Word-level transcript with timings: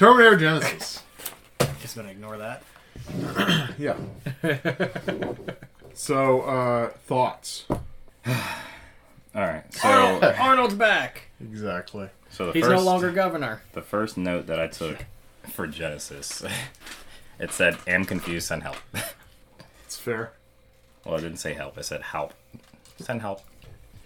Terminator 0.00 0.38
Genisys. 0.38 1.02
Just 1.82 1.94
gonna 1.94 2.08
ignore 2.08 2.38
that. 2.38 2.62
Yeah. 3.78 3.96
so, 5.92 6.40
uh, 6.40 6.88
thoughts. 7.06 7.66
All 8.26 8.32
right, 9.34 9.62
so 9.74 10.20
Arnold's 10.38 10.72
back. 10.74 11.28
Exactly. 11.38 12.08
so 12.30 12.46
the 12.46 12.52
He's 12.52 12.64
first 12.64 12.76
no 12.76 12.82
longer 12.82 13.10
governor. 13.12 13.60
the 13.74 13.82
first 13.82 14.16
note 14.16 14.46
that 14.46 14.58
I 14.58 14.68
took 14.68 15.04
for 15.52 15.68
Genisys, 15.68 16.50
it 17.38 17.52
said, 17.52 17.76
"Am 17.86 18.06
confused, 18.06 18.46
send 18.48 18.62
help." 18.62 18.76
It's 19.84 19.98
fair. 19.98 20.32
Well, 21.04 21.16
I 21.16 21.20
didn't 21.20 21.38
say 21.38 21.52
help. 21.52 21.76
I 21.76 21.82
said 21.82 22.00
help. 22.00 22.32
Send 23.00 23.20
help. 23.20 23.42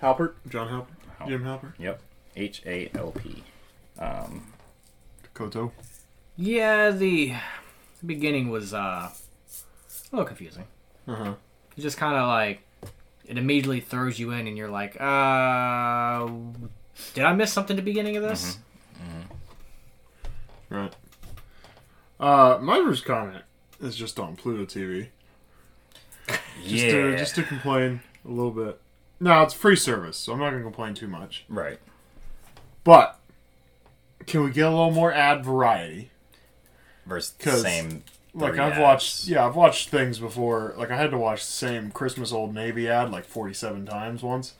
Halpert? 0.02 0.32
John 0.48 0.68
Halpert? 0.68 1.20
Halpert. 1.20 1.28
Jim 1.28 1.44
Halpert? 1.44 1.72
Yep. 1.78 2.00
H 2.36 2.62
A 2.66 2.90
L 2.94 3.12
P. 3.12 3.44
Um, 3.98 4.53
Koto? 5.34 5.72
Yeah, 6.36 6.90
the 6.90 7.34
beginning 8.04 8.50
was 8.50 8.72
uh, 8.74 9.10
a 9.10 9.12
little 10.12 10.26
confusing. 10.26 10.64
Uh 11.06 11.14
huh. 11.14 11.34
It's 11.72 11.82
just 11.82 11.98
kind 11.98 12.16
of 12.16 12.28
like 12.28 12.60
it 13.26 13.36
immediately 13.38 13.80
throws 13.80 14.18
you 14.18 14.30
in, 14.30 14.46
and 14.46 14.56
you're 14.56 14.70
like, 14.70 14.96
uh, 15.00 16.28
did 17.14 17.24
I 17.24 17.32
miss 17.32 17.52
something 17.52 17.76
at 17.76 17.84
the 17.84 17.90
beginning 17.90 18.16
of 18.16 18.22
this? 18.22 18.58
Right. 20.70 20.94
Uh, 22.18 22.58
my 22.60 22.78
first 22.78 23.04
comment 23.04 23.42
is 23.80 23.96
just 23.96 24.18
on 24.18 24.36
Pluto 24.36 24.64
TV. 24.64 25.08
Just 26.62 26.86
yeah. 26.86 26.92
to 26.92 27.16
just 27.18 27.34
to 27.34 27.42
complain 27.42 28.00
a 28.24 28.28
little 28.30 28.50
bit. 28.50 28.80
No, 29.20 29.42
it's 29.42 29.52
free 29.52 29.76
service, 29.76 30.16
so 30.16 30.32
I'm 30.32 30.38
not 30.38 30.50
gonna 30.50 30.62
complain 30.62 30.94
too 30.94 31.06
much. 31.08 31.44
right. 31.50 31.78
But 32.82 33.18
can 34.26 34.44
we 34.44 34.50
get 34.50 34.66
a 34.66 34.70
little 34.70 34.90
more 34.90 35.12
ad 35.12 35.44
variety? 35.44 36.10
Versus 37.06 37.32
the 37.38 37.56
same. 37.58 38.04
Like 38.32 38.54
I've 38.58 38.72
ads. 38.72 38.80
watched, 38.80 39.24
yeah, 39.28 39.46
I've 39.46 39.54
watched 39.54 39.90
things 39.90 40.18
before. 40.18 40.74
Like 40.76 40.90
I 40.90 40.96
had 40.96 41.10
to 41.12 41.18
watch 41.18 41.40
the 41.46 41.52
same 41.52 41.90
Christmas 41.90 42.32
Old 42.32 42.54
Navy 42.54 42.88
ad 42.88 43.10
like 43.10 43.24
47 43.24 43.86
times 43.86 44.22
once. 44.22 44.54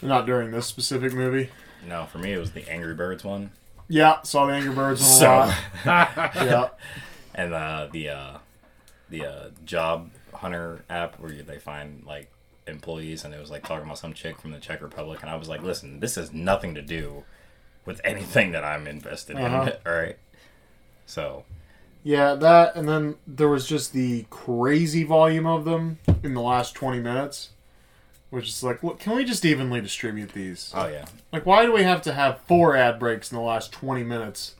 Not 0.00 0.26
during 0.26 0.50
this 0.50 0.66
specific 0.66 1.12
movie. 1.12 1.50
No, 1.86 2.06
for 2.06 2.18
me 2.18 2.32
it 2.32 2.38
was 2.38 2.52
the 2.52 2.68
Angry 2.70 2.94
Birds 2.94 3.24
one, 3.24 3.50
Yeah, 3.88 4.22
saw 4.22 4.46
the 4.46 4.52
Angry 4.52 4.74
Birds 4.74 5.02
one 5.02 5.22
a 5.22 5.54
lot. 5.84 6.34
Yeah, 6.36 6.68
and 7.34 7.52
uh, 7.52 7.88
the 7.90 8.08
uh, 8.10 8.38
the 9.10 9.26
uh, 9.26 9.48
Job 9.64 10.10
Hunter 10.34 10.84
app 10.88 11.18
where 11.18 11.30
they 11.30 11.58
find 11.58 12.04
like 12.06 12.30
employees, 12.66 13.24
and 13.24 13.34
it 13.34 13.40
was 13.40 13.50
like 13.50 13.64
talking 13.66 13.84
about 13.84 13.98
some 13.98 14.12
chick 14.14 14.40
from 14.40 14.52
the 14.52 14.58
Czech 14.60 14.80
Republic, 14.82 15.20
and 15.22 15.30
I 15.30 15.36
was 15.36 15.48
like, 15.48 15.62
listen, 15.62 15.98
this 16.00 16.14
has 16.14 16.32
nothing 16.32 16.74
to 16.76 16.82
do 16.82 17.24
with 17.84 18.00
anything 18.04 18.52
that 18.52 18.64
I'm 18.64 18.86
invested 18.86 19.36
Uh-huh. 19.36 19.62
in. 19.62 19.72
All 19.92 19.98
right. 20.00 20.16
So 21.06 21.44
yeah, 22.04 22.34
that, 22.34 22.74
and 22.74 22.88
then 22.88 23.16
there 23.26 23.48
was 23.48 23.66
just 23.66 23.92
the 23.92 24.26
crazy 24.30 25.04
volume 25.04 25.46
of 25.46 25.64
them 25.64 25.98
in 26.22 26.34
the 26.34 26.40
last 26.40 26.74
20 26.74 26.98
minutes, 27.00 27.50
which 28.30 28.48
is 28.48 28.62
like, 28.62 28.82
look, 28.82 28.98
can 28.98 29.14
we 29.16 29.24
just 29.24 29.44
evenly 29.44 29.80
distribute 29.80 30.32
these? 30.32 30.72
oh 30.74 30.86
yeah, 30.88 31.04
Like, 31.32 31.46
why 31.46 31.64
do 31.64 31.72
we 31.72 31.82
have 31.84 32.02
to 32.02 32.12
have 32.12 32.40
four 32.48 32.74
ad 32.76 32.98
breaks 32.98 33.30
in 33.30 33.36
the 33.36 33.42
last 33.44 33.70
20 33.72 34.02
minutes 34.02 34.54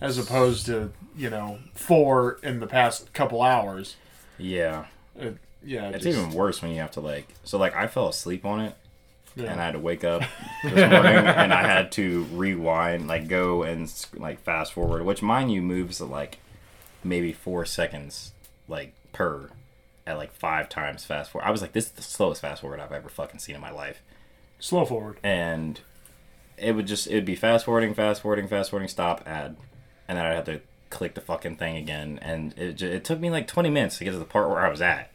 as 0.00 0.18
opposed 0.18 0.66
to, 0.66 0.92
you 1.16 1.30
know, 1.30 1.58
four 1.74 2.38
in 2.42 2.60
the 2.60 2.66
past 2.66 3.12
couple 3.12 3.42
hours? 3.42 3.96
yeah. 4.38 4.86
It, 5.16 5.36
yeah, 5.64 5.90
It's 5.90 6.04
just- 6.04 6.18
even 6.18 6.30
worse 6.32 6.60
when 6.62 6.72
you 6.72 6.80
have 6.80 6.90
to 6.92 7.00
like. 7.00 7.28
So 7.44 7.56
like 7.58 7.74
I 7.76 7.86
fell 7.86 8.08
asleep 8.08 8.44
on 8.44 8.60
it, 8.60 8.74
yeah. 9.36 9.50
and 9.50 9.60
I 9.60 9.64
had 9.64 9.72
to 9.72 9.78
wake 9.78 10.04
up 10.04 10.22
this 10.62 10.90
morning, 10.90 11.16
and 11.16 11.52
I 11.52 11.62
had 11.62 11.92
to 11.92 12.24
rewind, 12.32 13.08
like 13.08 13.28
go 13.28 13.62
and 13.62 13.92
like 14.14 14.40
fast 14.40 14.72
forward, 14.72 15.04
which 15.04 15.22
mind 15.22 15.52
you 15.52 15.62
moves 15.62 16.00
at 16.00 16.08
like 16.08 16.38
maybe 17.04 17.32
four 17.32 17.64
seconds, 17.64 18.32
like 18.68 18.92
per, 19.12 19.50
at 20.06 20.16
like 20.16 20.32
five 20.34 20.68
times 20.68 21.04
fast 21.04 21.30
forward. 21.30 21.46
I 21.46 21.50
was 21.50 21.62
like, 21.62 21.72
this 21.72 21.86
is 21.86 21.92
the 21.92 22.02
slowest 22.02 22.40
fast 22.40 22.60
forward 22.60 22.80
I've 22.80 22.92
ever 22.92 23.08
fucking 23.08 23.40
seen 23.40 23.54
in 23.54 23.60
my 23.60 23.70
life, 23.70 24.02
slow 24.58 24.84
forward. 24.84 25.18
and 25.22 25.80
it 26.58 26.72
would 26.72 26.86
just 26.86 27.06
it'd 27.06 27.24
be 27.24 27.36
fast 27.36 27.64
forwarding, 27.64 27.94
fast 27.94 28.22
forwarding, 28.22 28.48
fast 28.48 28.70
forwarding, 28.70 28.88
stop, 28.88 29.22
ad, 29.26 29.56
and 30.08 30.18
then 30.18 30.26
I'd 30.26 30.34
have 30.34 30.44
to 30.46 30.60
click 30.90 31.14
the 31.14 31.20
fucking 31.20 31.56
thing 31.56 31.76
again, 31.76 32.18
and 32.22 32.56
it 32.58 32.82
it 32.82 33.04
took 33.04 33.20
me 33.20 33.30
like 33.30 33.46
twenty 33.46 33.70
minutes 33.70 33.98
to 33.98 34.04
get 34.04 34.12
to 34.12 34.18
the 34.18 34.24
part 34.24 34.48
where 34.48 34.60
I 34.60 34.68
was 34.68 34.82
at 34.82 35.11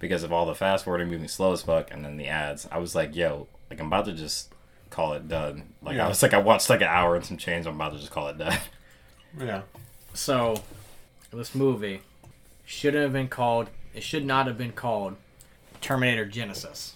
because 0.00 0.24
of 0.24 0.32
all 0.32 0.46
the 0.46 0.54
fast 0.56 0.84
forwarding 0.84 1.08
moving 1.08 1.28
slow 1.28 1.52
as 1.52 1.62
fuck 1.62 1.92
and 1.92 2.04
then 2.04 2.16
the 2.16 2.26
ads. 2.26 2.66
I 2.72 2.78
was 2.78 2.94
like, 2.96 3.14
yo, 3.14 3.46
like 3.70 3.78
I'm 3.80 3.86
about 3.86 4.06
to 4.06 4.12
just 4.12 4.52
call 4.90 5.12
it 5.12 5.28
done. 5.28 5.74
Like 5.82 5.96
Yeah. 5.96 6.06
I 6.06 6.08
was 6.08 6.20
like 6.22 6.34
I 6.34 6.38
watched 6.38 6.68
like 6.68 6.80
an 6.80 6.88
hour 6.88 7.14
and 7.14 7.24
some 7.24 7.36
change, 7.36 7.66
I'm 7.66 7.76
about 7.76 7.92
to 7.92 7.98
just 7.98 8.10
call 8.10 8.26
it 8.28 8.38
done. 8.38 8.58
Yeah. 9.38 9.62
So, 10.12 10.60
this 11.32 11.54
movie 11.54 12.00
shouldn't 12.64 13.04
have 13.04 13.12
been 13.12 13.28
called. 13.28 13.68
It 13.94 14.02
should 14.02 14.24
not 14.26 14.48
have 14.48 14.58
been 14.58 14.72
called 14.72 15.14
Terminator 15.80 16.26
Genisys. 16.26 16.94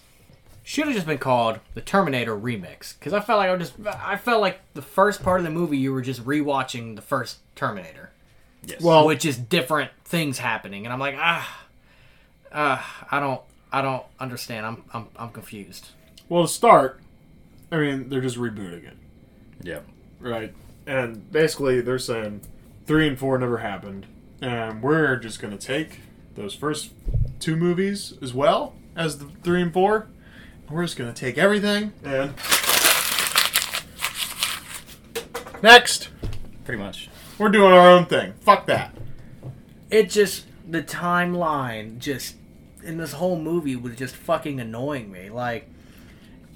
Should 0.63 0.87
have 0.87 0.95
just 0.95 1.07
been 1.07 1.17
called 1.17 1.59
the 1.75 1.79
Terminator 1.81 2.35
Remix. 2.35 2.93
Because 2.99 3.13
I 3.13 3.21
felt 3.21 3.37
like 3.37 3.49
I 3.49 3.55
just, 3.55 3.73
I 3.87 4.17
felt 4.17 4.41
like 4.41 4.59
the 4.73 4.81
first 4.81 5.23
part 5.23 5.39
of 5.39 5.45
the 5.45 5.49
movie 5.51 5.77
you 5.77 5.93
were 5.93 6.01
just 6.01 6.25
rewatching 6.25 6.97
the 6.97 7.01
first 7.01 7.37
Terminator, 7.55 8.09
yes. 8.65 8.81
Well, 8.81 9.05
which 9.05 9.23
is 9.23 9.37
different 9.37 9.91
things 10.03 10.39
happening, 10.39 10.85
and 10.85 10.91
I'm 10.91 10.99
like, 10.99 11.15
ah, 11.17 11.64
ah, 12.55 13.05
I 13.11 13.19
don't, 13.19 13.41
I 13.71 13.81
don't 13.83 14.03
understand. 14.19 14.65
I'm, 14.65 14.83
I'm, 14.93 15.07
I'm 15.15 15.29
confused. 15.29 15.89
well, 16.29 16.43
to 16.43 16.47
start, 16.47 16.99
I 17.71 17.77
mean, 17.77 18.09
they're 18.09 18.21
just 18.21 18.37
rebooting 18.37 18.85
it, 18.87 18.97
yeah. 19.61 19.79
right? 20.19 20.53
And 20.87 21.31
basically, 21.31 21.81
they're 21.81 21.99
saying 21.99 22.41
three 22.85 23.07
and 23.07 23.17
four 23.19 23.37
never 23.37 23.57
happened, 23.57 24.05
and 24.41 24.81
we're 24.81 25.15
just 25.17 25.39
gonna 25.41 25.57
take 25.57 25.99
those 26.35 26.53
first 26.53 26.91
two 27.39 27.55
movies 27.55 28.13
as 28.21 28.33
well 28.33 28.75
as 28.95 29.17
the 29.19 29.25
three 29.43 29.61
and 29.61 29.73
four. 29.73 30.07
and 30.67 30.75
We're 30.75 30.83
just 30.85 30.97
gonna 30.97 31.13
take 31.13 31.37
everything 31.37 31.91
and 32.03 32.33
next, 35.61 36.09
Pretty 36.63 36.81
much. 36.81 37.09
we're 37.37 37.49
doing 37.49 37.71
our 37.71 37.89
own 37.89 38.05
thing. 38.05 38.33
Fuck 38.41 38.65
that. 38.67 38.95
it 39.89 40.09
just 40.09 40.45
the 40.67 40.81
timeline 40.83 41.99
just 41.99 42.35
in 42.85 42.97
this 42.97 43.13
whole 43.13 43.39
movie 43.39 43.75
was 43.75 43.95
just 43.95 44.15
fucking 44.15 44.59
annoying 44.59 45.11
me. 45.11 45.29
Like 45.29 45.69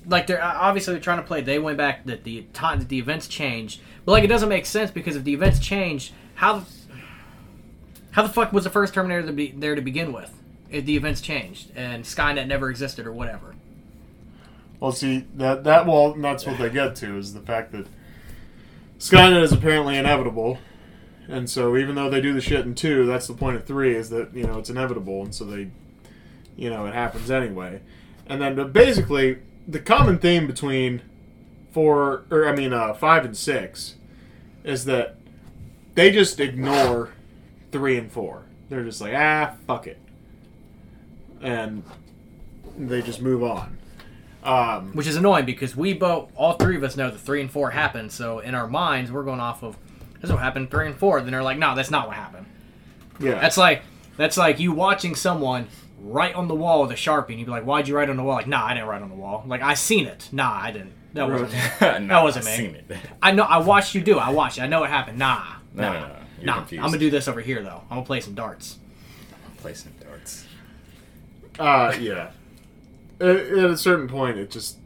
like 0.05 0.27
they're 0.27 0.41
uh, 0.41 0.53
obviously 0.55 0.93
they're 0.93 1.01
trying 1.01 1.19
to 1.19 1.23
play 1.23 1.41
they 1.41 1.59
went 1.59 1.77
back 1.77 2.05
that 2.05 2.23
the 2.23 2.43
time 2.53 2.79
that 2.79 2.89
the 2.89 2.99
events 2.99 3.27
changed. 3.27 3.81
But 4.05 4.13
like 4.13 4.23
it 4.23 4.27
doesn't 4.27 4.49
make 4.49 4.65
sense 4.65 4.91
because 4.91 5.15
if 5.15 5.23
the 5.23 5.33
events 5.33 5.59
changed 5.59 6.13
how 6.35 6.63
how 8.11 8.23
the 8.23 8.29
fuck 8.29 8.53
was 8.53 8.63
the 8.63 8.69
first 8.69 8.93
terminator 8.93 9.27
to 9.27 9.33
be 9.33 9.51
there 9.51 9.75
to 9.75 9.81
begin 9.81 10.13
with? 10.13 10.33
If 10.69 10.85
the 10.85 10.95
events 10.95 11.21
changed 11.21 11.71
and 11.75 12.03
skynet 12.03 12.47
never 12.47 12.69
existed 12.69 13.07
or 13.07 13.11
whatever. 13.11 13.55
Well, 14.79 14.91
see 14.91 15.25
that 15.35 15.63
that 15.65 15.85
well, 15.85 16.13
that's 16.13 16.45
what 16.45 16.57
they 16.57 16.69
get 16.69 16.95
to 16.97 17.17
is 17.17 17.33
the 17.33 17.41
fact 17.41 17.71
that 17.73 17.87
Skynet 18.99 19.41
is 19.43 19.53
apparently 19.53 19.97
inevitable, 19.97 20.57
and 21.29 21.49
so 21.49 21.77
even 21.77 21.95
though 21.95 22.09
they 22.09 22.19
do 22.19 22.33
the 22.33 22.41
shit 22.41 22.65
in 22.65 22.75
two, 22.75 23.05
that's 23.05 23.27
the 23.27 23.33
point 23.33 23.55
of 23.55 23.63
three 23.63 23.95
is 23.95 24.09
that 24.09 24.33
you 24.33 24.43
know 24.43 24.59
it's 24.59 24.69
inevitable, 24.69 25.23
and 25.23 25.33
so 25.33 25.45
they, 25.45 25.69
you 26.59 26.69
know, 26.69 26.85
it 26.85 26.93
happens 26.93 27.31
anyway. 27.31 27.81
And 28.27 28.41
then, 28.41 28.55
but 28.55 28.73
basically, 28.73 29.37
the 29.67 29.79
common 29.79 30.19
theme 30.19 30.45
between 30.45 31.01
four 31.71 32.25
or 32.29 32.47
I 32.47 32.55
mean 32.55 32.73
uh, 32.73 32.93
five 32.93 33.23
and 33.23 33.35
six 33.35 33.95
is 34.63 34.85
that 34.85 35.15
they 35.95 36.11
just 36.11 36.39
ignore 36.39 37.11
three 37.71 37.97
and 37.97 38.11
four. 38.11 38.43
They're 38.67 38.83
just 38.83 38.99
like 38.99 39.13
ah 39.15 39.55
fuck 39.65 39.87
it, 39.87 39.99
and 41.41 41.83
they 42.77 43.01
just 43.01 43.21
move 43.21 43.41
on. 43.41 43.77
Um, 44.41 44.93
which 44.93 45.07
is 45.07 45.15
annoying 45.15 45.45
because 45.45 45.75
we 45.75 45.93
both 45.93 46.31
all 46.35 46.53
three 46.53 46.75
of 46.75 46.83
us 46.83 46.95
know 46.95 47.09
that 47.11 47.17
three 47.17 47.41
and 47.41 47.51
four 47.51 47.71
happened 47.71 48.09
so 48.13 48.39
in 48.39 48.55
our 48.55 48.67
minds 48.67 49.11
we're 49.11 49.25
going 49.25 49.41
off 49.41 49.63
of 49.63 49.75
this 50.13 50.29
is 50.29 50.31
what 50.31 50.39
happened 50.41 50.71
three 50.71 50.87
and 50.87 50.95
four 50.95 51.19
then 51.19 51.31
they're 51.31 51.43
like 51.43 51.57
no 51.57 51.75
that's 51.75 51.91
not 51.91 52.07
what 52.07 52.15
happened 52.15 52.45
yeah, 53.19 53.39
That's 53.41 53.57
like 53.57 53.83
that's 54.15 54.37
like 54.37 54.59
you 54.61 54.71
watching 54.71 55.13
someone 55.13 55.67
write 56.01 56.35
on 56.35 56.47
the 56.47 56.55
wall 56.55 56.81
with 56.81 56.91
a 56.91 56.95
sharpie, 56.95 57.29
and 57.29 57.39
you'd 57.39 57.45
be 57.45 57.51
like, 57.51 57.63
"Why'd 57.63 57.87
you 57.87 57.95
write 57.95 58.09
on 58.09 58.17
the 58.17 58.23
wall?" 58.23 58.35
Like, 58.35 58.47
"Nah, 58.47 58.65
I 58.65 58.73
didn't 58.73 58.87
write 58.87 59.01
on 59.01 59.09
the 59.09 59.15
wall. 59.15 59.43
Like, 59.45 59.61
I 59.61 59.73
seen 59.73 60.05
it. 60.05 60.29
Nah, 60.31 60.51
I 60.51 60.71
didn't. 60.71 60.93
That 61.13 61.29
wasn't. 61.29 61.51
me. 61.51 61.59
That 62.07 62.23
wasn't 62.23 62.45
I've 62.45 62.51
me. 62.51 62.57
Seen 62.57 62.75
it. 62.75 62.97
I 63.21 63.31
know. 63.31 63.43
I 63.43 63.59
watched 63.59 63.95
you 63.95 64.01
do. 64.01 64.17
it. 64.17 64.21
I 64.21 64.29
watched. 64.31 64.57
it. 64.57 64.61
I 64.61 64.67
know 64.67 64.81
what 64.81 64.89
happened. 64.89 65.17
Nah. 65.17 65.43
Nah. 65.73 65.93
no, 65.93 65.93
no. 65.93 66.15
You're 66.37 66.45
nah. 66.45 66.55
confused. 66.57 66.83
I'm 66.83 66.89
gonna 66.89 66.99
do 66.99 67.09
this 67.09 67.27
over 67.27 67.41
here 67.41 67.61
though. 67.63 67.81
I'm 67.89 67.97
gonna 67.97 68.05
play 68.05 68.21
some 68.21 68.35
darts. 68.35 68.77
I'm 69.43 69.49
gonna 69.49 69.61
play 69.61 69.73
some 69.73 69.93
darts. 70.01 70.45
Uh, 71.57 71.93
yeah. 71.99 72.31
At, 73.19 73.35
at 73.35 73.69
a 73.69 73.77
certain 73.77 74.07
point, 74.07 74.37
it 74.37 74.49
just. 74.51 74.77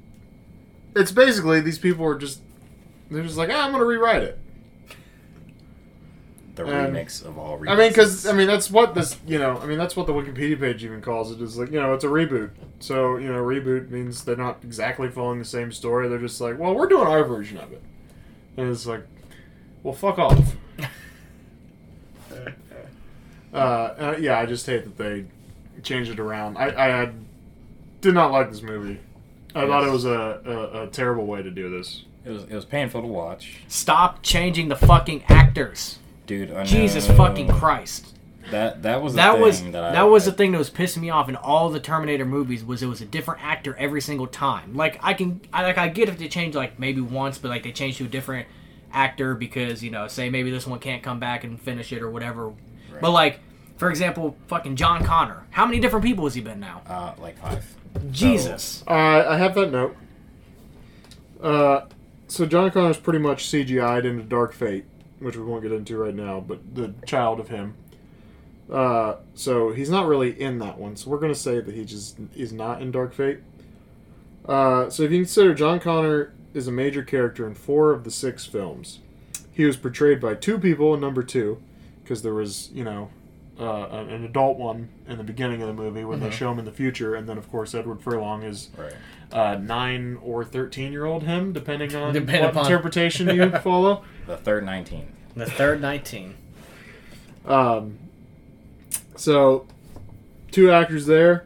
It's 0.95 1.11
basically 1.11 1.61
these 1.61 1.79
people 1.79 2.05
are 2.05 2.17
just. 2.17 2.41
They're 3.11 3.23
just 3.23 3.37
like, 3.37 3.49
ah, 3.51 3.65
I'm 3.65 3.71
going 3.71 3.81
to 3.81 3.85
rewrite 3.85 4.23
it. 4.23 4.39
The 6.55 6.63
Um, 6.63 6.93
remix 6.93 7.25
of 7.25 7.37
all 7.39 7.57
remixes. 7.57 7.69
I 7.69 7.75
mean, 7.75 7.89
because, 7.89 8.27
I 8.27 8.33
mean, 8.33 8.45
that's 8.47 8.69
what 8.69 8.93
this, 8.93 9.17
you 9.25 9.39
know, 9.39 9.57
I 9.57 9.65
mean, 9.65 9.77
that's 9.79 9.95
what 9.95 10.05
the 10.05 10.13
Wikipedia 10.13 10.59
page 10.59 10.83
even 10.83 11.01
calls 11.01 11.31
it. 11.31 11.41
Is 11.41 11.57
like, 11.57 11.71
you 11.71 11.79
know, 11.81 11.93
it's 11.93 12.03
a 12.03 12.07
reboot. 12.07 12.51
So, 12.79 13.17
you 13.17 13.31
know, 13.31 13.41
reboot 13.41 13.89
means 13.89 14.23
they're 14.23 14.35
not 14.35 14.59
exactly 14.63 15.09
following 15.09 15.39
the 15.39 15.45
same 15.45 15.71
story. 15.71 16.07
They're 16.07 16.19
just 16.19 16.39
like, 16.39 16.59
well, 16.59 16.75
we're 16.75 16.87
doing 16.87 17.07
our 17.07 17.23
version 17.23 17.57
of 17.57 17.71
it. 17.71 17.81
And 18.57 18.69
it's 18.69 18.85
like, 18.85 19.01
well, 19.81 19.95
fuck 19.95 20.19
off. 20.19 20.55
uh, 23.53 23.57
uh, 23.57 24.15
yeah, 24.19 24.39
I 24.39 24.45
just 24.45 24.65
hate 24.65 24.83
that 24.83 24.97
they 24.97 25.25
changed 25.81 26.11
it 26.11 26.19
around. 26.19 26.57
I, 26.57 26.67
I 26.75 26.87
had, 26.87 27.13
did 28.01 28.13
not 28.13 28.31
like 28.31 28.51
this 28.51 28.61
movie. 28.61 28.99
I 29.55 29.67
thought 29.67 29.87
it 29.87 29.91
was 29.91 30.05
a, 30.05 30.41
a, 30.45 30.83
a 30.83 30.87
terrible 30.87 31.25
way 31.25 31.43
to 31.43 31.51
do 31.51 31.69
this. 31.69 32.05
it 32.25 32.31
was 32.31 32.43
it 32.45 32.53
was 32.55 32.65
painful 32.65 33.01
to 33.01 33.07
watch, 33.07 33.61
Stop 33.67 34.23
changing 34.23 34.67
the 34.69 34.75
fucking 34.75 35.23
actors. 35.29 35.99
Dude. 36.25 36.51
I 36.51 36.63
Jesus 36.63 37.07
know. 37.09 37.15
fucking 37.15 37.47
Christ. 37.49 38.09
That 38.51 38.83
that 38.83 39.01
was 39.01 39.13
the 39.13 39.17
That 39.17 39.33
thing 39.33 39.41
was 39.41 39.63
that, 39.71 39.83
I, 39.83 39.91
that 39.93 40.03
was 40.03 40.27
I- 40.27 40.31
the 40.31 40.37
thing 40.37 40.51
that 40.51 40.57
was 40.57 40.69
pissing 40.69 40.97
me 40.97 41.09
off 41.09 41.29
in 41.29 41.35
all 41.35 41.69
the 41.69 41.79
Terminator 41.79 42.25
movies 42.25 42.63
was 42.63 42.83
it 42.83 42.87
was 42.87 43.01
a 43.01 43.05
different 43.05 43.43
actor 43.43 43.75
every 43.79 44.01
single 44.01 44.27
time. 44.27 44.75
Like 44.75 44.99
I 45.01 45.13
can 45.13 45.39
I 45.53 45.63
like 45.63 45.77
I 45.77 45.87
get 45.87 46.09
if 46.09 46.17
they 46.17 46.27
change 46.27 46.53
like 46.55 46.77
maybe 46.77 46.99
once, 47.01 47.37
but 47.37 47.47
like 47.49 47.63
they 47.63 47.71
change 47.71 47.97
to 47.99 48.03
a 48.05 48.07
different 48.07 48.47
actor 48.91 49.33
because 49.33 49.81
you 49.83 49.89
know 49.91 50.07
say 50.07 50.29
maybe 50.29 50.51
this 50.51 50.67
one 50.67 50.79
can't 50.79 51.01
come 51.01 51.19
back 51.19 51.43
and 51.45 51.59
finish 51.59 51.91
it 51.93 52.01
or 52.01 52.09
whatever. 52.11 52.51
But 53.01 53.11
like 53.11 53.39
for 53.77 53.89
example, 53.89 54.35
fucking 54.47 54.75
John 54.75 55.03
Connor. 55.03 55.45
How 55.51 55.65
many 55.65 55.79
different 55.79 56.05
people 56.05 56.25
has 56.25 56.35
he 56.35 56.41
been 56.41 56.59
now? 56.59 56.81
uh, 56.87 57.13
like 57.19 57.37
five. 57.39 57.65
Jesus. 58.11 58.83
Uh, 58.87 59.25
I 59.29 59.37
have 59.37 59.55
that 59.55 59.71
note. 59.71 59.95
Uh, 61.41 61.81
so 62.27 62.45
John 62.45 62.71
Connor's 62.71 62.97
pretty 62.97 63.19
much 63.19 63.45
CGI'd 63.45 64.05
into 64.05 64.23
Dark 64.23 64.53
Fate, 64.53 64.85
which 65.23 65.35
we 65.35 65.43
won't 65.43 65.63
get 65.63 65.71
into 65.71 65.97
right 65.97 66.13
now, 66.15 66.39
but 66.39 66.75
the 66.75 66.93
child 67.05 67.39
of 67.39 67.49
him. 67.49 67.75
Uh, 68.71 69.15
so 69.33 69.71
he's 69.71 69.89
not 69.89 70.07
really 70.07 70.39
in 70.39 70.59
that 70.59 70.77
one. 70.77 70.95
So 70.95 71.09
we're 71.09 71.19
gonna 71.19 71.35
say 71.35 71.59
that 71.59 71.73
he 71.73 71.85
just 71.85 72.17
is 72.35 72.53
not 72.53 72.81
in 72.81 72.91
Dark 72.91 73.13
Fate. 73.13 73.39
Uh, 74.47 74.89
so 74.89 75.03
if 75.03 75.11
you 75.11 75.19
consider 75.19 75.53
John 75.53 75.79
Connor 75.79 76.33
is 76.53 76.67
a 76.67 76.71
major 76.71 77.03
character 77.03 77.47
in 77.47 77.55
four 77.55 77.91
of 77.91 78.03
the 78.03 78.11
six 78.11 78.45
films, 78.45 78.99
he 79.51 79.65
was 79.65 79.77
portrayed 79.77 80.19
by 80.19 80.35
two 80.35 80.59
people 80.59 80.93
in 80.93 81.01
number 81.01 81.23
two, 81.23 81.61
because 82.03 82.21
there 82.23 82.33
was 82.33 82.69
you 82.73 82.83
know 82.83 83.09
uh, 83.59 83.85
an 83.89 84.23
adult 84.23 84.57
one 84.57 84.89
in 85.07 85.17
the 85.17 85.23
beginning 85.23 85.61
of 85.61 85.67
the 85.67 85.73
movie 85.73 86.03
when 86.03 86.19
they 86.19 86.31
show 86.31 86.51
him 86.51 86.59
in 86.59 86.65
the 86.65 86.71
future, 86.71 87.15
and 87.15 87.27
then 87.29 87.37
of 87.37 87.49
course 87.51 87.75
Edward 87.75 88.01
Furlong 88.01 88.43
is 88.43 88.69
Right. 88.77 88.93
Uh, 89.33 89.55
nine 89.55 90.17
or 90.21 90.45
thirteen 90.45 90.91
year 90.93 91.05
old 91.05 91.23
him, 91.23 91.51
depending 91.51 91.93
on 91.95 92.13
Depending 92.13 92.41
what 92.43 92.51
upon- 92.51 92.65
interpretation 92.65 93.27
you 93.35 93.49
follow. 93.59 94.03
The 94.27 94.37
third 94.37 94.65
nineteen. 94.65 95.11
The 95.35 95.47
third 95.47 95.81
19. 95.81 96.35
Um, 97.45 97.97
so 99.15 99.65
two 100.51 100.71
actors 100.71 101.07
there, 101.07 101.45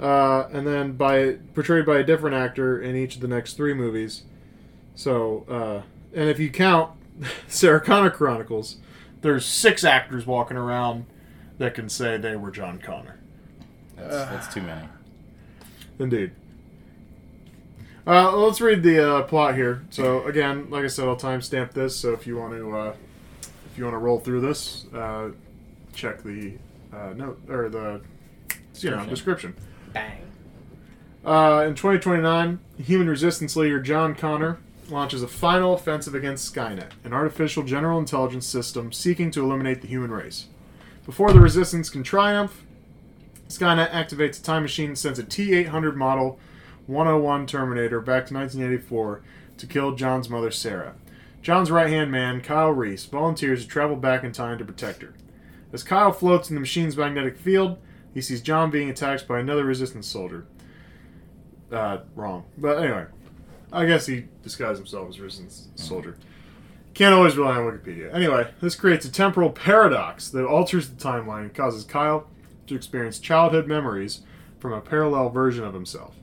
uh, 0.00 0.48
and 0.52 0.66
then 0.66 0.92
by 0.92 1.36
portrayed 1.54 1.86
by 1.86 1.98
a 1.98 2.02
different 2.04 2.34
actor 2.36 2.80
in 2.80 2.96
each 2.96 3.14
of 3.14 3.20
the 3.20 3.28
next 3.28 3.54
three 3.54 3.72
movies. 3.72 4.22
So, 4.94 5.44
uh, 5.48 5.82
and 6.12 6.28
if 6.28 6.38
you 6.40 6.50
count 6.50 6.90
Sarah 7.48 7.80
Connor 7.80 8.10
Chronicles, 8.10 8.76
there's 9.22 9.46
six 9.46 9.84
actors 9.84 10.26
walking 10.26 10.56
around 10.56 11.06
that 11.58 11.74
can 11.74 11.88
say 11.88 12.16
they 12.16 12.34
were 12.36 12.50
John 12.50 12.78
Connor. 12.78 13.18
That's, 13.96 14.10
that's 14.30 14.54
too 14.54 14.62
many. 14.62 14.88
Indeed. 15.98 16.32
Uh, 18.06 18.36
let's 18.36 18.60
read 18.60 18.82
the 18.82 19.16
uh, 19.16 19.22
plot 19.22 19.54
here. 19.54 19.84
So 19.90 20.24
again, 20.26 20.70
like 20.70 20.84
I 20.84 20.88
said, 20.88 21.06
I'll 21.06 21.16
timestamp 21.16 21.72
this. 21.72 21.96
So 21.96 22.12
if 22.12 22.26
you 22.26 22.36
want 22.36 22.54
to, 22.54 22.76
uh, 22.76 22.94
if 23.70 23.76
you 23.76 23.84
want 23.84 23.94
to 23.94 23.98
roll 23.98 24.18
through 24.18 24.40
this, 24.40 24.86
uh, 24.94 25.30
check 25.92 26.22
the 26.22 26.54
uh, 26.92 27.12
note 27.14 27.40
or 27.48 27.68
the 27.68 28.00
you 28.80 28.90
know 28.90 29.04
Description. 29.06 29.54
Bang. 29.92 30.22
Uh, 31.24 31.64
in 31.66 31.74
2029, 31.74 32.58
human 32.78 33.08
resistance 33.08 33.56
leader 33.56 33.80
John 33.80 34.14
Connor 34.14 34.58
launches 34.88 35.22
a 35.22 35.28
final 35.28 35.74
offensive 35.74 36.14
against 36.14 36.54
Skynet, 36.54 36.92
an 37.04 37.12
artificial 37.12 37.62
general 37.62 37.98
intelligence 37.98 38.46
system 38.46 38.92
seeking 38.92 39.30
to 39.32 39.44
eliminate 39.44 39.82
the 39.82 39.88
human 39.88 40.10
race. 40.10 40.46
Before 41.04 41.32
the 41.32 41.40
resistance 41.40 41.90
can 41.90 42.02
triumph, 42.02 42.64
Skynet 43.48 43.90
activates 43.90 44.40
a 44.40 44.42
time 44.42 44.62
machine 44.62 44.88
and 44.88 44.98
sends 44.98 45.18
a 45.18 45.24
T 45.24 45.54
800 45.54 45.96
model 45.96 46.38
101 46.88 47.46
Terminator 47.46 48.00
back 48.00 48.26
to 48.26 48.34
1984 48.34 49.22
to 49.58 49.66
kill 49.66 49.94
John's 49.94 50.30
mother, 50.30 50.50
Sarah. 50.50 50.94
John's 51.42 51.70
right 51.70 51.90
hand 51.90 52.10
man, 52.10 52.40
Kyle 52.40 52.70
Reese, 52.70 53.04
volunteers 53.04 53.62
to 53.62 53.68
travel 53.68 53.96
back 53.96 54.24
in 54.24 54.32
time 54.32 54.58
to 54.58 54.64
protect 54.64 55.02
her. 55.02 55.14
As 55.72 55.82
Kyle 55.82 56.12
floats 56.12 56.48
in 56.48 56.54
the 56.54 56.60
machine's 56.60 56.96
magnetic 56.96 57.36
field, 57.36 57.78
he 58.14 58.22
sees 58.22 58.40
John 58.40 58.70
being 58.70 58.88
attacked 58.88 59.28
by 59.28 59.38
another 59.38 59.64
resistance 59.64 60.06
soldier. 60.06 60.46
Uh, 61.70 61.98
wrong. 62.16 62.44
But 62.56 62.78
anyway, 62.78 63.04
I 63.70 63.84
guess 63.84 64.06
he 64.06 64.24
disguised 64.42 64.78
himself 64.78 65.10
as 65.10 65.18
a 65.18 65.22
resistance 65.22 65.68
soldier. 65.74 66.16
Can't 66.94 67.14
always 67.14 67.36
rely 67.36 67.56
on 67.56 67.64
Wikipedia. 67.64 68.12
Anyway, 68.14 68.50
this 68.62 68.74
creates 68.74 69.04
a 69.04 69.12
temporal 69.12 69.50
paradox 69.50 70.30
that 70.30 70.46
alters 70.46 70.88
the 70.88 70.96
timeline 70.96 71.42
and 71.42 71.54
causes 71.54 71.84
Kyle 71.84 72.26
to 72.66 72.74
experience 72.74 73.18
childhood 73.18 73.66
memories 73.66 74.22
from 74.58 74.72
a 74.72 74.80
parallel 74.80 75.28
version 75.28 75.64
of 75.64 75.74
himself. 75.74 76.14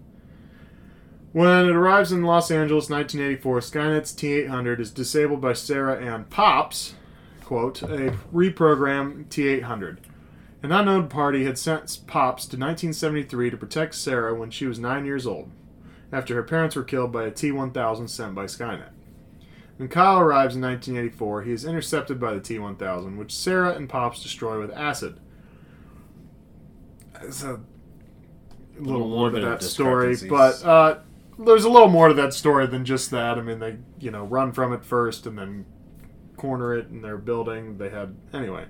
When 1.35 1.65
it 1.65 1.75
arrives 1.75 2.13
in 2.13 2.23
Los 2.23 2.49
Angeles, 2.49 2.89
1984, 2.89 3.59
Skynet's 3.59 4.13
T-800 4.13 4.79
is 4.79 4.89
disabled 4.89 5.41
by 5.41 5.51
Sarah 5.51 5.97
and 5.97 6.29
Pops, 6.29 6.95
quote, 7.43 7.81
a 7.81 8.17
reprogrammed 8.33 9.27
T-800. 9.27 9.97
An 10.63 10.71
unknown 10.71 11.09
party 11.09 11.43
had 11.43 11.57
sent 11.57 11.99
Pops 12.07 12.43
to 12.43 12.55
1973 12.55 13.49
to 13.49 13.57
protect 13.57 13.95
Sarah 13.95 14.33
when 14.33 14.49
she 14.49 14.65
was 14.65 14.79
nine 14.79 15.03
years 15.03 15.27
old, 15.27 15.51
after 16.09 16.35
her 16.35 16.43
parents 16.43 16.77
were 16.77 16.85
killed 16.85 17.11
by 17.11 17.25
a 17.25 17.31
T-1000 17.31 18.09
sent 18.09 18.33
by 18.33 18.45
Skynet. 18.45 18.91
When 19.75 19.89
Kyle 19.89 20.19
arrives 20.19 20.55
in 20.55 20.61
1984, 20.61 21.41
he 21.41 21.51
is 21.51 21.65
intercepted 21.65 22.17
by 22.17 22.33
the 22.33 22.39
T-1000, 22.39 23.17
which 23.17 23.35
Sarah 23.35 23.73
and 23.73 23.89
Pops 23.89 24.23
destroy 24.23 24.57
with 24.57 24.71
acid. 24.71 25.19
It's 27.21 27.43
a 27.43 27.59
little, 28.79 29.01
little 29.01 29.09
more 29.09 29.29
to 29.31 29.35
of 29.35 29.43
that 29.43 29.63
story, 29.63 30.15
but 30.29 30.63
uh, 30.63 30.99
there's 31.37 31.65
a 31.65 31.69
little 31.69 31.89
more 31.89 32.07
to 32.07 32.13
that 32.13 32.33
story 32.33 32.67
than 32.67 32.85
just 32.85 33.11
that. 33.11 33.37
I 33.37 33.41
mean, 33.41 33.59
they 33.59 33.77
you 33.99 34.11
know 34.11 34.23
run 34.23 34.51
from 34.51 34.73
it 34.73 34.85
first 34.85 35.25
and 35.25 35.37
then 35.37 35.65
corner 36.37 36.75
it 36.75 36.89
in 36.89 37.01
their 37.01 37.17
building. 37.17 37.77
They 37.77 37.89
had 37.89 38.15
anyway. 38.33 38.65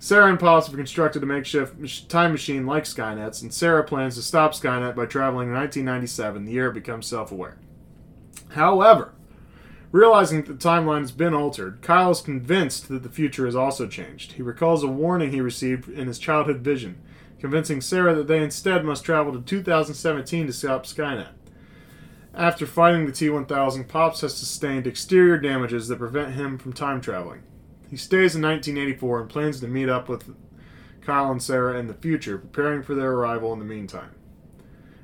Sarah 0.00 0.30
and 0.30 0.40
have 0.40 0.72
constructed 0.72 1.24
a 1.24 1.26
makeshift 1.26 2.08
time 2.08 2.30
machine 2.30 2.66
like 2.66 2.84
Skynet's, 2.84 3.42
and 3.42 3.52
Sarah 3.52 3.82
plans 3.82 4.14
to 4.14 4.22
stop 4.22 4.52
Skynet 4.52 4.94
by 4.94 5.06
traveling 5.06 5.48
to 5.48 5.54
1997, 5.54 6.44
the 6.44 6.52
year 6.52 6.68
it 6.68 6.74
becomes 6.74 7.08
self-aware. 7.08 7.58
However, 8.50 9.12
realizing 9.90 10.44
that 10.44 10.60
the 10.60 10.68
timeline 10.68 11.00
has 11.00 11.10
been 11.10 11.34
altered, 11.34 11.82
Kyle 11.82 12.12
is 12.12 12.20
convinced 12.20 12.88
that 12.88 13.02
the 13.02 13.08
future 13.08 13.44
has 13.44 13.56
also 13.56 13.88
changed. 13.88 14.32
He 14.32 14.42
recalls 14.42 14.84
a 14.84 14.88
warning 14.88 15.32
he 15.32 15.40
received 15.40 15.88
in 15.88 16.06
his 16.06 16.20
childhood 16.20 16.60
vision, 16.60 17.00
convincing 17.40 17.80
Sarah 17.80 18.14
that 18.14 18.28
they 18.28 18.40
instead 18.40 18.84
must 18.84 19.04
travel 19.04 19.32
to 19.32 19.40
2017 19.40 20.46
to 20.46 20.52
stop 20.52 20.86
Skynet. 20.86 21.30
After 22.34 22.66
fighting 22.66 23.06
the 23.06 23.12
T 23.12 23.30
1000, 23.30 23.88
Pops 23.88 24.20
has 24.20 24.36
sustained 24.36 24.86
exterior 24.86 25.38
damages 25.38 25.88
that 25.88 25.98
prevent 25.98 26.34
him 26.34 26.58
from 26.58 26.72
time 26.72 27.00
traveling. 27.00 27.42
He 27.90 27.96
stays 27.96 28.36
in 28.36 28.42
1984 28.42 29.20
and 29.20 29.30
plans 29.30 29.60
to 29.60 29.68
meet 29.68 29.88
up 29.88 30.08
with 30.08 30.34
Kyle 31.00 31.30
and 31.30 31.42
Sarah 31.42 31.78
in 31.78 31.86
the 31.86 31.94
future, 31.94 32.36
preparing 32.36 32.82
for 32.82 32.94
their 32.94 33.12
arrival 33.12 33.52
in 33.54 33.58
the 33.58 33.64
meantime. 33.64 34.10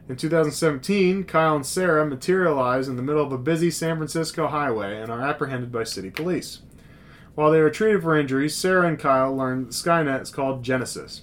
In 0.06 0.16
2017, 0.16 1.24
Kyle 1.24 1.56
and 1.56 1.64
Sarah 1.64 2.04
materialize 2.04 2.88
in 2.88 2.96
the 2.96 3.02
middle 3.02 3.24
of 3.24 3.32
a 3.32 3.38
busy 3.38 3.70
San 3.70 3.96
Francisco 3.96 4.48
highway 4.48 5.00
and 5.00 5.10
are 5.10 5.22
apprehended 5.22 5.72
by 5.72 5.84
city 5.84 6.10
police. 6.10 6.60
While 7.34 7.50
they 7.50 7.58
are 7.58 7.70
treated 7.70 8.02
for 8.02 8.16
injuries, 8.16 8.54
Sarah 8.54 8.86
and 8.86 8.98
Kyle 8.98 9.34
learn 9.34 9.64
that 9.64 9.70
Skynet 9.70 10.20
is 10.20 10.30
called 10.30 10.62
Genisys, 10.62 11.22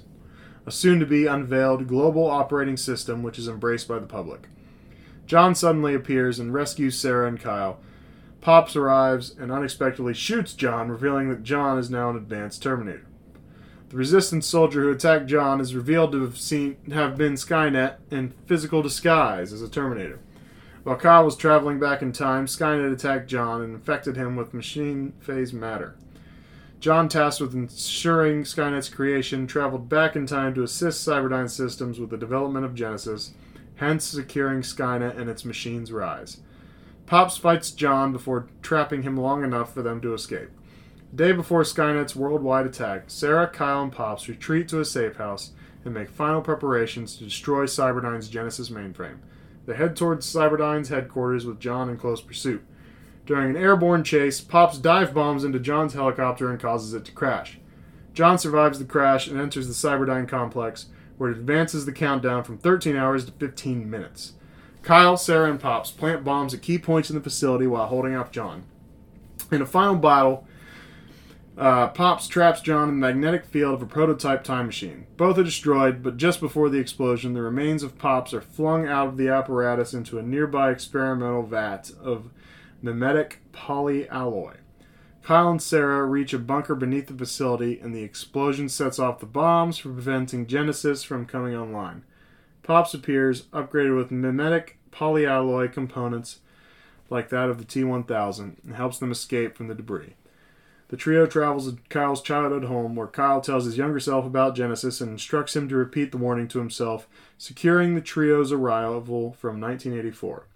a 0.66 0.72
soon 0.72 1.00
to 1.00 1.06
be 1.06 1.28
unveiled 1.28 1.88
global 1.88 2.28
operating 2.28 2.76
system 2.76 3.22
which 3.22 3.38
is 3.38 3.48
embraced 3.48 3.88
by 3.88 4.00
the 4.00 4.08
public. 4.08 4.48
John 5.32 5.56
suddenly 5.56 5.96
appears 5.96 6.40
and 6.40 6.54
rescues 6.54 7.00
Sarah 7.00 7.26
and 7.26 7.40
Kyle. 7.40 7.80
Pops 8.42 8.76
arrives 8.76 9.34
and 9.40 9.50
unexpectedly 9.50 10.14
shoots 10.14 10.54
John, 10.54 10.90
revealing 10.90 11.30
that 11.30 11.42
John 11.42 11.78
is 11.78 11.90
now 11.90 12.10
an 12.10 12.18
advanced 12.18 12.62
Terminator. 12.62 13.06
The 13.88 13.96
resistance 13.96 14.46
soldier 14.46 14.82
who 14.82 14.92
attacked 14.92 15.28
John 15.28 15.62
is 15.62 15.74
revealed 15.74 16.12
to 16.12 16.22
have 16.24 16.38
seen 16.38 16.76
have 16.92 17.18
been 17.18 17.36
Skynet 17.36 17.96
in 18.12 18.34
physical 18.46 18.82
disguise 18.82 19.54
as 19.54 19.62
a 19.62 19.70
Terminator. 19.70 20.20
While 20.84 20.98
Kyle 20.98 21.24
was 21.24 21.38
traveling 21.38 21.80
back 21.80 22.02
in 22.02 22.12
time, 22.12 22.46
Skynet 22.46 22.92
attacked 22.92 23.30
John 23.30 23.62
and 23.62 23.74
infected 23.74 24.18
him 24.18 24.36
with 24.36 24.54
machine 24.54 25.14
phase 25.22 25.54
matter. 25.54 25.96
John, 26.82 27.08
tasked 27.08 27.40
with 27.40 27.54
ensuring 27.54 28.44
Skynet's 28.44 28.90
creation, 28.90 29.48
traveled 29.48 29.88
back 29.88 30.18
in 30.18 30.26
time 30.26 30.54
to 30.56 30.64
assist 30.64 31.08
Cyberdyne 31.08 31.50
Systems 31.50 32.02
with 32.02 32.10
the 32.10 32.18
development 32.18 32.66
of 32.66 32.76
Genisys, 32.76 33.30
hence 33.82 34.06
securing 34.06 34.62
Skynet 34.62 35.18
and 35.18 35.28
its 35.28 35.44
machine's 35.44 35.92
rise. 35.92 36.38
Pops 37.08 37.36
fights 37.36 37.72
John 37.72 38.12
before 38.12 38.48
trapping 38.62 39.02
him 39.02 39.18
long 39.18 39.44
enough 39.44 39.74
for 39.74 39.82
them 39.82 40.00
to 40.02 40.14
escape. 40.14 40.50
The 41.10 41.18
day 41.18 41.32
before 41.32 41.64
Skynet's 41.64 42.16
worldwide 42.16 42.68
attack, 42.68 43.06
Sarah, 43.08 43.48
Kyle, 43.48 43.82
and 43.82 43.92
Pops 43.92 44.30
retreat 44.30 44.68
to 44.68 44.80
a 44.80 44.86
safe 44.86 45.16
house 45.16 45.54
and 45.84 45.96
make 45.96 46.12
final 46.12 46.42
preparations 46.42 47.18
to 47.18 47.24
destroy 47.24 47.66
Cyberdyne's 47.66 48.30
Genisys 48.30 48.72
mainframe. 48.72 49.18
They 49.66 49.74
head 49.74 49.96
towards 49.96 50.32
Cyberdyne's 50.32 50.90
headquarters 50.90 51.48
with 51.48 51.60
John 51.60 51.90
in 51.90 51.98
close 51.98 52.22
pursuit. 52.22 52.64
During 53.26 53.50
an 53.50 53.58
airborne 53.58 54.04
chase, 54.04 54.42
Pops 54.42 54.78
dive 54.78 55.12
bombs 55.12 55.44
into 55.44 55.60
John's 55.60 55.96
helicopter 55.96 56.52
and 56.52 56.60
causes 56.60 56.94
it 56.94 57.06
to 57.06 57.12
crash. 57.12 57.58
John 58.14 58.38
survives 58.38 58.78
the 58.78 58.86
crash 58.86 59.28
and 59.28 59.42
enters 59.42 59.68
the 59.68 59.74
Cyberdyne 59.74 60.28
complex, 60.28 60.86
where 61.22 61.30
it 61.30 61.38
advances 61.38 61.86
the 61.86 61.92
countdown 61.92 62.44
from 62.44 62.58
13 62.58 62.96
hours 62.96 63.26
to 63.26 63.32
15 63.34 63.88
minutes. 63.88 64.34
Kyle, 64.82 65.16
Sarah, 65.16 65.52
and 65.52 65.60
Pops 65.60 65.92
plant 65.92 66.24
bombs 66.24 66.52
at 66.52 66.64
key 66.64 66.80
points 66.80 67.12
in 67.12 67.16
the 67.16 67.22
facility 67.22 67.68
while 67.68 67.86
holding 67.86 68.16
off 68.16 68.32
John. 68.32 68.64
In 69.52 69.62
a 69.62 69.68
final 69.68 69.98
battle, 69.98 70.48
uh, 71.56 71.90
Pops 71.90 72.28
traps 72.28 72.60
John 72.62 72.90
in 72.90 72.96
the 72.96 73.06
magnetic 73.06 73.46
field 73.46 73.76
of 73.76 73.84
a 73.84 73.86
prototype 73.86 74.44
time 74.44 74.66
machine. 74.66 75.06
Both 75.16 75.38
are 75.38 75.44
destroyed, 75.44 76.02
but 76.02 76.18
just 76.18 76.40
before 76.40 76.70
the 76.70 76.80
explosion, 76.80 77.36
the 77.36 77.44
remains 77.44 77.84
of 77.84 78.00
Pops 78.00 78.34
are 78.34 78.42
flung 78.42 78.88
out 78.88 79.10
of 79.10 79.18
the 79.18 79.30
apparatus 79.30 79.94
into 79.94 80.18
a 80.18 80.24
nearby 80.24 80.72
experimental 80.72 81.44
vat 81.44 81.92
of 82.02 82.32
mimetic 82.82 83.42
polyalloy. 83.54 84.56
Kyle 85.24 85.52
and 85.52 85.62
Sarah 85.62 86.06
reach 86.06 86.34
a 86.34 86.40
bunker 86.40 86.74
beneath 86.74 87.08
the 87.08 87.14
facility, 87.14 87.80
and 87.80 87.94
the 87.94 88.04
explosion 88.04 88.68
sets 88.70 88.98
off 88.98 89.20
the 89.20 89.26
bombs, 89.26 89.82
preventing 89.82 90.48
Genisys 90.48 91.06
from 91.06 91.26
coming 91.26 91.56
online. 91.56 92.04
Pops 92.64 92.94
appears, 92.94 93.44
upgraded 93.54 93.96
with 93.96 94.12
mimetic 94.12 94.78
polyalloy 94.92 95.72
components 95.72 96.40
like 97.10 97.30
that 97.30 97.50
of 97.50 97.60
the 97.60 97.66
T 97.66 97.84
1000, 97.84 98.58
and 98.64 98.76
helps 98.76 98.98
them 98.98 99.12
escape 99.12 99.56
from 99.56 99.68
the 99.68 99.76
debris. 99.76 100.16
The 100.88 100.98
trio 100.98 101.26
travels 101.26 101.72
to 101.72 101.80
Kyle's 101.90 102.22
childhood 102.22 102.66
home, 102.66 102.96
where 102.96 103.08
Kyle 103.08 103.42
tells 103.42 103.66
his 103.66 103.78
younger 103.78 104.00
self 104.00 104.26
about 104.26 104.56
Genisys 104.56 105.02
and 105.02 105.12
instructs 105.12 105.56
him 105.56 105.70
to 105.70 105.76
repeat 105.76 106.12
the 106.12 106.18
warning 106.18 106.48
to 106.50 106.60
himself, 106.60 107.08
securing 107.38 107.96
the 107.96 108.02
trio's 108.02 108.52
arrival 108.52 109.34
from 109.34 109.62
1984. 109.62 110.48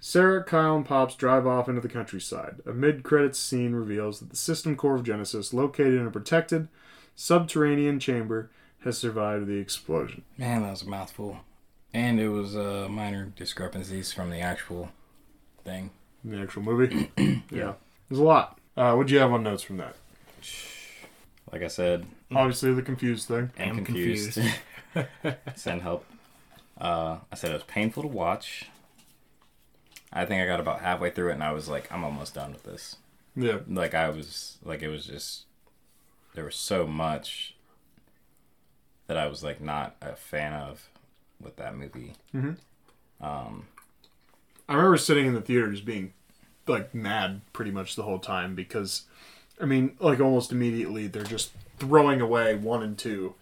Sarah, 0.00 0.42
Kyle, 0.42 0.76
and 0.76 0.86
Pops 0.86 1.14
drive 1.14 1.46
off 1.46 1.68
into 1.68 1.82
the 1.82 1.88
countryside. 1.88 2.56
A 2.66 2.72
mid 2.72 3.02
credits 3.02 3.38
scene 3.38 3.74
reveals 3.74 4.18
that 4.18 4.30
the 4.30 4.36
system 4.36 4.74
core 4.74 4.96
of 4.96 5.02
Genisys, 5.02 5.52
located 5.52 5.94
in 5.94 6.06
a 6.06 6.10
protected 6.10 6.68
subterranean 7.14 8.00
chamber, 8.00 8.50
has 8.84 8.96
survived 8.96 9.46
the 9.46 9.58
explosion. 9.58 10.22
Man, 10.38 10.62
that 10.62 10.70
was 10.70 10.82
a 10.82 10.88
mouthful. 10.88 11.40
And 11.92 12.18
it 12.18 12.28
was 12.28 12.56
uh, 12.56 12.88
minor 12.88 13.32
discrepancies 13.36 14.12
from 14.12 14.30
the 14.30 14.40
actual 14.40 14.90
thing. 15.64 15.90
In 16.24 16.30
the 16.30 16.38
actual 16.38 16.62
movie? 16.62 17.10
yeah. 17.50 17.74
There's 18.08 18.20
a 18.20 18.24
lot. 18.24 18.58
Uh, 18.76 18.94
what'd 18.94 19.10
you 19.10 19.18
have 19.18 19.32
on 19.32 19.42
notes 19.42 19.62
from 19.62 19.76
that? 19.78 19.96
Like 21.52 21.62
I 21.62 21.68
said, 21.68 22.06
Obviously, 22.32 22.72
the 22.72 22.82
confused 22.82 23.26
thing. 23.28 23.50
I'm 23.58 23.70
Am 23.70 23.84
confused. 23.84 24.38
Send 25.56 25.82
help. 25.82 26.06
Uh, 26.80 27.18
I 27.30 27.34
said 27.34 27.50
it 27.50 27.54
was 27.54 27.62
painful 27.64 28.04
to 28.04 28.08
watch. 28.08 28.66
I 30.12 30.24
think 30.24 30.42
I 30.42 30.46
got 30.46 30.60
about 30.60 30.80
halfway 30.80 31.10
through 31.10 31.30
it 31.30 31.34
and 31.34 31.44
I 31.44 31.52
was 31.52 31.68
like, 31.68 31.90
I'm 31.92 32.04
almost 32.04 32.34
done 32.34 32.52
with 32.52 32.64
this. 32.64 32.96
Yeah. 33.36 33.58
Like 33.68 33.94
I 33.94 34.08
was, 34.10 34.58
like 34.64 34.82
it 34.82 34.88
was 34.88 35.06
just 35.06 35.44
there 36.34 36.44
was 36.44 36.56
so 36.56 36.86
much 36.86 37.54
that 39.06 39.16
I 39.16 39.26
was 39.26 39.42
like 39.42 39.60
not 39.60 39.96
a 40.00 40.14
fan 40.14 40.52
of 40.52 40.88
with 41.40 41.56
that 41.56 41.76
movie. 41.76 42.14
Um, 43.20 43.66
I 44.68 44.74
remember 44.74 44.96
sitting 44.96 45.26
in 45.26 45.34
the 45.34 45.40
theater 45.40 45.70
just 45.70 45.84
being 45.84 46.12
like 46.66 46.94
mad 46.94 47.40
pretty 47.52 47.70
much 47.70 47.96
the 47.96 48.04
whole 48.04 48.18
time 48.20 48.54
because, 48.54 49.02
I 49.60 49.64
mean, 49.64 49.96
like 49.98 50.20
almost 50.20 50.52
immediately 50.52 51.06
they're 51.06 51.24
just 51.24 51.50
throwing 51.78 52.20
away 52.20 52.54
one 52.54 52.82
and 52.82 52.96
two, 52.96 53.34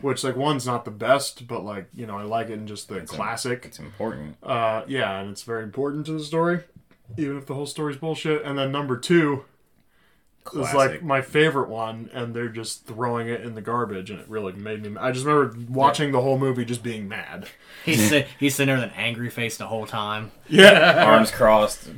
which 0.00 0.24
like 0.24 0.36
one's 0.36 0.66
not 0.66 0.84
the 0.84 0.90
best, 0.90 1.46
but 1.46 1.64
like 1.64 1.86
you 1.94 2.06
know 2.06 2.16
I 2.18 2.22
like 2.22 2.48
it 2.48 2.54
in 2.54 2.66
just 2.66 2.88
the 2.88 3.00
classic. 3.02 3.64
it's 3.66 3.78
important. 3.78 4.36
Uh, 4.42 4.82
yeah, 4.86 5.20
and 5.20 5.30
it's 5.30 5.42
very 5.42 5.62
important 5.62 6.06
to 6.06 6.12
the 6.12 6.24
story, 6.24 6.60
even 7.16 7.36
if 7.38 7.46
the 7.46 7.54
whole 7.54 7.66
story's 7.66 7.96
bullshit. 7.96 8.42
And 8.44 8.58
then 8.58 8.72
number 8.72 8.96
two 8.96 9.44
is 10.54 10.74
like 10.74 11.02
my 11.04 11.22
favorite 11.22 11.68
one, 11.68 12.10
and 12.12 12.34
they're 12.34 12.48
just 12.48 12.84
throwing 12.86 13.28
it 13.28 13.42
in 13.42 13.54
the 13.54 13.60
garbage, 13.62 14.10
and 14.10 14.18
it 14.20 14.28
really 14.28 14.52
made 14.52 14.82
me. 14.82 14.96
I 14.98 15.12
just 15.12 15.24
remember 15.24 15.56
watching 15.70 16.10
the 16.12 16.20
whole 16.20 16.38
movie 16.38 16.64
just 16.64 16.82
being 16.82 17.08
mad. 17.08 17.46
He's 17.84 18.08
sit, 18.08 18.28
he's 18.38 18.54
sitting 18.54 18.72
there 18.72 18.80
with 18.84 18.92
an 18.92 18.96
angry 18.96 19.28
face 19.28 19.56
the 19.56 19.66
whole 19.66 19.86
time. 19.86 20.30
Yeah, 20.48 21.04
Arms 21.06 21.32
crossed. 21.32 21.90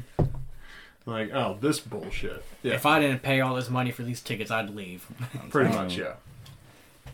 like 1.04 1.30
oh 1.34 1.58
this 1.60 1.78
bullshit. 1.80 2.42
Yeah, 2.62 2.72
If 2.74 2.86
I 2.86 3.00
didn't 3.00 3.22
pay 3.22 3.42
all 3.42 3.54
this 3.54 3.68
money 3.68 3.90
for 3.90 4.02
these 4.02 4.22
tickets, 4.22 4.50
I'd 4.50 4.70
leave. 4.70 5.06
pretty 5.50 5.68
much. 5.74 5.98
Yeah. 5.98 6.14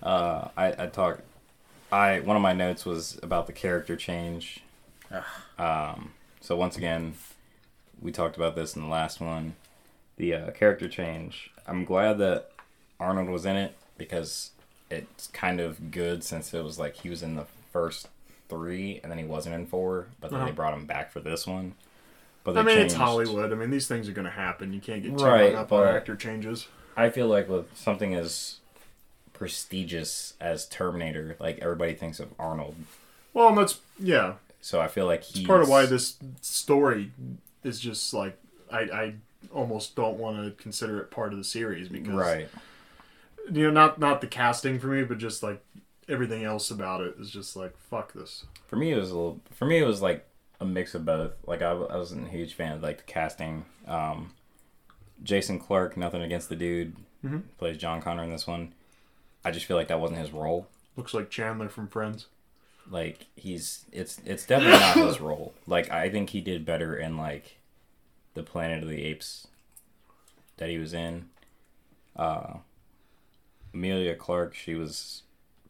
Uh, 0.03 0.49
I 0.57 0.85
I 0.85 0.87
talked. 0.87 1.23
I 1.93 2.21
one 2.21 2.37
of 2.37 2.43
my 2.43 2.53
notes 2.53 2.85
was 2.87 3.19
about 3.23 3.47
the 3.47 3.53
character 3.53 3.97
change. 3.97 4.63
Um, 5.59 6.13
so 6.41 6.57
once 6.57 6.77
again, 6.77 7.15
we 8.01 8.13
talked 8.13 8.37
about 8.37 8.55
this 8.55 8.77
in 8.77 8.83
the 8.83 8.89
last 8.89 9.21
one. 9.21 9.57
The 10.17 10.35
uh, 10.35 10.51
character 10.53 10.89
change. 10.89 11.51
I'm 11.67 11.85
glad 11.85 12.19
that 12.19 12.51
Arnold 13.01 13.29
was 13.29 13.45
in 13.47 13.57
it 13.57 13.75
because 13.99 14.51
it's 14.91 15.27
kind 15.29 15.61
of 15.61 15.91
good 15.91 16.23
since 16.25 16.53
it 16.55 16.63
was 16.63 16.79
like 16.79 16.97
he 16.97 17.11
was 17.11 17.23
in 17.23 17.37
the 17.37 17.47
first 17.73 18.09
three 18.49 19.01
and 19.03 19.11
then 19.11 19.19
he 19.19 19.25
wasn't 19.25 19.55
in 19.55 19.67
four, 19.67 20.07
but 20.21 20.31
then 20.31 20.41
Uh-huh. 20.41 20.47
they 20.49 20.55
brought 20.55 20.75
him 20.75 20.87
back 20.87 21.11
for 21.13 21.21
this 21.21 21.47
one. 21.47 21.75
But 22.45 22.57
I 22.57 22.63
mean, 22.63 22.79
it's 22.79 22.95
Hollywood. 22.95 23.53
I 23.53 23.55
mean, 23.55 23.71
these 23.71 23.87
things 23.87 24.09
are 24.09 24.13
going 24.13 24.25
to 24.25 24.31
happen. 24.31 24.73
You 24.73 24.81
can't 24.81 25.03
get 25.03 25.17
too 25.19 25.25
Right, 25.25 25.53
hung 25.53 25.63
up 25.63 25.73
on 25.73 25.87
actor 25.89 26.17
changes. 26.17 26.69
I 26.97 27.11
feel 27.11 27.27
like 27.29 27.49
with 27.49 27.77
something 27.77 28.15
as 28.15 28.60
prestigious 29.41 30.35
as 30.39 30.67
Terminator, 30.67 31.35
like 31.41 31.59
everybody 31.61 31.95
thinks 31.95 32.21
of 32.21 32.29
Arnold. 32.39 32.77
Well, 33.33 33.49
and 33.49 33.57
that's 33.57 33.81
yeah. 33.99 34.35
So 34.61 34.83
I 34.83 34.87
feel 34.87 35.07
like 35.07 35.25
he's 35.25 35.39
It's 35.39 35.47
part 35.47 35.63
of 35.63 35.69
why 35.71 35.87
this 35.87 36.19
story 36.43 37.11
is 37.65 37.81
just 37.81 38.13
like 38.13 38.39
I, 38.71 38.81
I 38.81 39.15
almost 39.51 39.97
don't 39.97 40.19
want 40.19 40.45
to 40.45 40.63
consider 40.63 41.01
it 41.01 41.11
part 41.11 41.33
of 41.33 41.39
the 41.39 41.45
series 41.45 41.89
because 41.89 42.13
right. 42.13 42.49
you 43.51 43.63
know 43.65 43.71
not 43.71 43.99
not 43.99 44.21
the 44.21 44.27
casting 44.27 44.79
for 44.79 44.89
me, 44.89 45.05
but 45.05 45.17
just 45.17 45.43
like 45.43 45.65
everything 46.07 46.45
else 46.45 46.71
about 46.71 47.01
it 47.01 47.15
is 47.19 47.31
just 47.31 47.57
like 47.57 47.75
fuck 47.79 48.13
this. 48.13 48.45
For 48.67 48.77
me, 48.77 48.93
it 48.93 48.97
was 48.97 49.11
a 49.11 49.15
little. 49.15 49.41
For 49.53 49.65
me, 49.65 49.79
it 49.79 49.87
was 49.87 50.03
like 50.03 50.27
a 50.61 50.67
mix 50.67 50.95
of 50.95 51.07
both. 51.07 51.33
Like 51.47 51.63
I, 51.63 51.71
I 51.71 51.97
wasn't 51.97 52.27
a 52.27 52.31
huge 52.31 52.53
fan 52.53 52.73
of 52.73 52.83
like 52.83 52.99
the 52.99 53.05
casting. 53.05 53.65
Um, 53.87 54.33
Jason 55.23 55.59
Clarke, 55.59 55.97
nothing 55.97 56.21
against 56.21 56.51
the 56.51 56.57
dude, 56.57 56.95
Mhm. 57.25 57.45
plays 57.57 57.79
John 57.79 58.03
Connor 58.03 58.25
in 58.25 58.31
this 58.31 58.47
one. 58.47 58.75
I 59.45 59.51
just 59.51 59.67
feel 59.67 59.77
like 59.77 59.89
that 59.89 60.01
wasn't 60.01 60.21
his 60.21 60.33
role. 60.33 60.69
Looks 60.97 61.15
like 61.15 61.31
Chandler 61.31 61.69
from 61.69 61.89
Friends. 61.89 62.27
Like 62.91 63.27
he's, 63.37 63.85
it's, 63.93 64.21
it's 64.25 64.45
definitely 64.47 64.79
not 64.81 64.97
his 65.09 65.21
role. 65.21 65.55
Like 65.67 65.91
I 65.91 66.11
think 66.11 66.31
he 66.31 66.41
did 66.41 66.65
better 66.67 66.97
in 66.97 67.17
like 67.17 67.59
the 68.35 68.43
Planet 68.43 68.83
of 68.83 68.89
the 68.89 69.05
Apes 69.05 69.47
that 70.57 70.69
he 70.69 70.79
was 70.79 70.93
in. 70.93 71.29
Uh, 72.17 72.55
Emilia 73.73 74.15
Clarke, 74.15 74.55
she 74.55 74.75
was 74.75 75.23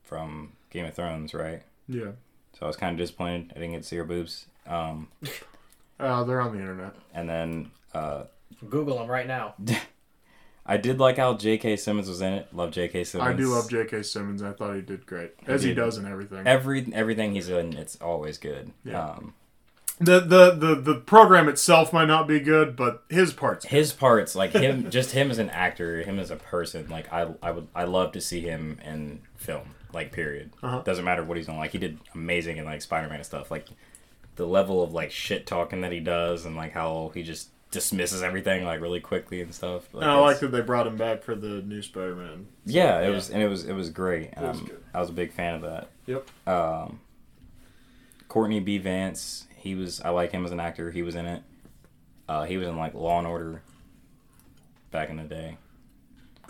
from 0.03 0.53
Game 0.71 0.87
of 0.87 0.95
Thrones, 0.95 1.35
right? 1.35 1.63
Yeah, 1.89 2.13
So 2.59 2.63
I 2.63 2.67
was 2.67 2.77
kind 2.77 2.93
of 2.93 2.99
disappointed. 2.99 3.53
I 3.55 3.55
didn't 3.61 3.73
get 3.73 3.83
to 3.83 3.89
see 3.89 3.97
her 3.97 4.05
boobs. 4.05 4.47
Um, 4.67 5.09
uh, 6.01 6.25
they're 6.25 6.41
on 6.41 6.53
the 6.53 6.61
internet. 6.61 6.95
and 7.15 7.29
then 7.29 7.71
uh, 7.93 8.25
Google 8.69 8.99
them 8.99 9.09
right 9.09 9.27
now. 9.27 9.55
I 10.67 10.77
did 10.77 10.99
like 11.01 11.17
how 11.17 11.35
J.K. 11.35 11.77
Simmons 11.77 12.09
was 12.09 12.21
in 12.21 12.33
it. 12.33 12.49
Love 12.55 12.71
J.K. 12.71 13.05
Simmons. 13.05 13.29
I 13.29 13.33
do 13.33 13.49
love 13.49 13.69
J.K. 13.69 14.03
Simmons. 14.03 14.43
I 14.43 14.53
thought 14.53 14.75
he 14.75 14.83
did 14.83 15.07
great, 15.07 15.33
as 15.47 15.63
he 15.63 15.71
did. 15.71 15.77
does 15.77 15.99
in 15.99 16.07
everything. 16.07 16.47
every 16.47 16.89
everything 16.95 17.35
he's 17.35 17.49
in. 17.49 17.73
It's 17.77 17.97
always 17.97 18.39
good. 18.39 18.73
Yeah. 18.85 19.11
Um, 19.11 19.35
The, 19.99 20.21
the 20.21 20.53
the 20.53 20.75
the 20.77 20.95
program 20.95 21.49
itself 21.49 21.93
might 21.93 22.07
not 22.07 22.27
be 22.29 22.41
good, 22.41 22.77
but 22.77 23.05
his 23.11 23.33
parts. 23.33 23.67
his 23.67 23.93
parts, 23.93 24.35
like 24.35 24.53
him, 24.53 24.91
just 24.97 25.13
him 25.13 25.31
as 25.31 25.39
an 25.39 25.51
actor, 25.51 26.03
him 26.03 26.19
as 26.19 26.31
a 26.31 26.37
person, 26.37 26.89
like 26.89 27.13
I, 27.13 27.35
I 27.43 27.51
would, 27.51 27.67
I 27.75 27.85
love 27.85 28.13
to 28.13 28.21
see 28.21 28.41
him 28.41 28.79
in 28.85 29.21
film. 29.37 29.75
Like 29.93 30.13
period. 30.13 30.53
Uh-huh. 30.63 30.83
Doesn't 30.83 31.05
matter 31.05 31.25
what 31.25 31.37
he's 31.37 31.49
on. 31.49 31.57
Like 31.57 31.73
he 31.73 31.79
did 31.79 31.99
amazing 32.15 32.59
in 32.59 32.65
like 32.65 32.81
Spider-Man 32.81 33.17
and 33.17 33.27
stuff. 33.27 33.51
Like 33.51 33.67
the 34.37 34.47
level 34.47 34.83
of 34.85 34.93
like 34.93 35.11
shit 35.11 35.47
talking 35.49 35.81
that 35.81 35.91
he 35.91 35.99
does, 36.01 36.47
and 36.47 36.55
like 36.55 36.73
how 36.73 37.11
he 37.13 37.23
just 37.25 37.49
dismisses 37.71 38.23
everything 38.23 38.65
like 38.65 38.81
really 38.81 39.01
quickly 39.01 39.41
and 39.41 39.55
stuff. 39.55 39.93
Like, 39.95 40.03
And 40.03 40.11
I 40.11 40.17
like 40.19 40.41
that 40.41 40.49
they 40.53 40.61
brought 40.61 40.87
him 40.87 40.97
back 40.97 41.23
for 41.23 41.35
the 41.35 41.63
new 41.63 41.83
Spider-Man. 41.83 42.47
Yeah, 42.67 43.01
it 43.01 43.05
yeah. 43.09 43.15
was, 43.15 43.31
and 43.31 43.43
it 43.43 43.49
was, 43.49 43.65
it 43.65 43.73
was 43.75 43.91
great. 43.91 44.25
It 44.33 44.39
was 44.39 44.59
Um, 44.59 44.67
good. 44.67 44.83
I 44.93 45.01
was 45.01 45.09
a 45.11 45.13
big 45.13 45.33
fan 45.33 45.55
of 45.55 45.63
that. 45.63 45.89
Yep. 46.07 46.29
Um, 46.49 47.01
Courtney 48.29 48.61
B. 48.61 48.79
Vance, 48.79 49.47
He 49.57 49.75
was. 49.75 50.01
I 50.01 50.11
like 50.11 50.33
him 50.33 50.45
as 50.45 50.53
an 50.53 50.61
actor. 50.61 50.91
He 50.91 51.03
was 51.03 51.15
in 51.15 51.27
it. 51.27 51.43
Uh, 52.29 52.45
he 52.45 52.57
was 52.57 52.67
in 52.69 52.77
like 52.77 52.95
Law 52.95 53.19
and 53.19 53.27
Order. 53.27 53.63
Back 54.91 55.11
in 55.11 55.17
the 55.17 55.25
day. 55.25 55.57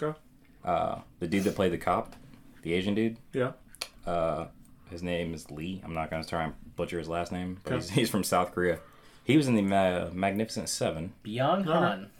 Okay. 0.03 0.19
Uh, 0.65 1.01
the 1.19 1.27
dude 1.27 1.45
that 1.45 1.55
played 1.55 1.73
the 1.73 1.79
cop, 1.79 2.15
the 2.63 2.73
Asian 2.73 2.95
dude. 2.95 3.19
Yeah. 3.35 3.53
Uh, 4.07 4.47
his 4.91 5.03
name 5.03 5.35
is 5.35 5.51
Lee. 5.51 5.83
I'm 5.85 5.93
not 5.95 6.11
gonna 6.11 6.25
try 6.25 6.45
and 6.45 6.55
butcher 6.77 6.99
his 6.99 7.09
last 7.09 7.33
name, 7.33 7.59
but 7.65 7.73
Okay. 7.75 7.81
he's, 7.83 7.91
he's 7.91 8.11
from 8.11 8.25
South 8.25 8.53
Korea. 8.55 8.79
He 9.31 9.37
was 9.37 9.49
in 9.49 9.55
the 9.55 9.63
Ma- 9.63 10.11
Magnificent 10.13 10.69
Seven. 10.69 11.13
Byung 11.25 11.61
Okay. 11.61 11.71
Han. 11.71 12.11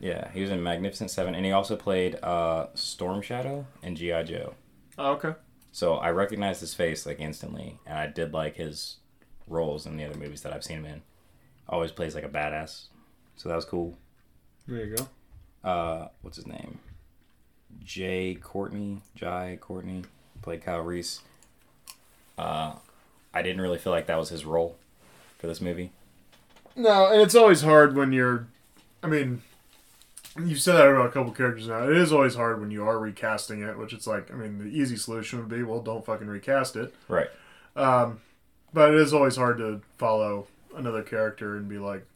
Yeah, 0.00 0.30
he 0.32 0.42
was 0.42 0.50
in 0.50 0.62
Magnificent 0.62 1.10
Seven, 1.10 1.34
and 1.34 1.44
he 1.46 1.52
also 1.52 1.76
played 1.76 2.16
uh, 2.22 2.66
Storm 2.74 3.22
Shadow 3.22 3.66
and 3.82 3.96
GI 3.96 4.24
Joe. 4.24 4.54
Oh, 4.98 5.12
okay. 5.12 5.34
So 5.72 5.94
I 5.94 6.10
recognized 6.10 6.60
his 6.60 6.74
face 6.74 7.06
like 7.06 7.20
instantly, 7.20 7.78
and 7.86 7.98
I 7.98 8.06
did 8.06 8.32
like 8.34 8.56
his 8.56 8.96
roles 9.48 9.86
in 9.86 9.96
the 9.96 10.04
other 10.04 10.16
movies 10.18 10.42
that 10.42 10.52
I've 10.52 10.64
seen 10.64 10.78
him 10.78 10.86
in. 10.86 11.02
Always 11.68 11.90
plays 11.92 12.14
like 12.14 12.24
a 12.24 12.28
badass, 12.28 12.88
so 13.36 13.48
that 13.48 13.56
was 13.56 13.64
cool. 13.64 13.96
There 14.68 14.84
you 14.84 14.96
go. 14.96 15.68
Uh, 15.68 16.08
what's 16.22 16.36
his 16.36 16.46
name? 16.46 16.78
Jay 17.82 18.34
Courtney, 18.40 19.00
Jai 19.14 19.58
Courtney 19.60 20.04
played 20.42 20.62
Kyle 20.62 20.80
Reese. 20.80 21.20
Uh, 22.36 22.74
I 23.32 23.42
didn't 23.42 23.62
really 23.62 23.78
feel 23.78 23.92
like 23.92 24.06
that 24.06 24.18
was 24.18 24.28
his 24.28 24.44
role 24.44 24.76
for 25.38 25.46
this 25.46 25.60
movie. 25.60 25.90
No, 26.76 27.12
and 27.12 27.22
it's 27.22 27.34
always 27.34 27.62
hard 27.62 27.96
when 27.96 28.12
you're. 28.12 28.46
I 29.02 29.06
mean, 29.06 29.42
you've 30.42 30.60
said 30.60 30.74
that 30.74 30.88
about 30.88 31.06
a 31.06 31.10
couple 31.10 31.32
characters 31.32 31.68
now. 31.68 31.88
It 31.88 31.96
is 31.96 32.12
always 32.12 32.34
hard 32.34 32.60
when 32.60 32.70
you 32.70 32.86
are 32.86 32.98
recasting 32.98 33.62
it, 33.62 33.78
which 33.78 33.92
it's 33.92 34.06
like, 34.06 34.32
I 34.32 34.34
mean, 34.34 34.58
the 34.58 34.64
easy 34.64 34.96
solution 34.96 35.38
would 35.38 35.48
be, 35.48 35.62
well, 35.62 35.80
don't 35.80 36.04
fucking 36.04 36.26
recast 36.26 36.76
it. 36.76 36.94
Right. 37.08 37.28
Um, 37.76 38.20
but 38.72 38.94
it 38.94 39.00
is 39.00 39.12
always 39.12 39.36
hard 39.36 39.58
to 39.58 39.82
follow 39.98 40.46
another 40.74 41.02
character 41.02 41.56
and 41.56 41.68
be 41.68 41.78
like, 41.78 42.06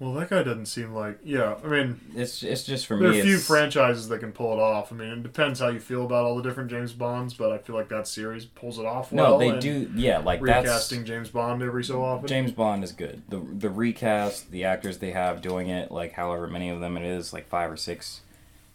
well, 0.00 0.12
that 0.12 0.30
guy 0.30 0.44
doesn't 0.44 0.66
seem 0.66 0.92
like. 0.94 1.18
Yeah, 1.24 1.56
I 1.64 1.66
mean, 1.66 2.00
It's 2.14 2.44
it's 2.44 2.62
just 2.62 2.86
for 2.86 2.96
there 2.96 3.10
me. 3.10 3.18
are 3.18 3.22
a 3.22 3.24
few 3.24 3.38
franchises 3.38 4.08
that 4.08 4.20
can 4.20 4.30
pull 4.30 4.52
it 4.52 4.60
off. 4.60 4.92
I 4.92 4.94
mean, 4.96 5.08
it 5.08 5.22
depends 5.24 5.58
how 5.58 5.68
you 5.70 5.80
feel 5.80 6.04
about 6.04 6.24
all 6.24 6.36
the 6.36 6.42
different 6.42 6.70
James 6.70 6.92
Bonds, 6.92 7.34
but 7.34 7.50
I 7.50 7.58
feel 7.58 7.74
like 7.74 7.88
that 7.88 8.06
series 8.06 8.44
pulls 8.44 8.78
it 8.78 8.86
off 8.86 9.10
well. 9.10 9.32
No, 9.32 9.38
they 9.38 9.58
do. 9.58 9.90
Yeah, 9.96 10.18
like 10.18 10.40
that's 10.40 10.66
Recasting 10.66 11.04
James 11.04 11.30
Bond 11.30 11.64
every 11.64 11.82
so 11.82 12.04
often. 12.04 12.28
James 12.28 12.52
Bond 12.52 12.84
is 12.84 12.92
good. 12.92 13.22
The 13.28 13.38
the 13.38 13.70
recast, 13.70 14.52
the 14.52 14.62
actors 14.64 14.98
they 14.98 15.10
have 15.10 15.42
doing 15.42 15.68
it, 15.68 15.90
like 15.90 16.12
however 16.12 16.46
many 16.46 16.68
of 16.68 16.78
them 16.78 16.96
it 16.96 17.04
is, 17.04 17.32
like 17.32 17.48
five 17.48 17.68
or 17.68 17.76
six. 17.76 18.20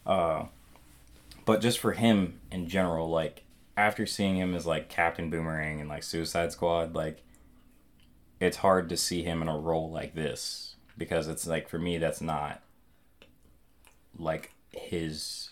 Uh, 0.05 0.45
but 1.45 1.61
just 1.61 1.79
for 1.79 1.93
him 1.93 2.41
in 2.51 2.67
general, 2.67 3.09
like 3.09 3.43
after 3.77 4.05
seeing 4.05 4.35
him 4.35 4.53
as 4.53 4.65
like 4.65 4.89
Captain 4.89 5.29
Boomerang 5.29 5.79
and 5.79 5.87
like 5.87 6.03
Suicide 6.03 6.51
Squad, 6.51 6.95
like 6.95 7.21
it's 8.41 8.57
hard 8.57 8.89
to 8.89 8.97
see 8.97 9.23
him 9.23 9.41
in 9.41 9.47
a 9.47 9.57
role 9.57 9.89
like 9.89 10.15
this 10.15 10.72
because 10.97 11.27
it's 11.27 11.45
like 11.47 11.67
for 11.69 11.79
me 11.79 11.97
that's 11.97 12.21
not 12.21 12.61
like 14.17 14.51
his 14.71 15.49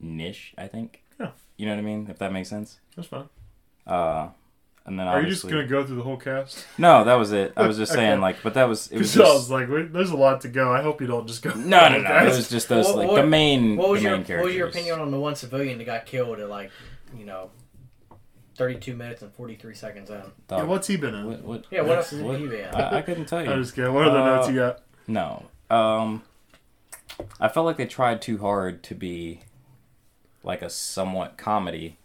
niche. 0.00 0.54
I 0.58 0.66
think. 0.66 1.02
Yeah. 1.20 1.30
You 1.56 1.66
know 1.66 1.72
what 1.72 1.78
I 1.78 1.82
mean? 1.82 2.06
If 2.10 2.18
that 2.18 2.32
makes 2.32 2.48
sense. 2.48 2.78
That's 2.94 3.08
fine. 3.08 3.28
Uh, 3.86 4.28
and 4.84 4.98
then 4.98 5.08
Are 5.08 5.20
you 5.22 5.28
just 5.30 5.42
gonna 5.48 5.66
go 5.66 5.84
through 5.84 5.96
the 5.96 6.02
whole 6.02 6.16
cast? 6.16 6.64
no, 6.78 7.02
that 7.04 7.14
was 7.14 7.32
it. 7.32 7.52
I 7.56 7.66
was 7.66 7.76
just 7.76 7.92
Okay. 7.92 8.02
saying, 8.02 8.20
like, 8.20 8.36
but 8.42 8.54
that 8.54 8.68
was 8.68 8.88
it 8.92 8.98
was 8.98 9.12
Because 9.14 9.30
I 9.30 9.34
was 9.34 9.50
like, 9.50 9.68
wait, 9.68 9.92
there's 9.92 10.10
a 10.10 10.16
lot 10.16 10.42
to 10.42 10.48
go. 10.48 10.72
I 10.72 10.82
hope 10.82 11.00
you 11.00 11.06
don't 11.08 11.26
just 11.26 11.42
go. 11.42 11.50
no, 11.56 11.88
no, 11.88 12.00
no. 12.02 12.16
It 12.18 12.24
was 12.26 12.48
just 12.48 12.68
those 12.68 12.86
What- 12.86 12.96
like 12.96 13.08
what- 13.08 13.20
the 13.22 13.26
main, 13.26 13.76
What 13.76 13.88
was 13.90 14.02
the 14.02 14.08
your 14.10 14.18
main 14.18 14.26
What 14.38 14.44
was 14.46 14.54
your 14.54 14.68
opinion 14.68 15.00
on 15.00 15.10
the 15.10 15.18
one 15.18 15.34
civilian 15.34 15.78
that 15.78 15.84
got 15.84 16.06
killed 16.06 16.38
at 16.40 16.48
like 16.48 16.70
you 17.16 17.24
know, 17.24 17.50
thirty 18.56 18.76
two 18.78 18.94
minutes 18.96 19.22
and 19.22 19.32
forty 19.32 19.54
three 19.54 19.74
seconds 19.74 20.10
in? 20.10 20.20
Yeah, 20.50 20.62
what's 20.64 20.86
he 20.86 20.96
been 20.96 21.14
in? 21.14 21.26
what, 21.26 21.42
what, 21.42 21.64
Yeah, 21.70 21.82
what 21.82 21.98
else 21.98 22.10
has 22.10 22.20
what- 22.22 22.38
he 22.40 22.46
been 22.46 22.60
in? 22.68 22.74
I, 22.74 22.98
I 22.98 23.02
couldn't 23.02 23.26
tell 23.26 23.44
you. 23.44 23.50
I 23.52 23.56
just 23.56 23.74
kidding. 23.74 23.92
What 23.92 24.08
other 24.08 24.18
Uh, 24.18 24.36
notes 24.36 24.48
you 24.48 24.54
got? 24.56 24.80
No. 25.06 25.44
Um, 25.70 26.22
I 27.40 27.48
felt 27.48 27.66
like 27.66 27.76
they 27.76 27.86
tried 27.86 28.20
too 28.22 28.38
hard 28.38 28.82
to 28.84 28.94
be 28.94 29.40
like 30.42 30.62
a 30.62 30.70
somewhat 30.70 31.36
comedy, 31.36 31.96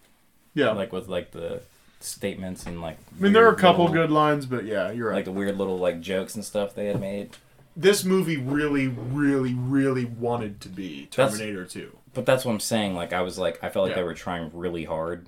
Yeah, 0.53 0.71
like 0.71 0.91
with 0.93 1.07
like 1.07 1.31
the 1.31 1.61
statements 1.99 2.65
and 2.65 2.81
like. 2.81 2.97
I 3.17 3.21
mean, 3.23 3.33
there 3.33 3.45
are 3.47 3.51
a 3.51 3.55
couple 3.55 3.85
little- 3.85 4.01
good 4.01 4.11
lines, 4.11 4.45
but 4.45 4.65
yeah, 4.65 4.91
you're 4.91 5.09
right. 5.09 5.15
like 5.17 5.25
the 5.25 5.31
weird 5.31 5.57
little 5.57 5.77
like 5.77 6.01
jokes 6.01 6.35
and 6.35 6.43
stuff 6.43 6.73
they 6.75 6.87
had 6.87 6.99
made. 6.99 7.31
this 7.75 8.03
movie 8.03 8.35
really, 8.37 8.87
really, 8.87 9.53
really 9.53 10.03
wanted 10.05 10.59
to 10.61 10.67
be 10.69 11.07
That's- 11.15 11.37
Terminator 11.37 11.65
2. 11.65 11.97
But 12.13 12.25
that's 12.25 12.43
what 12.43 12.51
I'm 12.51 12.59
saying. 12.59 12.95
Like 12.95 13.13
I 13.13 13.21
was 13.21 13.37
like 13.37 13.63
I 13.63 13.69
felt 13.69 13.83
like 13.83 13.91
Yeah. 13.91 13.95
they 13.97 14.03
were 14.03 14.13
trying 14.13 14.49
really 14.53 14.83
hard, 14.85 15.27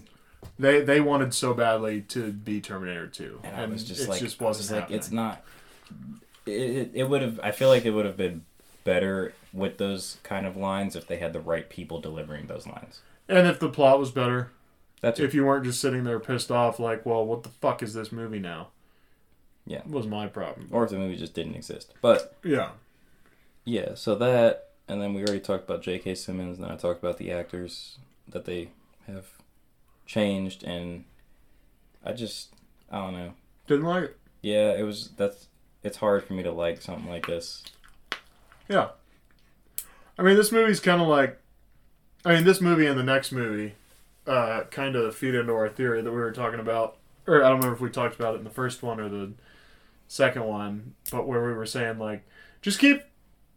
They 0.60 0.82
they 0.82 1.02
wanted 1.02 1.34
so 1.34 1.54
badly 1.54 2.02
to 2.10 2.32
be 2.32 2.62
Terminator 2.62 3.08
2, 3.08 3.40
and 3.44 3.56
I 3.56 3.66
was 3.66 3.84
just 3.84 4.04
it 4.04 4.10
like, 4.10 4.20
just 4.20 4.42
I 4.42 4.46
was 4.46 4.58
wasn't 4.60 4.72
like, 4.76 4.82
happening. 4.82 5.00
it's 5.00 5.12
not. 5.12 5.44
It, 6.46 6.52
it, 6.52 6.92
it 6.94 7.10
would 7.10 7.22
have. 7.22 7.40
I 7.42 7.52
feel 7.52 7.70
like 7.70 7.86
it 7.86 7.92
would 7.92 8.06
have 8.06 8.18
been 8.18 8.46
better 8.84 9.34
with 9.52 9.78
those 9.78 10.18
kind 10.24 10.46
of 10.46 10.56
lines 10.58 10.96
if 10.96 11.08
they 11.08 11.18
had 11.18 11.34
the 11.34 11.40
right 11.40 11.70
people 11.70 12.00
delivering 12.02 12.48
those 12.48 12.68
lines. 12.68 13.02
And 13.30 13.48
if 13.48 13.60
the 13.60 13.70
plot 13.70 14.00
was 14.00 14.12
better, 14.12 14.52
That's 15.02 15.20
if 15.20 15.34
you 15.34 15.46
weren't 15.46 15.64
just 15.66 15.80
sitting 15.80 16.04
there 16.04 16.20
pissed 16.20 16.52
off, 16.52 16.80
like, 16.80 17.06
well, 17.06 17.26
what 17.26 17.44
the 17.44 17.50
fuck 17.50 17.82
is 17.82 17.94
this 17.94 18.12
movie 18.12 18.40
now? 18.40 18.70
Yeah. 19.66 19.82
was 19.88 20.06
my 20.06 20.28
problem. 20.28 20.68
or 20.72 20.84
if 20.84 20.90
the 20.90 20.98
movie 20.98 21.16
just 21.16 21.34
didn't 21.34 21.56
exist. 21.56 21.94
But 22.02 22.36
Yeah, 22.44 22.72
yeah, 23.64 23.96
so 23.96 24.16
that, 24.16 24.72
and 24.90 25.02
then 25.02 25.14
we 25.14 25.22
already 25.22 25.40
talked 25.40 25.64
about 25.64 25.82
J.K. 25.82 26.16
Simmons. 26.16 26.58
And 26.58 26.66
then 26.68 26.74
I 26.74 26.76
talked 26.76 27.02
about 27.02 27.18
the 27.18 27.32
actors 27.32 27.98
that 28.28 28.44
they 28.44 28.72
have 29.08 29.26
changed, 30.06 30.64
and 30.64 31.06
I 32.04 32.14
just 32.14 32.54
I 32.92 33.00
don't 33.00 33.14
know. 33.14 33.34
didn't 33.68 33.86
like 33.86 34.04
it. 34.04 34.18
Yeah, 34.42 34.72
it 34.72 34.84
was 34.84 35.10
that's. 35.18 35.48
It's 35.84 35.98
hard 35.98 36.24
for 36.24 36.34
me 36.34 36.44
to 36.44 36.52
like 36.52 36.82
something 36.82 37.10
like 37.10 37.28
this. 37.28 37.64
Yeah. 38.70 38.90
I 40.18 40.22
mean, 40.22 40.38
this 40.38 40.52
movie's 40.52 40.80
kind 40.80 41.02
of 41.02 41.08
like. 41.08 41.40
I 42.26 42.36
mean, 42.36 42.46
this 42.46 42.62
movie 42.62 42.88
and 42.88 42.98
the 42.98 43.04
next 43.04 43.34
movie 43.34 43.74
uh, 44.26 44.64
kind 44.72 44.96
of 44.96 45.16
feed 45.16 45.36
into 45.36 45.54
our 45.54 45.68
theory 45.70 46.02
that 46.02 46.12
we 46.12 46.18
were 46.18 46.32
talking 46.32 46.60
about. 46.60 46.98
Or 47.28 47.44
I 47.44 47.50
don't 47.50 47.58
remember 47.58 47.76
if 47.76 47.82
we 47.82 47.90
talked 47.90 48.16
about 48.16 48.36
it 48.36 48.40
in 48.40 48.44
the 48.44 48.50
first 48.50 48.84
one 48.84 49.00
or 49.00 49.10
the 49.10 49.34
second 50.08 50.44
one, 50.44 50.96
but 51.12 51.28
where 51.28 51.44
we 51.46 51.54
were 51.54 51.66
saying, 51.66 52.00
like, 52.00 52.24
just 52.62 52.80
keep 52.80 53.02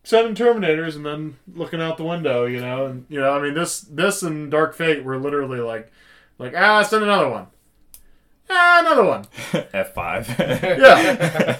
sending 0.04 0.34
Terminators 0.34 0.94
and 0.94 1.04
then 1.04 1.36
looking 1.52 1.80
out 1.80 1.96
the 1.96 2.04
window, 2.04 2.46
you 2.46 2.60
know? 2.60 2.86
And, 2.86 3.06
you 3.08 3.20
know, 3.20 3.36
I 3.36 3.42
mean, 3.42 3.54
this 3.54 3.80
this 3.80 4.22
and 4.22 4.50
Dark 4.50 4.74
Fate 4.74 5.04
were 5.04 5.18
literally 5.18 5.60
like, 5.60 5.92
like 6.38 6.54
ah, 6.56 6.82
send 6.82 7.02
another 7.04 7.28
one. 7.28 7.46
Ah, 8.48 8.80
another 8.80 9.04
one. 9.04 9.26
F 9.72 9.94
five. 9.94 10.28
Yeah. 10.38 11.58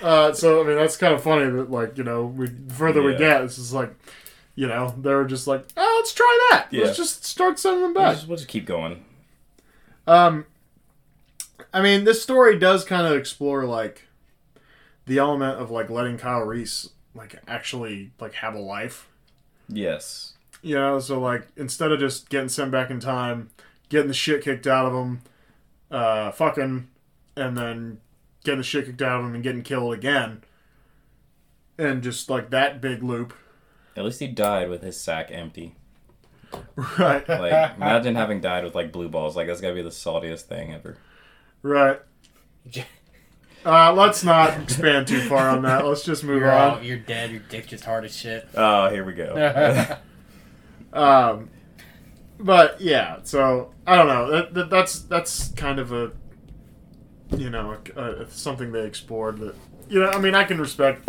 Uh, 0.00 0.32
so 0.32 0.62
I 0.62 0.66
mean 0.66 0.76
that's 0.76 0.96
kind 0.96 1.14
of 1.14 1.22
funny 1.22 1.48
that 1.48 1.70
like 1.70 1.96
you 1.96 2.02
know 2.04 2.26
we 2.26 2.48
the 2.48 2.74
further 2.74 3.02
we 3.02 3.14
get 3.16 3.42
it's 3.42 3.54
just 3.56 3.72
like 3.72 3.94
you 4.56 4.66
know 4.66 4.92
they're 4.98 5.24
just 5.24 5.46
like 5.46 5.64
oh 5.76 5.94
let's 6.00 6.12
try 6.12 6.48
that 6.50 6.66
Yeah. 6.72 6.84
let's 6.86 6.96
just 6.96 7.24
start 7.24 7.58
sending 7.60 7.82
them 7.82 7.94
we'll, 7.94 8.02
back 8.04 8.14
just, 8.16 8.26
we'll 8.28 8.36
just 8.36 8.48
keep 8.48 8.66
going. 8.66 9.04
um 10.08 10.44
I 11.72 11.80
mean 11.82 12.02
this 12.02 12.20
story 12.20 12.58
does 12.58 12.84
kind 12.84 13.06
of 13.06 13.12
explore 13.16 13.64
like 13.64 14.08
the 15.06 15.18
element 15.18 15.60
of 15.60 15.70
like 15.70 15.88
letting 15.88 16.18
Kyle 16.18 16.40
Reese 16.42 16.90
like 17.14 17.36
actually 17.46 18.10
like 18.20 18.34
have 18.34 18.54
a 18.54 18.60
life 18.60 19.08
Yes. 19.68 20.34
You 20.62 20.74
know 20.74 20.98
so 21.00 21.20
like 21.20 21.46
instead 21.56 21.90
of 21.92 21.98
just 22.00 22.28
getting 22.30 22.48
sent 22.48 22.70
back 22.70 22.90
in 22.90 23.00
time 23.00 23.50
getting 23.88 24.08
the 24.08 24.14
shit 24.14 24.42
kicked 24.42 24.66
out 24.66 24.86
of 24.86 24.92
him 24.94 25.20
uh 25.90 26.30
fucking 26.30 26.88
and 27.36 27.56
then 27.56 27.98
getting 28.44 28.58
the 28.58 28.64
shit 28.64 28.86
kicked 28.86 29.02
out 29.02 29.20
of 29.20 29.26
him 29.26 29.34
and 29.34 29.42
getting 29.42 29.62
killed 29.62 29.92
again 29.92 30.42
and 31.78 32.02
just 32.02 32.30
like 32.30 32.50
that 32.50 32.80
big 32.80 33.02
loop 33.02 33.34
At 33.96 34.04
least 34.04 34.20
he 34.20 34.28
died 34.28 34.68
with 34.68 34.82
his 34.82 35.00
sack 35.00 35.28
empty. 35.30 35.74
right 36.76 37.28
Like 37.28 37.76
imagine 37.76 38.14
having 38.14 38.40
died 38.40 38.62
with 38.64 38.74
like 38.74 38.92
blue 38.92 39.08
balls. 39.08 39.36
Like 39.36 39.46
that's 39.48 39.60
gotta 39.60 39.74
be 39.74 39.82
the 39.82 39.88
saltiest 39.90 40.42
thing 40.42 40.72
ever. 40.72 40.96
right 41.62 42.00
uh 43.66 43.92
let's 43.92 44.22
not 44.22 44.60
expand 44.60 45.06
too 45.08 45.20
far 45.28 45.48
on 45.48 45.62
that 45.62 45.84
let's 45.86 46.04
just 46.04 46.22
move 46.24 46.40
You're, 46.40 46.52
on 46.52 46.70
all, 46.78 46.82
you're 46.82 46.98
dead. 46.98 47.30
Your 47.30 47.40
dick's 47.40 47.68
just 47.68 47.84
hard 47.84 48.04
as 48.04 48.14
shit. 48.16 48.48
Oh, 48.54 48.88
here 48.90 49.04
we 49.04 49.12
go. 49.14 49.98
Um, 50.92 51.50
but 52.38 52.80
yeah, 52.80 53.18
so 53.22 53.72
I 53.86 53.96
don't 53.96 54.08
know. 54.08 54.30
That, 54.30 54.54
that 54.54 54.70
that's 54.70 55.00
that's 55.00 55.48
kind 55.50 55.78
of 55.78 55.92
a 55.92 56.12
you 57.36 57.50
know 57.50 57.78
a, 57.96 58.02
a, 58.02 58.30
something 58.30 58.72
they 58.72 58.84
explored 58.84 59.38
that 59.38 59.54
you 59.88 60.00
know. 60.00 60.10
I 60.10 60.18
mean, 60.18 60.34
I 60.34 60.44
can 60.44 60.60
respect 60.60 61.08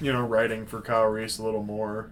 you 0.00 0.12
know 0.12 0.22
writing 0.22 0.66
for 0.66 0.80
Kyle 0.80 1.06
Reese 1.06 1.38
a 1.38 1.44
little 1.44 1.62
more. 1.62 2.10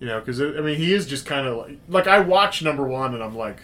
You 0.00 0.06
know, 0.06 0.18
because 0.18 0.40
I 0.40 0.60
mean, 0.60 0.78
he 0.78 0.94
is 0.94 1.06
just 1.06 1.26
kind 1.26 1.46
of 1.46 1.58
like 1.58 1.78
like 1.88 2.06
I 2.06 2.20
watch 2.20 2.62
number 2.62 2.84
one 2.84 3.14
and 3.14 3.22
I'm 3.22 3.36
like, 3.36 3.60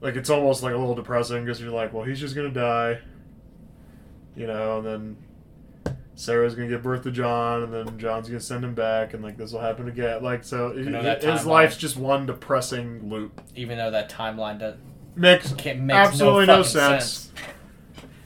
like 0.00 0.16
it's 0.16 0.28
almost 0.30 0.62
like 0.62 0.74
a 0.74 0.76
little 0.76 0.96
depressing 0.96 1.44
because 1.44 1.60
you're 1.60 1.70
like, 1.70 1.92
well, 1.92 2.04
he's 2.04 2.18
just 2.18 2.34
gonna 2.34 2.50
die. 2.50 2.98
You 4.34 4.46
know, 4.46 4.78
and 4.78 4.86
then 4.86 5.16
Sarah's 6.20 6.54
gonna 6.54 6.68
give 6.68 6.82
birth 6.82 7.02
to 7.04 7.10
John, 7.10 7.62
and 7.62 7.72
then 7.72 7.98
John's 7.98 8.28
gonna 8.28 8.40
send 8.40 8.62
him 8.62 8.74
back, 8.74 9.14
and 9.14 9.22
like 9.24 9.38
this 9.38 9.52
will 9.52 9.60
happen 9.60 9.88
again. 9.88 10.22
Like 10.22 10.44
so, 10.44 10.68
it- 10.68 10.86
know 10.86 11.02
that 11.02 11.22
his 11.22 11.46
life's 11.46 11.76
just 11.78 11.96
one 11.96 12.26
depressing 12.26 13.08
loop. 13.08 13.40
Even 13.56 13.78
though 13.78 13.90
that 13.90 14.10
timeline 14.10 14.58
does 14.58 14.74
Makes 15.16 15.52
can't 15.54 15.80
makes 15.80 15.96
Absolutely 16.10 16.46
no 16.46 16.56
no, 16.58 16.62
sense. 16.62 17.04
sense. 17.04 17.32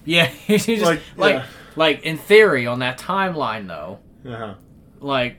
Yeah, 0.05 0.27
he's 0.47 0.67
just 0.67 0.83
Like, 0.83 1.01
like 1.17 1.35
yeah. 1.37 1.47
like, 1.77 2.03
in 2.03 2.19
theory 2.19 2.67
on 2.67 2.81
that 2.81 2.99
timeline 2.99 3.69
though, 3.69 4.01
Uh-huh. 4.29 4.55
like 5.01 5.37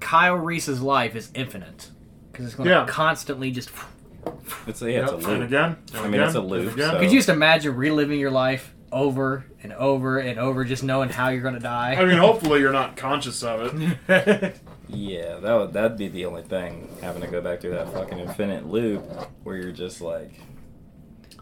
Kyle 0.00 0.34
Reese's 0.36 0.80
life 0.80 1.14
is 1.14 1.30
infinite 1.34 1.90
because 2.32 2.46
it's 2.46 2.54
going 2.54 2.68
to 2.68 2.74
Yeah. 2.74 2.86
constantly 2.88 3.50
just. 3.50 3.70
It's 4.66 4.82
a, 4.82 4.90
yeah, 4.90 5.02
it's 5.02 5.12
a 5.12 5.16
loop. 5.16 5.28
And 5.28 5.42
again. 5.42 5.76
and 5.92 5.96
I 5.98 6.02
mean, 6.04 6.14
again, 6.14 6.26
it's 6.26 6.34
a 6.34 6.40
loop, 6.40 6.72
again. 6.72 6.90
so- 6.92 6.98
Could 6.98 7.10
you 7.12 7.18
just 7.18 7.28
imagine 7.28 7.74
reliving 7.76 8.18
your 8.18 8.30
life 8.30 8.74
over 8.92 9.44
and 9.62 9.72
over 9.72 10.18
and 10.18 10.38
over, 10.38 10.64
just 10.64 10.82
knowing 10.82 11.08
how 11.08 11.28
you're 11.28 11.42
going 11.42 11.54
to 11.54 11.60
die? 11.60 11.94
I 11.94 12.04
mean, 12.04 12.18
hopefully 12.18 12.60
you're 12.60 12.72
not 12.72 12.96
conscious 12.96 13.42
of 13.42 13.80
it. 14.08 14.56
Yeah, 14.90 15.36
that 15.40 15.54
would 15.54 15.72
that'd 15.74 15.98
be 15.98 16.08
the 16.08 16.24
only 16.24 16.42
thing 16.42 16.88
having 17.02 17.20
to 17.20 17.28
go 17.28 17.42
back 17.42 17.60
through 17.60 17.72
that 17.72 17.92
fucking 17.92 18.18
infinite 18.18 18.66
loop 18.66 19.04
where 19.42 19.56
you're 19.56 19.72
just 19.72 20.00
like, 20.00 20.32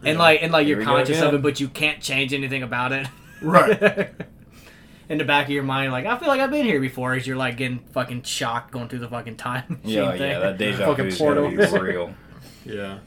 and 0.03 0.19
like 0.19 0.43
and 0.43 0.51
like 0.51 0.67
you're 0.67 0.83
conscious 0.83 1.21
of 1.21 1.33
it, 1.33 1.41
but 1.41 1.59
you 1.59 1.69
can't 1.69 2.01
change 2.01 2.33
anything 2.33 2.61
about 2.61 2.91
it. 2.91 3.07
Right. 3.41 4.09
In 5.09 5.17
the 5.17 5.23
back 5.23 5.45
of 5.45 5.51
your 5.51 5.63
mind, 5.63 5.93
like 5.93 6.05
I 6.05 6.17
feel 6.17 6.27
like 6.27 6.41
I've 6.41 6.51
been 6.51 6.65
here 6.65 6.81
before, 6.81 7.13
as 7.13 7.25
you're 7.25 7.37
like 7.37 7.55
getting 7.55 7.79
fucking 7.93 8.23
shocked 8.23 8.71
going 8.71 8.89
through 8.89 8.99
the 8.99 9.07
fucking 9.07 9.37
time 9.37 9.79
machine 9.81 10.03
yeah, 10.03 10.11
thing. 10.11 10.31
yeah, 10.31 10.39
that 10.39 10.57
deja 10.57 10.85
fucking 10.85 11.05
vu 11.05 11.09
is 11.11 11.17
portal. 11.17 11.49
be 11.49 11.55
real. 11.55 12.13
Yeah. 12.65 12.99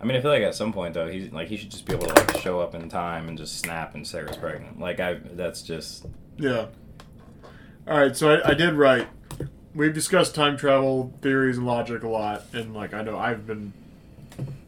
I 0.00 0.04
mean, 0.04 0.16
I 0.16 0.20
feel 0.20 0.30
like 0.30 0.42
at 0.42 0.54
some 0.54 0.72
point 0.72 0.94
though, 0.94 1.08
he's 1.08 1.32
like 1.32 1.48
he 1.48 1.56
should 1.56 1.70
just 1.70 1.84
be 1.84 1.92
able 1.92 2.06
to 2.06 2.14
like 2.14 2.38
show 2.38 2.60
up 2.60 2.74
in 2.74 2.88
time 2.88 3.28
and 3.28 3.36
just 3.36 3.58
snap 3.58 3.94
and 3.94 4.06
say 4.06 4.18
Sarah's 4.18 4.36
pregnant. 4.36 4.78
Like 4.78 5.00
I, 5.00 5.14
that's 5.32 5.62
just 5.62 6.06
Yeah. 6.36 6.66
All 7.86 7.98
right, 7.98 8.14
so 8.16 8.34
I, 8.34 8.50
I 8.50 8.54
did 8.54 8.74
write. 8.74 9.08
We've 9.74 9.94
discussed 9.94 10.34
time 10.34 10.56
travel 10.56 11.12
theories 11.22 11.56
and 11.56 11.66
logic 11.66 12.02
a 12.02 12.08
lot, 12.08 12.44
and 12.52 12.74
like 12.74 12.94
I 12.94 13.02
know 13.02 13.18
I've 13.18 13.46
been 13.46 13.72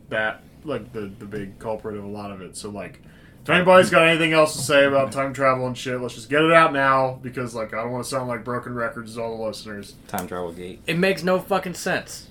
that 0.08 0.42
like 0.64 0.92
the 0.92 1.10
the 1.18 1.26
big 1.26 1.58
culprit 1.58 1.96
of 1.96 2.04
a 2.04 2.08
lot 2.08 2.32
of 2.32 2.40
it. 2.40 2.56
So 2.56 2.70
like, 2.70 3.00
if 3.42 3.50
anybody's 3.50 3.90
got 3.90 4.06
anything 4.06 4.32
else 4.32 4.56
to 4.56 4.62
say 4.62 4.84
about 4.84 5.12
time 5.12 5.32
travel 5.32 5.66
and 5.66 5.76
shit, 5.76 6.00
let's 6.00 6.14
just 6.14 6.28
get 6.30 6.42
it 6.42 6.52
out 6.52 6.72
now 6.72 7.18
because 7.22 7.54
like 7.54 7.72
I 7.72 7.82
don't 7.82 7.92
want 7.92 8.04
to 8.04 8.10
sound 8.10 8.28
like 8.28 8.44
broken 8.44 8.74
records 8.74 9.14
to 9.14 9.22
all 9.22 9.36
the 9.36 9.44
listeners. 9.44 9.94
time 10.08 10.26
travel 10.26 10.52
gate. 10.52 10.80
It 10.86 10.98
makes 10.98 11.22
no 11.22 11.38
fucking 11.38 11.74
sense. 11.74 12.29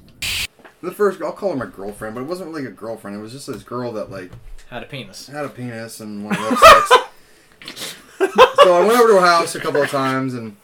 The 0.82 0.92
first, 0.92 1.22
I'll 1.22 1.34
call 1.34 1.50
her 1.52 1.56
my 1.58 1.66
girlfriend, 1.66 2.16
but 2.16 2.22
it 2.22 2.28
wasn't 2.28 2.50
really 2.54 2.66
a 2.66 2.72
girlfriend. 2.72 3.18
It 3.18 3.20
was 3.22 3.32
just 3.34 3.48
this 3.48 3.64
girl 3.64 3.92
that 3.94 4.10
like 4.10 4.32
Had 4.70 4.84
a 4.84 4.86
penis. 4.86 5.28
had 5.28 5.46
a 5.46 5.50
penis 5.50 6.00
and 6.00 6.24
wanted 6.24 6.38
to 6.38 6.44
have 6.56 6.88
sex. 6.88 7.96
so 8.64 8.74
I 8.76 8.86
went 8.86 9.00
over 9.00 9.10
to 9.10 9.20
her 9.20 9.26
house 9.26 9.56
a 9.56 9.60
couple 9.60 9.82
of 9.82 9.90
times 9.90 10.34
and 10.34 10.56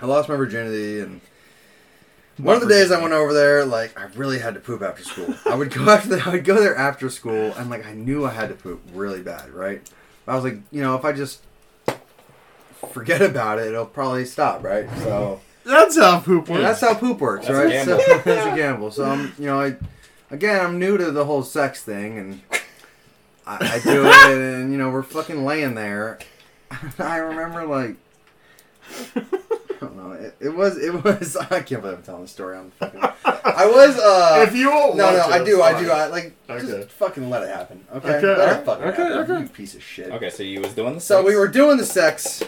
I 0.00 0.06
lost 0.06 0.28
my 0.28 0.36
virginity 0.36 1.00
and 1.00 1.20
one 2.38 2.54
of 2.54 2.62
the 2.62 2.68
days 2.68 2.92
I 2.92 3.00
went 3.02 3.12
over 3.12 3.32
there, 3.32 3.64
like 3.64 3.98
I 4.00 4.04
really 4.14 4.38
had 4.38 4.54
to 4.54 4.60
poop 4.60 4.80
after 4.80 5.02
school. 5.02 5.34
I 5.44 5.56
would 5.56 5.72
go 5.74 5.82
after 5.90 6.08
the, 6.08 6.22
I 6.24 6.30
would 6.30 6.44
go 6.44 6.58
there 6.60 6.76
after 6.76 7.10
school 7.10 7.52
and 7.56 7.68
like 7.68 7.84
I 7.84 7.92
knew 7.94 8.24
I 8.24 8.30
had 8.30 8.48
to 8.48 8.54
poop 8.54 8.80
really 8.94 9.22
bad, 9.22 9.50
right? 9.50 9.82
I 10.26 10.34
was 10.36 10.44
like, 10.44 10.58
you 10.70 10.80
know, 10.82 10.94
if 10.94 11.04
I 11.04 11.12
just 11.12 11.40
forget 12.92 13.20
about 13.22 13.58
it, 13.58 13.66
it'll 13.68 13.86
probably 13.86 14.24
stop, 14.24 14.62
right? 14.62 14.88
So 14.98 15.40
That's 15.68 15.98
how 15.98 16.20
poop 16.20 16.48
and 16.48 16.64
that's 16.64 16.80
how 16.80 16.94
poop 16.94 17.20
works, 17.20 17.46
That's 17.46 17.58
a 17.58 17.62
right? 17.62 17.70
gamble. 17.70 17.98
So 17.98 18.14
it's 18.30 18.46
a 18.46 18.56
gamble. 18.56 18.90
So 18.90 19.04
I'm, 19.04 19.32
you 19.38 19.46
know, 19.46 19.60
I 19.60 19.76
again, 20.30 20.64
I'm 20.64 20.78
new 20.78 20.96
to 20.96 21.10
the 21.10 21.24
whole 21.26 21.42
sex 21.42 21.82
thing, 21.82 22.18
and 22.18 22.40
I, 23.46 23.74
I 23.74 23.78
do 23.80 24.06
it, 24.06 24.14
and 24.60 24.72
you 24.72 24.78
know, 24.78 24.88
we're 24.90 25.02
fucking 25.02 25.44
laying 25.44 25.74
there. 25.74 26.18
I 26.98 27.16
remember 27.18 27.66
like. 27.66 27.96
I 29.14 29.80
don't 29.80 29.96
know. 29.96 30.12
It, 30.12 30.34
it 30.40 30.48
was. 30.48 30.76
It 30.78 31.04
was. 31.04 31.36
I 31.36 31.60
can't 31.60 31.82
believe 31.82 31.98
I'm 31.98 32.02
telling 32.02 32.22
the 32.22 32.28
story. 32.28 32.56
I'm 32.56 32.70
fucking. 32.72 33.00
I 33.24 33.66
was. 33.66 33.98
uh 33.98 34.44
if 34.48 34.54
you 34.56 34.70
won't 34.70 34.96
No, 34.96 35.10
no. 35.12 35.18
watch 35.18 35.30
I 35.30 35.44
do. 35.44 35.56
it's 35.56 35.62
I 35.62 35.82
do. 35.82 35.90
I 35.90 36.06
like. 36.06 36.36
Okay. 36.48 36.66
Just 36.66 36.88
fucking 36.90 37.28
let 37.30 37.42
it 37.42 37.50
happen. 37.50 37.84
Okay. 37.94 38.14
Okay, 38.16 38.26
let 38.26 38.60
it 38.60 38.64
fucking 38.64 38.84
okay, 38.84 39.02
happen. 39.02 39.18
okay. 39.36 39.42
You 39.42 39.48
piece 39.50 39.74
of 39.74 39.82
shit. 39.82 40.10
Okay, 40.10 40.30
so 40.30 40.42
you 40.42 40.60
was 40.62 40.72
doing 40.74 40.94
the. 40.94 41.00
So 41.00 41.18
sex. 41.18 41.28
we 41.28 41.36
were 41.36 41.48
doing 41.48 41.76
the 41.76 41.84
sex, 41.84 42.42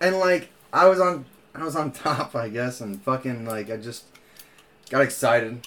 and 0.00 0.18
like 0.18 0.50
I 0.72 0.88
was 0.88 1.00
on, 1.00 1.24
I 1.62 1.64
was 1.64 1.76
on 1.76 1.92
top, 1.92 2.34
I 2.34 2.48
guess, 2.48 2.80
and 2.80 3.00
fucking 3.02 3.44
like 3.46 3.70
I 3.70 3.76
just 3.76 4.04
got 4.90 5.02
excited. 5.02 5.66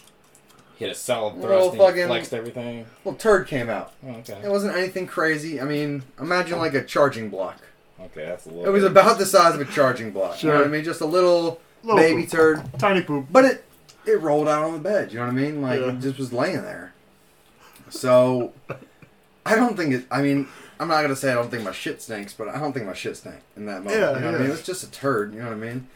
hit 0.78 0.92
a 0.92 0.96
solid 0.96 1.36
Well, 1.38 1.44
thrust 1.48 1.70
and 1.70 1.78
fucking- 1.80 2.08
flexed 2.08 2.34
everything. 2.34 2.86
Well, 3.04 3.16
turd 3.16 3.48
came 3.48 3.70
out. 3.70 3.94
Oh, 4.06 4.12
okay. 4.16 4.40
It 4.44 4.50
wasn't 4.50 4.76
anything 4.76 5.08
crazy. 5.08 5.62
I 5.62 5.64
mean, 5.66 6.04
imagine 6.20 6.58
like 6.60 6.74
a 6.74 6.84
charging 6.84 7.30
block. 7.30 7.60
Okay, 8.00 8.26
that's 8.26 8.46
a 8.46 8.50
little. 8.50 8.66
It 8.66 8.70
was 8.72 8.84
bit- 8.84 8.92
about 8.92 9.18
the 9.18 9.26
size 9.26 9.56
of 9.56 9.62
a 9.62 9.66
charging 9.66 10.12
block. 10.12 10.42
You 10.44 10.50
know 10.50 10.56
Sure. 10.56 10.62
what 10.64 10.68
I 10.68 10.72
mean? 10.72 10.84
Just 10.84 11.02
a 11.02 11.06
little, 11.06 11.62
Little 11.84 11.98
baby 11.98 12.24
poop. 12.24 12.32
turd, 12.32 12.64
tiny 12.80 13.02
poop. 13.02 13.28
but 13.32 13.46
it 13.46 13.64
it 14.06 14.20
rolled 14.22 14.48
out 14.48 14.64
on 14.64 14.74
the 14.74 14.80
bed. 14.80 15.12
You 15.12 15.20
know 15.20 15.26
what 15.26 15.32
I 15.32 15.36
mean? 15.36 15.62
Like 15.62 15.80
Yeah. 15.80 15.88
it 15.94 16.00
just 16.00 16.18
was 16.20 16.34
laying 16.34 16.62
there. 16.62 16.94
So 17.90 18.54
I 19.46 19.56
don't 19.56 19.78
think 19.78 19.94
it. 19.94 20.06
I 20.12 20.22
mean. 20.22 20.48
I'm 20.80 20.88
not 20.88 21.02
gonna 21.02 21.16
say 21.16 21.32
I 21.32 21.36
don't 21.36 21.50
think 21.50 21.64
my 21.64 21.72
shit 21.72 22.02
stinks, 22.02 22.34
but 22.34 22.50
I 22.50 22.60
don't 22.60 22.74
think 22.74 22.86
my 22.86 22.94
shit 22.94 23.18
stank 23.18 23.40
in 23.56 23.66
that 23.68 23.84
moment. 23.84 24.00
Yeah, 24.02 24.14
you 24.16 24.20
know 24.20 24.26
what 24.32 24.36
I 24.36 24.38
yeah. 24.40 24.44
mean? 24.44 24.52
It's 24.52 24.66
just 24.66 24.84
a 24.84 24.92
turd. 24.92 25.34
You 25.34 25.40
know 25.40 25.48
what 25.48 25.54
I 25.54 25.60
mean? 25.60 25.88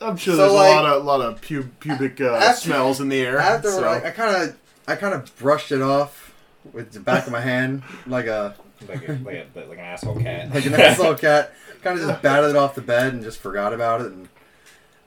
I'm 0.00 0.16
sure 0.16 0.34
So, 0.34 0.38
there's 0.38 0.52
like, 0.52 0.70
a 0.70 0.82
lot 0.82 0.84
of 0.96 1.04
lot 1.04 1.20
of 1.20 1.40
pu- 1.40 1.68
pubic 1.80 2.20
uh, 2.20 2.34
after- 2.34 2.60
smells 2.60 3.00
in 3.00 3.08
the 3.08 3.20
air. 3.20 3.38
After 3.38 3.70
so- 3.70 3.82
like, 3.82 4.04
I 4.04 4.10
kind 4.10 4.36
of, 4.50 4.58
I 4.88 4.96
kind 4.96 5.14
of 5.14 5.34
brushed 5.36 5.70
it 5.70 5.80
off 5.82 6.34
with 6.72 6.92
the 6.92 7.00
back 7.00 7.26
of 7.26 7.32
my 7.32 7.40
hand, 7.40 7.82
like 8.06 8.26
a 8.26 8.56
like, 8.88 9.08
a, 9.08 9.12
like, 9.24 9.46
a, 9.54 9.58
like 9.68 9.78
an 9.78 9.84
asshole 9.84 10.16
cat. 10.20 10.52
like 10.52 10.66
an 10.66 10.74
asshole 10.74 11.14
cat. 11.16 11.52
Kind 11.82 12.00
of 12.00 12.06
just 12.08 12.22
batted 12.22 12.50
it 12.50 12.56
off 12.56 12.74
the 12.74 12.80
bed 12.80 13.12
and 13.12 13.22
just 13.22 13.38
forgot 13.38 13.72
about 13.72 14.00
it. 14.00 14.08
And 14.08 14.28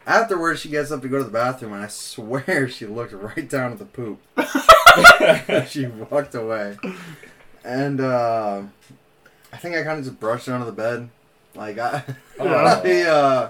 afterwards, 0.08 0.60
she 0.62 0.70
gets 0.70 0.92
up 0.92 1.02
to 1.02 1.08
go 1.10 1.18
to 1.18 1.24
the 1.26 1.30
bathroom, 1.30 1.74
and 1.74 1.84
I 1.84 1.88
swear 1.88 2.68
she 2.70 2.86
looked 2.86 3.12
right 3.14 3.50
down 3.50 3.74
at 3.74 3.80
the 3.80 3.86
poop. 3.86 4.22
she 5.70 5.88
walked 5.88 6.36
away, 6.36 6.78
and 7.66 8.00
uh, 8.00 8.62
I 9.52 9.58
think 9.58 9.76
I 9.76 9.84
kind 9.84 10.00
of 10.00 10.06
just 10.06 10.20
brushed 10.20 10.48
it 10.48 10.52
under 10.52 10.66
the 10.66 10.72
bed, 10.72 11.10
like 11.56 11.78
I, 11.78 12.04
Yeah. 12.40 12.82
I, 12.84 13.02
uh, 13.04 13.50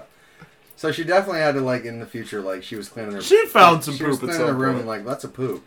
so 0.76 0.92
she 0.92 1.04
definitely 1.04 1.40
had 1.40 1.54
to 1.54 1.60
like 1.60 1.84
in 1.84 2.00
the 2.00 2.06
future, 2.06 2.40
like 2.40 2.62
she 2.62 2.76
was 2.76 2.88
cleaning 2.88 3.12
her. 3.12 3.20
She 3.22 3.46
found 3.46 3.82
some 3.84 3.94
she 3.94 4.04
was 4.04 4.18
poop 4.18 4.30
at 4.30 4.34
cleaning 4.36 4.46
some 4.48 4.58
the 4.58 4.64
room 4.64 4.74
point. 4.74 4.80
and 4.80 4.88
like 4.88 5.04
that's 5.04 5.24
a 5.24 5.28
poop. 5.28 5.66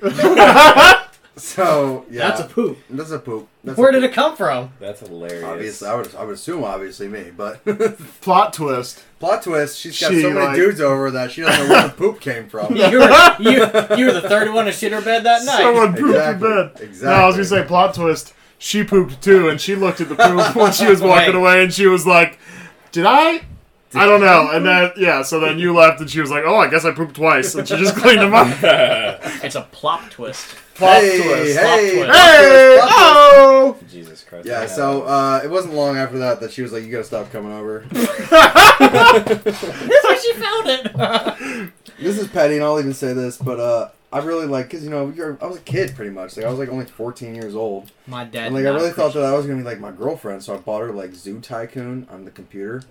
So 1.36 2.06
yeah, 2.10 2.28
That's 2.28 2.40
a 2.42 2.44
poop. 2.44 2.78
That's 2.88 3.10
a 3.10 3.18
poop. 3.18 3.48
That's 3.64 3.76
Where 3.76 3.88
a 3.88 3.92
did 3.92 4.04
it 4.04 4.12
come 4.12 4.36
from? 4.36 4.70
That's 4.78 5.00
hilarious. 5.00 5.42
Obviously, 5.42 5.88
I 5.88 5.94
would 5.96 6.14
I 6.14 6.24
would 6.24 6.34
assume 6.34 6.62
obviously 6.62 7.08
me, 7.08 7.32
but 7.36 7.64
Plot 8.20 8.52
twist. 8.52 9.02
plot 9.18 9.42
twist: 9.42 9.78
she's 9.78 9.98
got 10.00 10.12
She, 10.12 10.22
so 10.22 10.30
many 10.30 10.46
like- 10.46 10.54
dudes 10.56 10.80
over 10.80 11.10
that 11.10 11.32
she 11.32 11.40
doesn't 11.40 11.68
know 11.68 11.74
where 11.74 11.88
the 11.88 11.94
poop 11.96 12.20
came 12.20 12.48
from. 12.48 12.76
You 12.76 13.00
were, 13.00 13.36
you, 13.40 13.50
you 13.96 14.06
were 14.06 14.12
the 14.20 14.26
third 14.28 14.52
one 14.54 14.66
to 14.66 14.72
shit 14.72 14.92
her 14.92 15.00
bed 15.00 15.24
that 15.24 15.44
night. 15.44 15.56
Someone 15.58 15.94
pooped 15.94 16.08
Exactly. 16.14 16.48
in 16.48 16.54
bed. 16.68 16.70
Exactly. 16.80 17.08
No, 17.08 17.12
I 17.14 17.26
was 17.26 17.34
gonna 17.36 17.44
say 17.46 17.64
plot 17.64 17.94
twist. 17.94 18.32
She 18.58 18.84
pooped 18.84 19.20
too, 19.20 19.48
and 19.48 19.60
she 19.60 19.74
looked 19.74 20.00
at 20.00 20.08
the 20.08 20.14
poop 20.14 20.54
when 20.54 20.72
she 20.72 20.86
was 20.86 21.00
walking 21.00 21.34
Wait. 21.34 21.34
away, 21.34 21.62
and 21.64 21.72
she 21.74 21.86
was 21.88 22.06
like, 22.06 22.38
"Did 22.92 23.06
I?" 23.06 23.42
I 23.94 24.06
don't 24.06 24.20
know. 24.20 24.50
And 24.52 24.64
then 24.66 24.92
yeah, 24.96 25.22
so 25.22 25.40
then 25.40 25.58
you 25.58 25.74
left, 25.74 26.00
and 26.00 26.10
she 26.10 26.20
was 26.20 26.30
like, 26.30 26.44
"Oh, 26.46 26.56
I 26.56 26.68
guess 26.68 26.84
I 26.84 26.92
pooped 26.92 27.16
twice," 27.16 27.54
and 27.54 27.66
she 27.66 27.76
just 27.76 27.96
cleaned 27.96 28.20
them 28.20 28.34
up. 28.34 29.20
It's 29.44 29.56
a 29.56 29.62
plop 29.72 30.08
twist. 30.10 30.56
Plot 30.74 31.02
hey, 31.02 31.22
twist. 31.22 31.58
hey, 31.58 31.96
twist. 31.96 32.10
Hey! 32.18 32.76
twist, 32.76 32.88
plot 32.88 32.88
twist. 32.88 32.94
Oh! 32.96 33.76
Jesus 33.90 34.24
Christ. 34.24 34.46
Yeah, 34.46 34.66
so 34.66 35.02
uh, 35.02 35.40
it 35.44 35.50
wasn't 35.50 35.74
long 35.74 35.96
after 35.98 36.18
that 36.18 36.40
that 36.40 36.52
she 36.52 36.62
was 36.62 36.72
like, 36.72 36.82
"You 36.84 36.90
gotta 36.90 37.04
stop 37.04 37.30
coming 37.30 37.52
over." 37.52 37.84
That's 37.90 38.30
where 40.04 40.20
she 40.20 40.32
found 40.34 40.68
it. 40.68 41.72
this 41.98 42.18
is 42.18 42.26
petty, 42.28 42.56
and 42.56 42.64
I'll 42.64 42.78
even 42.78 42.94
say 42.94 43.12
this, 43.12 43.36
but 43.36 43.60
uh, 43.60 43.88
I 44.14 44.18
really 44.18 44.46
like 44.46 44.66
because 44.66 44.84
you 44.84 44.90
know 44.90 45.10
you're, 45.10 45.36
I 45.42 45.46
was 45.46 45.56
a 45.56 45.62
kid 45.62 45.96
pretty 45.96 46.12
much. 46.12 46.36
Like 46.36 46.46
I 46.46 46.48
was 46.48 46.60
like 46.60 46.68
only 46.68 46.84
14 46.84 47.34
years 47.34 47.56
old, 47.56 47.90
My 48.06 48.22
dad. 48.22 48.46
and 48.46 48.54
like 48.54 48.64
I 48.64 48.68
really 48.68 48.92
thought 48.92 49.12
that 49.14 49.24
I 49.24 49.32
was 49.32 49.44
gonna 49.44 49.58
be 49.58 49.64
like 49.64 49.80
my 49.80 49.90
girlfriend, 49.90 50.44
so 50.44 50.54
I 50.54 50.58
bought 50.58 50.82
her 50.82 50.92
like 50.92 51.14
Zoo 51.14 51.40
Tycoon 51.40 52.06
on 52.08 52.24
the 52.24 52.30
computer 52.30 52.84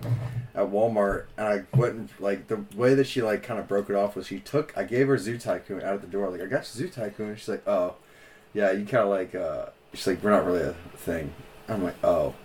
at 0.53 0.67
Walmart, 0.67 1.27
and 1.37 1.47
I 1.47 1.77
went 1.77 1.93
and, 1.95 2.09
like 2.19 2.47
the 2.49 2.65
way 2.75 2.93
that 2.95 3.07
she 3.07 3.21
like 3.21 3.41
kind 3.41 3.57
of 3.57 3.69
broke 3.69 3.89
it 3.89 3.95
off 3.95 4.17
was 4.17 4.27
she 4.27 4.39
took 4.41 4.77
I 4.77 4.83
gave 4.83 5.07
her 5.07 5.17
Zoo 5.17 5.37
Tycoon 5.37 5.81
out 5.81 5.93
at 5.93 6.01
the 6.01 6.07
door, 6.07 6.29
like 6.29 6.41
I 6.41 6.45
got 6.45 6.59
you 6.59 6.65
Zoo 6.81 6.89
Tycoon, 6.89 7.29
and 7.29 7.39
she's 7.39 7.47
like, 7.47 7.65
oh, 7.65 7.95
yeah, 8.53 8.73
you 8.73 8.85
kind 8.85 9.03
of 9.03 9.09
like 9.09 9.33
uh, 9.33 9.67
she's 9.93 10.05
like 10.05 10.21
we're 10.21 10.31
not 10.31 10.45
really 10.45 10.63
a 10.63 10.73
thing. 10.97 11.33
I'm 11.69 11.85
like, 11.85 12.03
oh. 12.03 12.35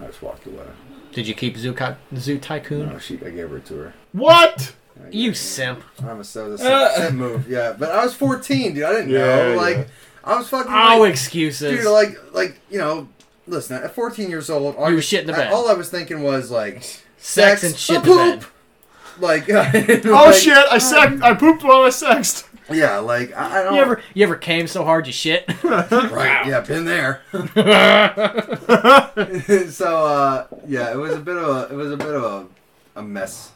I 0.00 0.06
just 0.06 0.22
walked 0.22 0.46
away. 0.46 0.64
Did 1.12 1.28
you 1.28 1.34
keep 1.34 1.56
Zoo, 1.56 1.76
Zoo 2.16 2.38
Tycoon? 2.38 2.88
No, 2.88 2.98
she, 2.98 3.16
I 3.16 3.30
gave 3.30 3.50
her 3.50 3.58
to 3.60 3.74
her. 3.74 3.94
What? 4.12 4.74
I 5.00 5.04
gave 5.06 5.14
You 5.14 5.30
her- 5.30 5.34
simp. 5.34 5.82
I'm 6.06 6.20
a 6.20 6.24
so 6.24 6.50
the 6.50 6.58
simp, 6.58 6.92
simp 6.96 7.14
move. 7.18 7.48
Yeah, 7.48 7.74
but 7.78 7.90
I 7.90 8.04
was 8.04 8.14
14, 8.14 8.74
dude. 8.74 8.84
I 8.84 8.92
didn't 8.92 9.10
Yeah, 9.10 9.18
know. 9.18 9.50
yeah. 9.52 9.56
Like, 9.60 9.88
I 10.24 10.36
was 10.36 10.48
fucking. 10.48 10.72
Oh, 10.72 10.98
like, 11.00 11.10
excuses. 11.12 11.78
dude, 11.82 11.90
like, 11.92 12.16
like 12.34 12.60
you 12.70 12.78
know, 12.78 13.08
listen. 13.46 13.82
At 13.82 13.94
14 13.94 14.30
years 14.30 14.48
old, 14.50 14.76
all 14.76 14.88
You 14.88 14.92
I- 14.92 14.96
were 14.96 15.02
shit 15.02 15.20
in 15.22 15.26
the 15.26 15.32
bed. 15.32 15.52
All 15.52 15.68
I 15.68 15.74
was 15.74 15.88
thinking 15.90 16.22
was 16.22 16.50
like 16.50 16.82
Sex 17.18 17.62
and 17.64 17.76
shit 17.76 17.96
in 17.96 18.02
the 18.02 18.08
poop. 18.08 18.40
bed. 18.40 18.46
Like, 19.20 19.48
Oh 20.06 20.24
like, 20.26 20.34
shit! 20.34 20.56
I 20.56 20.78
sex. 20.78 21.20
I 21.22 21.34
pooped 21.34 21.62
while 21.62 21.82
I 21.82 21.90
sexed. 21.90 22.46
Yeah, 22.70 22.98
like 22.98 23.36
I, 23.36 23.60
I 23.60 23.62
don't. 23.64 23.74
You 23.74 23.80
ever 23.82 24.00
you 24.14 24.24
ever 24.24 24.36
came 24.36 24.66
so 24.66 24.84
hard 24.84 25.06
you 25.06 25.12
shit? 25.12 25.44
Right. 25.62 26.46
Yeah, 26.46 26.60
been 26.60 26.84
there. 26.86 27.20
so 29.70 30.06
uh, 30.06 30.46
yeah, 30.66 30.90
it 30.92 30.96
was 30.96 31.12
a 31.14 31.18
bit 31.20 31.36
of 31.36 31.48
a 31.70 31.72
it 31.72 31.76
was 31.76 31.92
a 31.92 31.96
bit 31.96 32.14
of 32.14 32.22
a, 32.24 32.46
a 33.00 33.02
mess. 33.02 33.50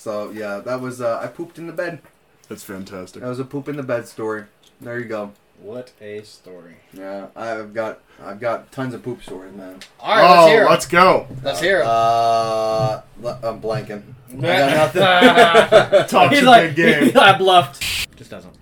So 0.00 0.30
yeah, 0.30 0.60
that 0.60 0.80
was 0.80 1.02
uh, 1.02 1.20
I 1.22 1.26
pooped 1.26 1.58
in 1.58 1.66
the 1.66 1.74
bed. 1.74 2.00
That's 2.48 2.64
fantastic. 2.64 3.20
That 3.22 3.28
was 3.28 3.38
a 3.38 3.44
poop 3.44 3.68
in 3.68 3.76
the 3.76 3.82
bed 3.82 4.08
story. 4.08 4.44
There 4.80 4.98
you 4.98 5.04
go. 5.04 5.32
What 5.60 5.92
a 6.00 6.22
story. 6.22 6.76
Yeah, 6.94 7.26
I've 7.36 7.74
got 7.74 8.00
I've 8.24 8.40
got 8.40 8.72
tons 8.72 8.94
of 8.94 9.02
poop 9.02 9.22
stories, 9.22 9.54
man. 9.54 9.78
All 10.00 10.16
right, 10.16 10.22
let's 10.22 10.40
oh, 10.42 10.46
hear 10.48 10.62
it. 10.64 10.70
let's 10.70 10.86
go. 10.86 11.26
Let's 11.42 11.60
hear 11.60 11.80
it. 11.80 11.86
Uh, 11.86 13.02
le- 13.20 13.38
I'm 13.42 13.60
blanking. 13.60 14.02
I 14.30 14.40
got 14.40 14.94
nothing. 14.94 16.06
Talk 16.08 16.30
He's 16.32 16.42
a 16.44 16.46
like, 16.46 16.74
big 16.74 16.76
game. 16.76 17.12
I 17.18 17.36
bluffed. 17.36 18.16
Just 18.16 18.30
doesn't. 18.30 18.54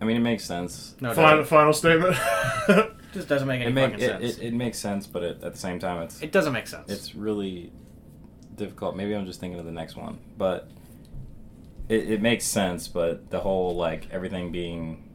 I 0.00 0.06
mean, 0.06 0.16
it 0.16 0.20
makes 0.20 0.44
sense. 0.46 0.94
No, 1.02 1.10
it 1.10 1.14
Final, 1.14 1.30
doesn't. 1.42 1.44
final 1.44 1.72
statement. 1.74 2.16
just 3.12 3.28
doesn't 3.28 3.46
make 3.46 3.60
any 3.60 3.70
It, 3.70 3.74
make, 3.74 3.90
fucking 3.92 4.04
it, 4.04 4.08
sense. 4.22 4.38
it, 4.38 4.44
it 4.46 4.54
makes 4.54 4.78
sense, 4.78 5.06
but 5.06 5.22
it, 5.22 5.42
at 5.42 5.52
the 5.52 5.58
same 5.58 5.78
time, 5.78 6.00
it's 6.00 6.22
It 6.22 6.32
doesn't 6.32 6.54
make 6.54 6.66
sense. 6.68 6.90
it's 6.90 7.14
really 7.14 7.70
difficult. 8.60 8.94
Maybe 8.96 9.14
I'm 9.14 9.26
just 9.26 9.40
thinking 9.40 9.58
of 9.58 9.66
the 9.66 9.72
next 9.72 9.96
one, 9.96 10.18
but 10.38 10.68
it, 11.88 12.08
it 12.12 12.22
makes 12.22 12.44
sense. 12.44 12.86
But 12.86 13.30
the 13.30 13.40
whole 13.40 13.74
like 13.74 14.06
everything 14.12 14.52
being 14.52 15.10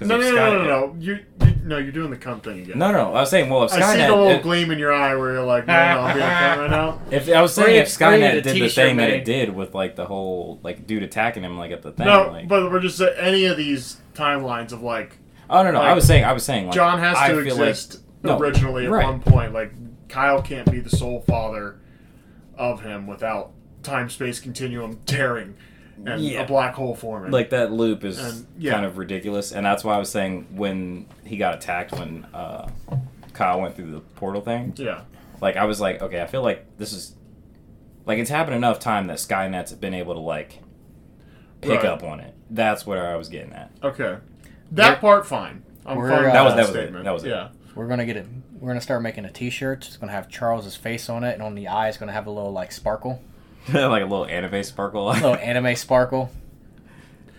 no, 0.00 0.18
no, 0.18 0.20
if 0.20 0.34
no, 0.34 0.52
no, 0.52 0.62
no, 0.62 0.68
no. 0.68 0.96
You, 0.98 1.18
you, 1.40 1.54
no, 1.64 1.78
you're 1.78 1.92
doing 1.92 2.10
the 2.10 2.16
cunt 2.16 2.42
thing 2.42 2.60
again. 2.60 2.78
no, 2.78 2.92
no. 2.92 3.14
I 3.14 3.20
was 3.20 3.30
saying, 3.30 3.48
well, 3.48 3.64
if 3.64 3.72
I 3.72 3.76
see 3.76 3.98
the 3.98 4.04
Skynet, 4.04 4.08
little 4.10 4.28
if, 4.28 4.42
gleam 4.42 4.70
in 4.70 4.78
your 4.78 4.92
eye 4.92 5.14
where 5.16 5.32
you're 5.32 5.42
like, 5.42 5.66
no, 5.66 5.72
no, 5.72 5.78
I'll 5.80 6.14
be 6.14 6.20
a 6.20 6.24
cunt 6.24 6.58
right 6.58 6.70
now. 6.70 7.00
if 7.10 7.28
I 7.30 7.40
was 7.40 7.54
saying 7.54 7.66
Bring 7.66 7.76
if 7.76 7.88
it- 7.88 7.90
Skynet 7.90 8.32
did 8.32 8.44
the 8.44 8.52
t-shirt 8.52 8.72
thing 8.74 8.96
that 8.98 9.10
it 9.10 9.24
did 9.24 9.54
with 9.54 9.74
like 9.74 9.96
the 9.96 10.04
whole 10.06 10.60
like 10.62 10.86
dude 10.86 11.02
attacking 11.02 11.42
him 11.44 11.56
like 11.58 11.72
at 11.72 11.82
the 11.82 11.92
thing, 11.92 12.06
No, 12.06 12.28
like 12.28 12.48
but 12.48 12.70
we're 12.70 12.80
just 12.80 12.98
saying 12.98 13.16
any 13.18 13.46
of 13.46 13.56
these 13.56 13.96
timelines 14.14 14.72
of 14.72 14.82
like 14.82 15.16
oh 15.48 15.62
no, 15.62 15.70
no. 15.70 15.80
I 15.80 15.94
was 15.94 16.06
saying, 16.06 16.24
I 16.24 16.32
was 16.32 16.44
saying, 16.44 16.66
like, 16.66 16.74
John 16.74 16.98
has 16.98 17.16
I 17.16 17.28
to 17.28 17.36
like- 17.36 17.46
exist 17.46 18.00
No, 18.22 18.38
originally 18.38 18.84
at 18.84 18.90
right. 18.92 19.04
one 19.04 19.20
point. 19.20 19.54
Like 19.54 19.72
Kyle 20.08 20.42
can't 20.42 20.70
be 20.70 20.80
the 20.80 20.90
sole 20.90 21.22
father 21.22 21.80
of 22.58 22.82
him 22.82 23.06
without 23.06 23.52
time 23.82 24.08
space 24.10 24.40
continuum 24.40 24.98
tearing 25.06 25.54
and 26.04 26.20
Yeah. 26.22 26.42
a 26.42 26.46
black 26.46 26.74
hole 26.74 26.94
forming. 26.94 27.30
like 27.30 27.50
that 27.50 27.72
loop 27.72 28.04
is 28.04 28.18
And, 28.18 28.46
yeah. 28.58 28.72
kind 28.72 28.84
of 28.84 28.98
ridiculous 28.98 29.52
and 29.52 29.64
that's 29.64 29.82
why 29.84 29.94
i 29.94 29.98
was 29.98 30.10
saying 30.10 30.46
when 30.50 31.06
he 31.24 31.36
got 31.38 31.54
attacked 31.54 31.92
when 31.92 32.26
uh, 32.34 32.68
kyle 33.32 33.60
went 33.60 33.76
through 33.76 33.90
the 33.92 34.00
portal 34.00 34.42
thing 34.42 34.74
yeah, 34.76 35.02
like 35.40 35.56
i 35.56 35.64
was 35.64 35.80
like 35.80 36.02
okay 36.02 36.20
i 36.20 36.26
feel 36.26 36.42
like 36.42 36.66
this 36.78 36.92
is 36.92 37.14
like 38.04 38.18
it's 38.18 38.28
happened 38.30 38.56
enough 38.56 38.78
time 38.78 39.06
that 39.06 39.16
skynet's 39.18 39.72
been 39.72 39.94
able 39.94 40.14
to 40.14 40.20
like 40.20 40.60
pick 41.62 41.82
Right. 41.82 41.86
up 41.86 42.02
on 42.02 42.20
it 42.20 42.34
that's 42.50 42.86
where 42.86 43.06
i 43.08 43.16
was 43.16 43.28
getting 43.28 43.52
at 43.52 43.70
okay, 43.82 44.18
that 44.72 45.00
part 45.00 45.26
fine. 45.26 45.62
I'm 45.86 45.96
fine 45.98 46.10
uh, 46.10 46.32
That 46.32 46.42
was- 46.44 46.54
that, 46.54 46.56
that 46.56 46.60
was 46.60 46.68
it. 46.68 46.72
statement. 46.72 47.04
That 47.04 47.14
was 47.14 47.24
it. 47.24 47.28
Yeah, 47.76 47.82
We're 47.82 47.88
gonna 47.88 48.06
get 48.06 48.16
it. 48.16 48.26
We're 48.58 48.70
gonna 48.70 48.80
start 48.80 49.02
making 49.02 49.24
a 49.24 49.30
T-shirt. 49.30 49.86
It's 49.86 49.96
gonna 49.96 50.12
have 50.12 50.28
Charles's 50.28 50.76
face 50.76 51.08
on 51.08 51.24
it, 51.24 51.34
and 51.34 51.42
on 51.42 51.54
the 51.54 51.68
eye, 51.68 51.88
it's 51.88 51.98
gonna 51.98 52.12
have 52.12 52.26
a 52.26 52.30
little 52.30 52.52
like 52.52 52.72
sparkle, 52.72 53.22
like 53.72 54.02
a 54.02 54.06
little 54.06 54.26
anime 54.26 54.62
sparkle 54.62 55.10
a 55.10 55.14
little 55.14 55.36
anime 55.36 55.76
sparkle. 55.76 56.30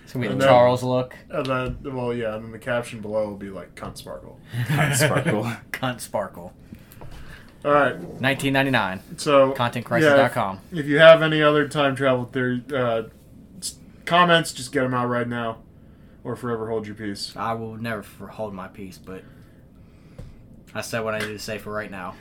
It's 0.03 0.13
gonna 0.13 0.25
be 0.25 0.31
And 0.31 0.39
the 0.39 0.45
then- 0.45 0.53
Charles 0.53 0.83
look. 0.83 1.15
and 1.29 1.45
then 1.45 1.77
well, 1.95 2.13
yeah, 2.13 2.35
and 2.35 2.45
then 2.45 2.51
the 2.51 2.59
caption 2.59 3.01
below 3.01 3.27
will 3.27 3.35
be 3.37 3.49
like 3.49 3.75
"cunt 3.75 3.97
sparkle." 3.97 4.39
Cunt 4.65 4.95
sparkle 4.95 5.43
Cunt 5.71 5.99
sparkle. 6.01 6.53
All 7.65 7.71
right, 7.73 7.95
1999. 7.97 9.01
so 9.17 9.51
ContentCrisis.com. 9.53 10.59
Yeah, 10.71 10.79
if, 10.79 10.85
if 10.85 10.89
you 10.89 10.99
have 10.99 11.21
any 11.21 11.41
other 11.41 11.67
time 11.67 11.95
travel 11.95 12.23
theory 12.25 12.63
uh, 12.73 13.03
comments, 14.05 14.53
just 14.53 14.71
get 14.71 14.83
them 14.83 14.93
out 14.93 15.07
right 15.07 15.27
now, 15.27 15.57
or 16.23 16.35
forever 16.35 16.69
hold 16.69 16.85
your 16.85 16.95
peace. 16.95 17.33
I 17.35 17.53
will 17.53 17.75
never 17.75 18.03
hold 18.27 18.53
my 18.53 18.67
peace, 18.67 18.97
but 18.97 19.23
I 20.73 20.81
said 20.81 20.99
what 21.01 21.15
I 21.15 21.19
need 21.19 21.27
to 21.27 21.39
say 21.39 21.57
for 21.57 21.71
right 21.71 21.89
now. 21.91 22.15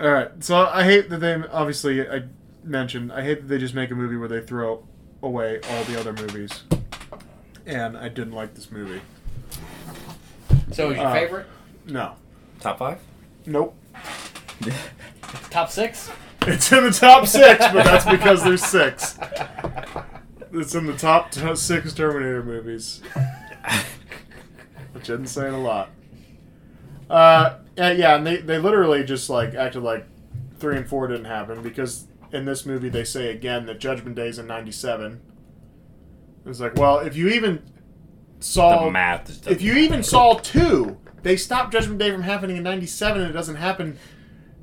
All 0.00 0.10
right, 0.10 0.30
so 0.44 0.56
I 0.66 0.84
hate 0.84 1.08
that 1.10 1.18
they 1.18 1.34
obviously 1.34 2.06
I 2.08 2.24
mentioned 2.62 3.12
I 3.12 3.22
hate 3.22 3.40
that 3.42 3.46
they 3.48 3.58
just 3.58 3.74
make 3.74 3.90
a 3.90 3.94
movie 3.94 4.16
where 4.16 4.28
they 4.28 4.40
throw 4.40 4.86
away 5.22 5.60
all 5.70 5.84
the 5.84 5.98
other 5.98 6.12
movies, 6.12 6.64
and 7.64 7.96
I 7.96 8.08
didn't 8.08 8.34
like 8.34 8.54
this 8.54 8.70
movie. 8.70 9.00
So, 10.72 10.90
is 10.90 10.98
your 10.98 11.06
Uh, 11.06 11.12
favorite? 11.14 11.46
No, 11.86 12.12
top 12.60 12.78
five 12.78 12.98
nope. 13.46 13.74
Top 15.50 15.70
six? 15.70 16.10
It's 16.42 16.70
in 16.72 16.84
the 16.84 16.90
top 16.90 17.26
six, 17.26 17.64
but 17.72 17.84
that's 17.84 18.04
because 18.10 18.44
there's 18.44 18.62
six. 18.64 19.18
It's 20.52 20.74
in 20.74 20.86
the 20.86 20.96
top 20.96 21.30
t- 21.32 21.56
six 21.56 21.92
Terminator 21.92 22.42
movies, 22.42 23.02
which 24.92 25.04
isn't 25.10 25.26
saying 25.26 25.54
a 25.54 25.60
lot. 25.60 25.90
Uh, 27.08 27.58
and 27.76 27.98
yeah, 27.98 28.16
and 28.16 28.26
they, 28.26 28.38
they 28.38 28.58
literally 28.58 29.04
just 29.04 29.30
like 29.30 29.54
acted 29.54 29.82
like 29.82 30.06
three 30.58 30.76
and 30.76 30.88
four 30.88 31.06
didn't 31.06 31.26
happen 31.26 31.62
because 31.62 32.06
in 32.32 32.44
this 32.44 32.66
movie 32.66 32.88
they 32.88 33.04
say 33.04 33.30
again 33.30 33.66
that 33.66 33.78
Judgment 33.78 34.16
Day's 34.16 34.38
in 34.38 34.46
'97. 34.46 35.20
It's 36.46 36.60
like, 36.60 36.76
well, 36.76 36.98
if 36.98 37.16
you 37.16 37.28
even 37.28 37.62
saw 38.40 38.84
the 38.84 38.90
math 38.90 39.48
if 39.48 39.62
you 39.62 39.74
even 39.74 40.02
saw 40.02 40.34
two, 40.34 40.98
they 41.22 41.36
stopped 41.36 41.72
Judgment 41.72 41.98
Day 41.98 42.10
from 42.10 42.22
happening 42.22 42.56
in 42.56 42.62
'97, 42.62 43.20
and 43.22 43.30
it 43.30 43.34
doesn't 43.34 43.56
happen 43.56 43.98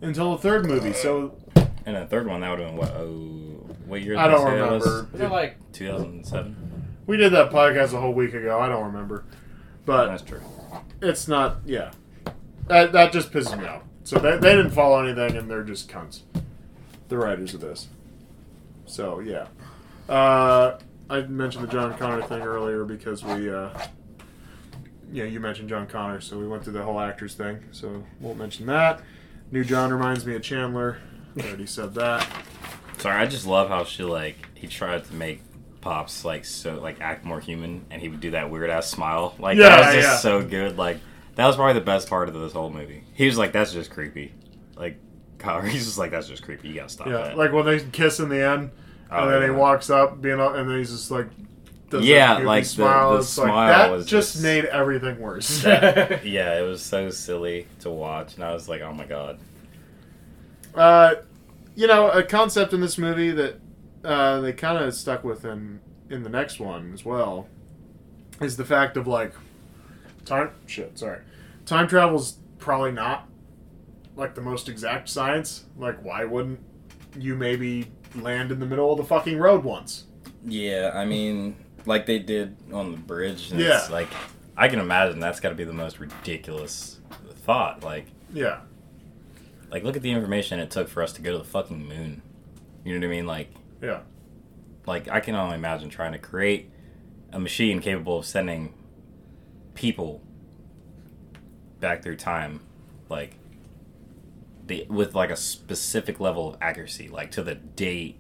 until 0.01 0.32
the 0.32 0.38
third 0.38 0.65
movie. 0.65 0.93
So 0.93 1.38
and 1.86 1.95
the 1.95 2.06
third 2.06 2.27
one 2.27 2.41
that 2.41 2.49
would 2.49 2.60
have 2.60 2.69
been 2.69 2.77
what 2.77 2.91
oh 2.91 3.65
what 3.86 4.01
year 4.01 4.17
I 4.17 4.27
don't 4.27 4.45
say 4.45 4.58
that 4.58 4.71
was? 4.71 4.86
remember. 4.86 5.15
Is 5.15 5.21
it 5.21 5.29
like 5.32 5.71
2007 5.73 6.95
We 7.06 7.17
did 7.17 7.34
that 7.34 7.51
podcast 7.51 7.93
a 7.93 7.99
whole 7.99 8.13
week 8.13 8.34
ago. 8.34 8.60
I 8.60 8.69
don't 8.69 8.86
remember, 8.86 9.25
but 9.86 10.08
that's 10.08 10.23
true 10.23 10.41
it's 11.03 11.27
not. 11.27 11.58
Yeah, 11.65 11.91
that 12.67 12.91
that 12.91 13.12
just 13.12 13.32
pisses 13.32 13.58
me 13.58 13.65
off. 13.65 13.84
So 14.04 14.19
they, 14.19 14.38
they 14.38 14.56
didn't 14.56 14.71
follow 14.71 15.02
anything, 15.04 15.38
and 15.38 15.49
they're 15.49 15.63
just 15.63 15.89
cunts. 15.89 16.21
The 17.08 17.17
writers 17.17 17.54
of 17.54 17.62
this. 17.62 17.88
So 18.86 19.19
yeah, 19.19 19.47
uh, 20.10 20.78
I 21.10 21.21
mentioned 21.21 21.63
the 21.63 21.71
John 21.71 21.97
Connor 21.97 22.21
thing 22.23 22.41
earlier 22.41 22.84
because 22.86 23.23
we, 23.23 23.49
uh, 23.52 23.69
yeah, 25.12 25.26
you 25.26 25.39
mentioned 25.39 25.69
John 25.69 25.88
Connor, 25.88 26.21
so 26.21 26.38
we 26.38 26.47
went 26.47 26.63
through 26.63 26.73
the 26.73 26.84
whole 26.84 26.99
actors 26.99 27.36
thing. 27.36 27.63
So 27.71 28.04
won't 28.19 28.38
mention 28.38 28.65
that. 28.67 29.02
New 29.52 29.63
John 29.63 29.91
reminds 29.93 30.26
me 30.26 30.36
of 30.36 30.41
Chandler. 30.41 30.97
I 31.38 31.47
already 31.47 31.65
said 31.65 31.93
that. 31.95 32.28
Sorry, 32.97 33.17
I 33.17 33.26
just 33.26 33.45
love 33.45 33.69
how 33.69 33.84
she 33.84 34.04
like 34.04 34.38
he 34.56 34.67
tried 34.67 35.06
to 35.06 35.13
make 35.13 35.41
pops 35.82 36.23
like 36.23 36.45
so 36.45 36.80
like 36.80 37.02
act 37.02 37.26
more 37.26 37.39
human, 37.39 37.86
and 37.89 38.02
he 38.02 38.10
would 38.10 38.21
do 38.21 38.32
that 38.32 38.49
weird 38.49 38.69
ass 38.69 38.88
smile. 38.88 39.36
Like 39.39 39.58
Yeah, 39.58 39.69
that 39.69 39.80
was 39.80 39.95
just 39.95 40.08
yeah. 40.08 40.17
so 40.17 40.43
good. 40.43 40.78
Like 40.78 40.99
that 41.35 41.45
was 41.47 41.55
probably 41.55 41.73
the 41.73 41.81
best 41.85 42.07
part 42.09 42.27
of 42.29 42.33
this 42.35 42.53
whole 42.53 42.69
movie. 42.69 43.03
He 43.13 43.25
was 43.25 43.37
like, 43.37 43.51
"That's 43.51 43.73
just 43.73 43.91
creepy." 43.91 44.33
Like, 44.75 44.97
he's 45.65 45.85
just 45.85 45.97
like, 45.97 46.11
"That's 46.11 46.27
just 46.27 46.43
creepy. 46.43 46.69
You 46.69 46.75
gotta 46.75 46.89
stop 46.89 47.07
Yeah, 47.07 47.13
that." 47.17 47.37
like 47.37 47.51
when 47.51 47.65
they 47.65 47.79
kiss 47.79 48.19
in 48.19 48.29
the 48.29 48.43
end, 48.45 48.71
Oh, 49.11 49.23
and 49.23 49.31
then 49.33 49.43
he 49.43 49.49
walks 49.51 49.89
up, 49.89 50.21
being 50.21 50.39
all, 50.39 50.53
and 50.55 50.67
then 50.69 50.77
he's 50.79 50.89
just 50.91 51.11
like, 51.11 51.27
Yeah, 51.91 52.39
like 52.39 52.63
the- 52.63 52.69
smile. 52.69 53.11
the 53.13 53.17
It's 53.19 53.37
like, 53.37 53.47
that 53.69 53.91
was 53.91 54.05
just 54.07 54.33
just- 54.33 54.43
made 54.43 54.65
everything 54.65 55.19
worse. 55.19 55.61
That- 55.63 56.25
yeah, 56.25 56.57
it 56.59 56.63
was 56.63 56.81
so 56.81 57.09
silly 57.11 57.67
to 57.81 57.89
watch, 57.91 58.35
and 58.35 58.43
I 58.43 58.53
was 58.53 58.67
like, 58.69 58.81
"Oh 58.81 58.93
my 58.93 59.05
god." 59.05 59.37
uh, 60.75 61.15
you 61.75 61.87
know, 61.87 62.09
a 62.09 62.23
concept 62.23 62.73
in 62.73 62.81
this 62.81 62.97
movie 62.97 63.31
that 63.31 63.59
uh, 64.03 64.41
they 64.41 64.53
kind 64.53 64.83
of 64.83 64.93
stuck 64.93 65.23
with 65.23 65.45
in 65.45 65.79
in 66.09 66.23
the 66.23 66.29
next 66.29 66.59
one 66.59 66.91
as 66.93 67.03
well 67.05 67.47
is 68.41 68.57
the 68.57 68.65
fact 68.65 68.97
of 68.97 69.07
like 69.07 69.33
time 70.25 70.51
shit. 70.65 70.97
Sorry, 70.97 71.19
time 71.65 71.88
travel's 71.88 72.38
probably 72.59 72.91
not 72.91 73.27
like 74.15 74.36
the 74.36 74.41
most 74.41 74.69
exact 74.69 75.09
science. 75.09 75.65
Like, 75.77 76.03
why 76.03 76.23
wouldn't 76.25 76.59
you 77.17 77.36
maybe 77.36 77.91
land 78.15 78.51
in 78.51 78.59
the 78.59 78.65
middle 78.65 78.91
of 78.91 78.97
the 78.97 79.03
fucking 79.03 79.38
road 79.38 79.63
once? 79.63 80.05
Yeah, 80.45 80.91
I 80.93 81.05
mean, 81.05 81.55
like 81.86 82.05
they 82.05 82.19
did 82.19 82.55
on 82.71 82.91
the 82.91 82.97
bridge. 82.97 83.51
And 83.51 83.59
Yeah. 83.59 83.77
It's 83.79 83.89
like 83.89 84.09
I 84.55 84.67
can 84.67 84.79
imagine 84.79 85.19
that's 85.19 85.39
got 85.39 85.49
to 85.49 85.55
be 85.55 85.63
the 85.63 85.73
most 85.73 85.99
ridiculous 85.99 86.99
thought. 87.45 87.83
Like, 87.83 88.07
Yeah, 88.33 88.59
like 89.71 89.83
look 89.83 89.95
at 89.95 90.01
the 90.01 90.12
information 90.12 90.59
it 90.59 90.69
took 90.71 90.88
for 90.89 91.01
us 91.01 91.13
to 91.13 91.21
go 91.21 91.31
to 91.31 91.38
the 91.39 91.43
fucking 91.43 91.88
moon. 91.88 92.21
You 92.83 92.99
know 92.99 93.07
what 93.07 93.13
I 93.13 93.15
mean? 93.15 93.25
Like, 93.25 93.49
yeah, 93.81 94.01
like 94.86 95.07
I 95.07 95.19
can 95.21 95.36
only 95.36 95.55
imagine 95.55 95.89
trying 95.89 96.12
to 96.12 96.19
create 96.19 96.69
a 97.31 97.39
machine 97.39 97.79
capable 97.81 98.19
of 98.19 98.25
sending 98.25 98.73
people 99.75 100.21
back 101.79 102.01
through 102.03 102.15
time, 102.17 102.62
like 103.09 103.36
the 104.65 104.86
with 104.89 105.15
like 105.15 105.29
a 105.29 105.36
specific 105.36 106.19
level 106.19 106.47
of 106.49 106.57
accuracy, 106.62 107.07
like 107.09 107.31
to 107.31 107.43
the 107.43 107.55
date, 107.55 108.17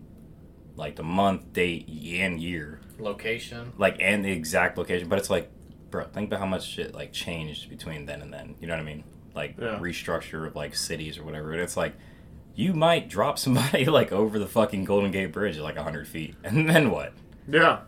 like 0.75 0.95
the 0.95 1.03
month, 1.03 1.53
date, 1.53 1.87
and 1.87 2.41
year, 2.41 2.81
Location. 2.99 3.73
like 3.77 3.97
and 3.99 4.23
the 4.25 4.31
exact 4.31 4.77
location. 4.77 5.07
But 5.07 5.19
it's 5.19 5.29
like, 5.29 5.49
bro, 5.89 6.05
think 6.05 6.27
about 6.29 6.39
how 6.39 6.45
much 6.45 6.65
shit 6.67 6.93
like 6.93 7.13
changed 7.13 7.69
between 7.69 8.05
then 8.05 8.21
and 8.21 8.33
then. 8.33 8.55
You 8.59 8.67
know 8.67 8.73
what 8.73 8.81
I 8.81 8.85
mean? 8.85 9.03
Like 9.35 9.55
Yeah. 9.59 9.79
restructure 9.79 10.45
of 10.45 10.55
like 10.55 10.75
cities 10.75 11.17
or 11.17 11.23
whatever. 11.23 11.51
And 11.53 11.61
it's 11.61 11.77
like. 11.77 11.93
You 12.55 12.75
might 12.75 13.09
drop 13.09 13.39
somebody 13.39 13.85
like 13.85 14.11
over 14.11 14.37
the 14.37 14.45
fucking 14.45 14.83
Golden 14.85 15.09
Gate 15.09 15.31
Bridge 15.31 15.57
at 15.57 15.63
like 15.63 15.75
hundred 15.75 16.07
feet, 16.07 16.35
and 16.43 16.69
then 16.69 16.91
what? 16.91 17.11
yeah. 17.47 17.79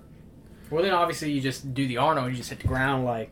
Well, 0.72 0.82
then 0.84 0.92
obviously 0.92 1.32
you 1.34 1.40
just 1.40 1.76
do 1.76 1.88
the 1.88 1.98
Arnold. 1.98 2.26
And 2.26 2.34
you 2.36 2.40
just 2.40 2.50
hit 2.50 2.62
the 2.62 2.68
ground 2.68 3.06
like 3.06 3.30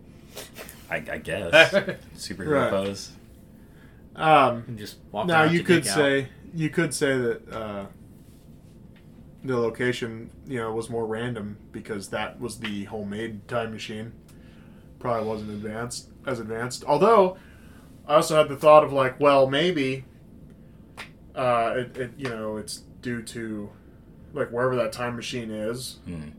I, 0.89 0.95
I 0.97 1.17
guess 1.17 1.51
superhero 2.15 2.61
Right. 2.63 2.69
pose. 2.69 3.11
Um, 4.15 4.63
and 4.67 4.77
just 4.77 4.97
walk. 5.11 5.25
now 5.27 5.43
you 5.43 5.63
could 5.63 5.83
dick 5.83 5.91
out. 5.91 5.95
say 5.95 6.27
you 6.53 6.69
could 6.69 6.93
say 6.93 7.17
that 7.17 7.49
uh, 7.51 7.85
the 9.43 9.57
location 9.57 10.29
you 10.47 10.57
know 10.59 10.71
was 10.73 10.89
more 10.89 11.05
random 11.05 11.57
because 11.71 12.09
that 12.09 12.39
was 12.39 12.59
the 12.59 12.83
homemade 12.85 13.47
time 13.47 13.71
machine 13.71 14.13
probably 14.99 15.27
wasn't 15.27 15.49
advanced 15.51 16.09
as 16.27 16.39
advanced. 16.39 16.83
Although 16.85 17.37
I 18.07 18.15
also 18.15 18.37
had 18.37 18.47
the 18.49 18.55
thought 18.55 18.83
of 18.83 18.93
like, 18.93 19.19
well, 19.19 19.47
maybe 19.49 20.05
uh, 21.35 21.73
it, 21.77 21.97
it 21.97 22.11
you 22.17 22.29
know 22.29 22.57
it's 22.57 22.83
due 23.01 23.21
to 23.23 23.69
like 24.33 24.49
wherever 24.49 24.75
that 24.75 24.91
time 24.91 25.15
machine 25.15 25.49
is, 25.51 25.97
Hmm. 26.05 26.29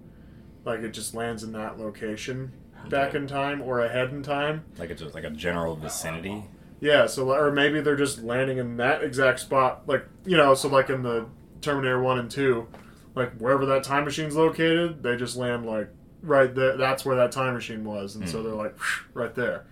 like 0.65 0.81
it 0.81 0.91
just 0.93 1.15
lands 1.15 1.43
in 1.43 1.53
that 1.53 1.79
location 1.79 2.53
back 2.89 3.15
in 3.15 3.27
time 3.27 3.61
or 3.63 3.81
ahead 3.81 4.11
in 4.11 4.23
time. 4.23 4.65
Like 4.79 4.91
it's 4.91 5.03
just 5.03 5.15
like 5.15 5.25
a 5.25 5.31
general 5.31 5.77
vicinity. 5.77 6.45
Yeah, 6.81 7.07
so 7.07 7.33
or 7.33 7.51
maybe 7.51 7.81
they're 7.81 7.97
just 7.97 8.23
landing 8.23 8.59
in 8.59 8.77
that 8.77 9.03
exact 9.03 9.41
spot, 9.41 9.83
like 9.87 10.05
you 10.25 10.37
know, 10.37 10.55
so 10.55 10.69
like 10.69 10.91
in 10.91 11.03
the 11.03 11.27
Terminator 11.61 12.03
One 12.03 12.19
and 12.19 12.31
Two, 12.31 12.69
like 13.15 13.37
wherever 13.39 13.65
that 13.67 13.85
time 13.85 14.05
machine's 14.05 14.37
located, 14.37 15.03
they 15.03 15.17
just 15.17 15.37
land 15.37 15.67
like 15.67 15.89
right 16.23 16.55
there. 16.55 16.77
That's 16.77 17.05
where 17.05 17.17
that 17.17 17.33
time 17.33 17.55
machine 17.55 17.85
was, 17.85 18.17
and 18.17 18.29
so 18.29 18.39
hmm. 18.39 18.45
they're 18.45 18.55
like 18.55 18.77
right 19.15 19.35
there. 19.35 19.65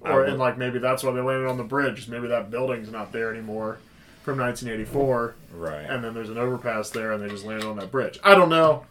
Or 0.00 0.24
and 0.24 0.38
like 0.38 0.58
maybe 0.58 0.78
that's 0.78 1.02
why 1.02 1.12
they 1.12 1.20
landed 1.20 1.48
on 1.48 1.56
the 1.56 1.64
bridge. 1.64 2.08
Maybe 2.08 2.28
that 2.28 2.50
building's 2.50 2.90
not 2.90 3.12
there 3.12 3.30
anymore 3.30 3.78
from 4.22 4.38
1984, 4.38 5.34
Right. 5.54 5.82
and 5.82 6.02
then 6.02 6.14
there's 6.14 6.30
an 6.30 6.38
overpass 6.38 6.90
there, 6.90 7.12
and 7.12 7.22
they 7.22 7.28
just 7.28 7.44
landed 7.44 7.66
on 7.66 7.76
that 7.76 7.90
bridge. 7.90 8.20
I 8.22 8.34
don't 8.34 8.48
know. 8.48 8.86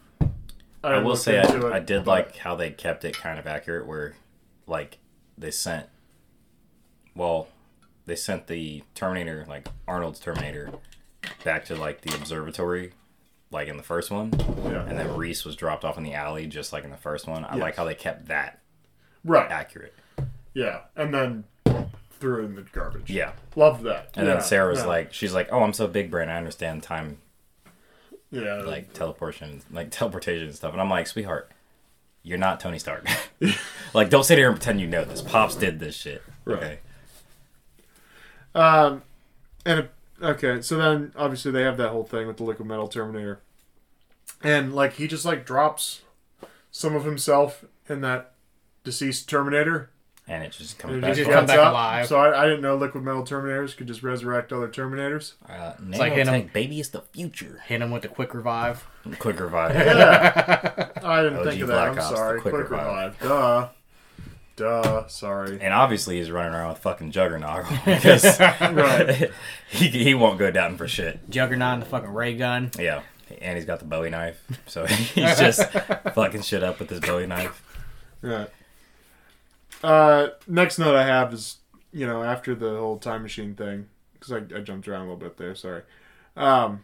I 0.84 0.90
didn't 0.90 1.04
will 1.06 1.16
say 1.16 1.40
I, 1.40 1.76
I 1.76 1.80
did 1.80 2.08
like 2.08 2.38
how 2.38 2.56
they 2.56 2.72
kept 2.72 3.06
it 3.06 3.16
kind 3.16 3.38
of 3.40 3.46
accurate 3.48 3.86
where 3.88 4.16
like 4.68 4.98
they 5.38 5.52
sent 5.52 5.88
well 7.16 7.48
they 8.06 8.16
sent 8.16 8.48
the 8.48 8.84
Terminator 8.96 9.46
like 9.48 9.68
Arnold's 9.88 10.20
Terminator 10.20 10.72
back 11.44 11.66
to 11.66 11.76
like 11.76 12.02
the 12.02 12.16
observatory 12.16 12.94
like 13.52 13.68
in 13.68 13.78
the 13.78 13.84
first 13.84 14.10
one 14.12 14.32
Yeah. 14.66 14.86
and 14.88 14.98
then 14.98 15.16
Reese 15.16 15.46
was 15.46 15.56
dropped 15.56 15.84
off 15.86 15.98
in 15.98 16.04
the 16.04 16.14
alley 16.14 16.48
just 16.48 16.74
like 16.74 16.84
in 16.84 16.90
the 16.90 16.98
first 16.98 17.28
one. 17.28 17.46
I 17.46 17.54
Yes. 17.56 17.62
like 17.62 17.76
how 17.76 17.84
they 17.86 17.96
kept 17.96 18.28
that 18.28 18.60
right. 19.24 19.50
accurate. 19.52 19.94
Yeah, 20.54 20.82
and 20.96 21.14
then 21.14 21.44
threw 22.20 22.42
it 22.44 22.46
in 22.46 22.56
the 22.56 22.62
garbage. 22.64 23.10
Yeah. 23.10 23.32
Loved 23.56 23.84
that. 23.84 24.12
And 24.16 24.28
Yeah, 24.28 24.34
then 24.36 24.44
Sarah 24.44 24.70
was 24.70 24.80
yeah. 24.80 24.86
like 24.86 25.14
she's 25.14 25.34
like, 25.34 25.50
"Oh, 25.52 25.64
I'm 25.64 25.74
so 25.74 25.88
big 25.88 26.10
brain. 26.12 26.28
I 26.30 26.38
understand 26.38 26.84
time 26.84 27.18
yeah, 28.32 28.62
like 28.62 28.94
teleportation, 28.94 29.62
like 29.72 29.92
teleportation 29.92 30.48
and 30.48 30.56
stuff." 30.56 30.72
And 30.74 30.82
I'm 30.82 30.90
like, 30.90 31.08
"Sweetheart, 31.08 31.52
you're 32.24 32.38
not 32.38 32.60
Tony 32.60 32.80
Stark. 32.80 33.08
like 33.94 34.10
don't 34.10 34.24
sit 34.24 34.38
here 34.38 34.48
and 34.48 34.58
pretend 34.58 34.82
you 34.82 34.88
know 34.88 35.06
this. 35.06 35.22
Pops 35.22 35.56
did 35.56 35.80
this 35.80 35.96
shit." 35.96 36.24
Right. 36.46 36.58
Okay. 36.58 36.80
Um, 38.54 39.04
and 39.66 39.90
okay, 40.22 40.62
so 40.62 40.78
then 40.78 41.14
obviously 41.16 41.52
they 41.52 41.64
have 41.64 41.78
that 41.78 41.90
whole 41.90 42.04
thing 42.04 42.28
with 42.28 42.38
the 42.38 42.44
liquid 42.44 42.68
metal 42.68 42.88
Terminator, 42.88 43.40
and 44.44 44.74
like 44.74 44.94
he 44.94 45.08
just 45.08 45.26
like 45.26 45.46
drops 45.46 46.02
some 46.72 46.96
of 46.96 47.06
himself 47.06 47.66
in 47.88 48.02
that 48.02 48.34
deceased 48.84 49.30
Terminator, 49.30 49.90
and 50.32 50.44
it 50.46 50.52
just 50.54 50.80
comes 50.80 50.96
it 50.96 51.02
back. 51.02 51.10
just 51.10 51.18
just 51.20 51.30
to 51.30 51.36
come 51.36 51.46
gets 51.46 51.52
back 51.58 51.60
up. 51.66 51.72
alive. 51.74 52.08
So 52.08 52.18
I, 52.18 52.44
I 52.44 52.46
didn't 52.46 52.62
know 52.62 52.76
liquid 52.78 53.04
metal 53.04 53.24
Terminators 53.24 53.76
could 53.76 53.88
just 53.88 54.02
resurrect 54.02 54.54
other 54.54 54.70
Terminators. 54.70 55.34
Uh, 55.48 55.74
like 55.90 56.14
hitting 56.14 56.34
nanotech, 56.34 56.54
baby, 56.54 56.80
is 56.80 56.90
the 56.90 57.02
future. 57.02 57.62
Hit 57.68 57.82
him 57.82 57.92
with 57.92 58.04
the 58.04 58.08
quick 58.08 58.34
revive. 58.34 58.86
Quick 59.20 59.40
revive. 59.40 59.76
Yeah, 59.76 60.90
I 61.04 61.22
didn't 61.24 61.40
OG 61.40 61.50
think 61.50 61.62
of 61.64 61.68
that. 61.68 61.74
Black 61.74 61.92
I'm 61.92 61.98
Ops, 62.00 62.10
sorry. 62.10 62.42
quick 62.42 62.54
Quick, 62.56 62.70
revive. 62.72 63.22
revive. 63.22 63.30
Duh. 63.30 63.70
Duh. 64.58 65.08
Sorry. 65.08 65.58
and 65.62 65.74
obviously, 65.74 66.18
he's 66.20 66.30
running 66.32 66.54
around 66.54 66.70
with 66.70 66.78
fucking 66.80 67.12
Juggernaut 67.12 67.66
because 67.86 68.40
Right. 68.40 69.32
he, 69.70 69.88
he 69.88 70.14
won't 70.14 70.38
go 70.40 70.52
down 70.52 70.78
for 70.78 70.88
shit. 70.88 71.30
Juggernaut 71.30 71.74
and 71.74 71.82
the 71.82 71.86
fucking 71.88 72.14
ray 72.14 72.36
gun. 72.38 72.72
Yeah, 72.78 73.02
and 73.42 73.58
he's 73.58 73.66
got 73.66 73.80
the 73.80 73.86
Bowie 73.86 74.10
knife, 74.12 74.42
so 74.68 74.86
he's 74.86 75.38
just 75.40 75.70
fucking 76.14 76.42
shit 76.44 76.64
up 76.64 76.80
with 76.80 76.90
his 76.90 77.00
Bowie 77.00 77.28
knife. 77.28 77.64
Right. 78.22 78.50
Uh, 79.84 80.30
next 80.48 80.78
note 80.80 80.96
I 80.96 81.06
have 81.06 81.34
is, 81.34 81.58
you 81.92 82.06
know, 82.06 82.24
after 82.24 82.54
the 82.56 82.78
whole 82.78 82.98
time 82.98 83.24
machine 83.24 83.56
thing, 83.56 83.88
because 84.14 84.32
I, 84.32 84.38
I 84.56 84.62
jumped 84.62 84.88
around 84.88 85.02
a 85.02 85.14
little 85.14 85.18
bit 85.18 85.38
there, 85.38 85.56
sorry. 85.56 85.84
Um, 86.36 86.84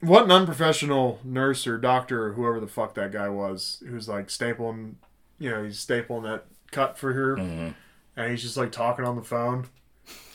what 0.00 0.24
an 0.24 0.32
unprofessional 0.32 1.20
nurse 1.24 1.66
or 1.66 1.78
doctor 1.78 2.26
or 2.26 2.32
whoever 2.32 2.60
the 2.60 2.66
fuck 2.66 2.94
that 2.94 3.12
guy 3.12 3.28
was, 3.28 3.82
who's 3.88 4.08
like 4.08 4.28
stapling, 4.28 4.94
you 5.38 5.50
know, 5.50 5.62
he's 5.64 5.84
stapling 5.84 6.22
that 6.24 6.44
cut 6.70 6.96
for 6.98 7.12
her, 7.12 7.36
hmm 7.36 7.68
and 8.14 8.30
he's 8.30 8.42
just 8.42 8.58
like 8.58 8.70
talking 8.70 9.06
on 9.06 9.16
the 9.16 9.22
phone. 9.22 9.66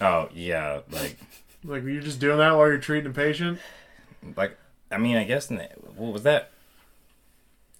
Oh 0.01 0.29
yeah, 0.33 0.81
like 0.91 1.17
Like, 1.63 1.83
you're 1.83 2.01
just 2.01 2.19
doing 2.19 2.37
that 2.37 2.55
while 2.55 2.67
you're 2.67 2.77
treating 2.77 3.11
a 3.11 3.13
patient? 3.13 3.59
like 4.35 4.57
I 4.89 4.97
mean, 4.97 5.17
I 5.17 5.25
guess 5.25 5.47
the, 5.47 5.67
what 5.95 6.13
was 6.13 6.23
that? 6.23 6.51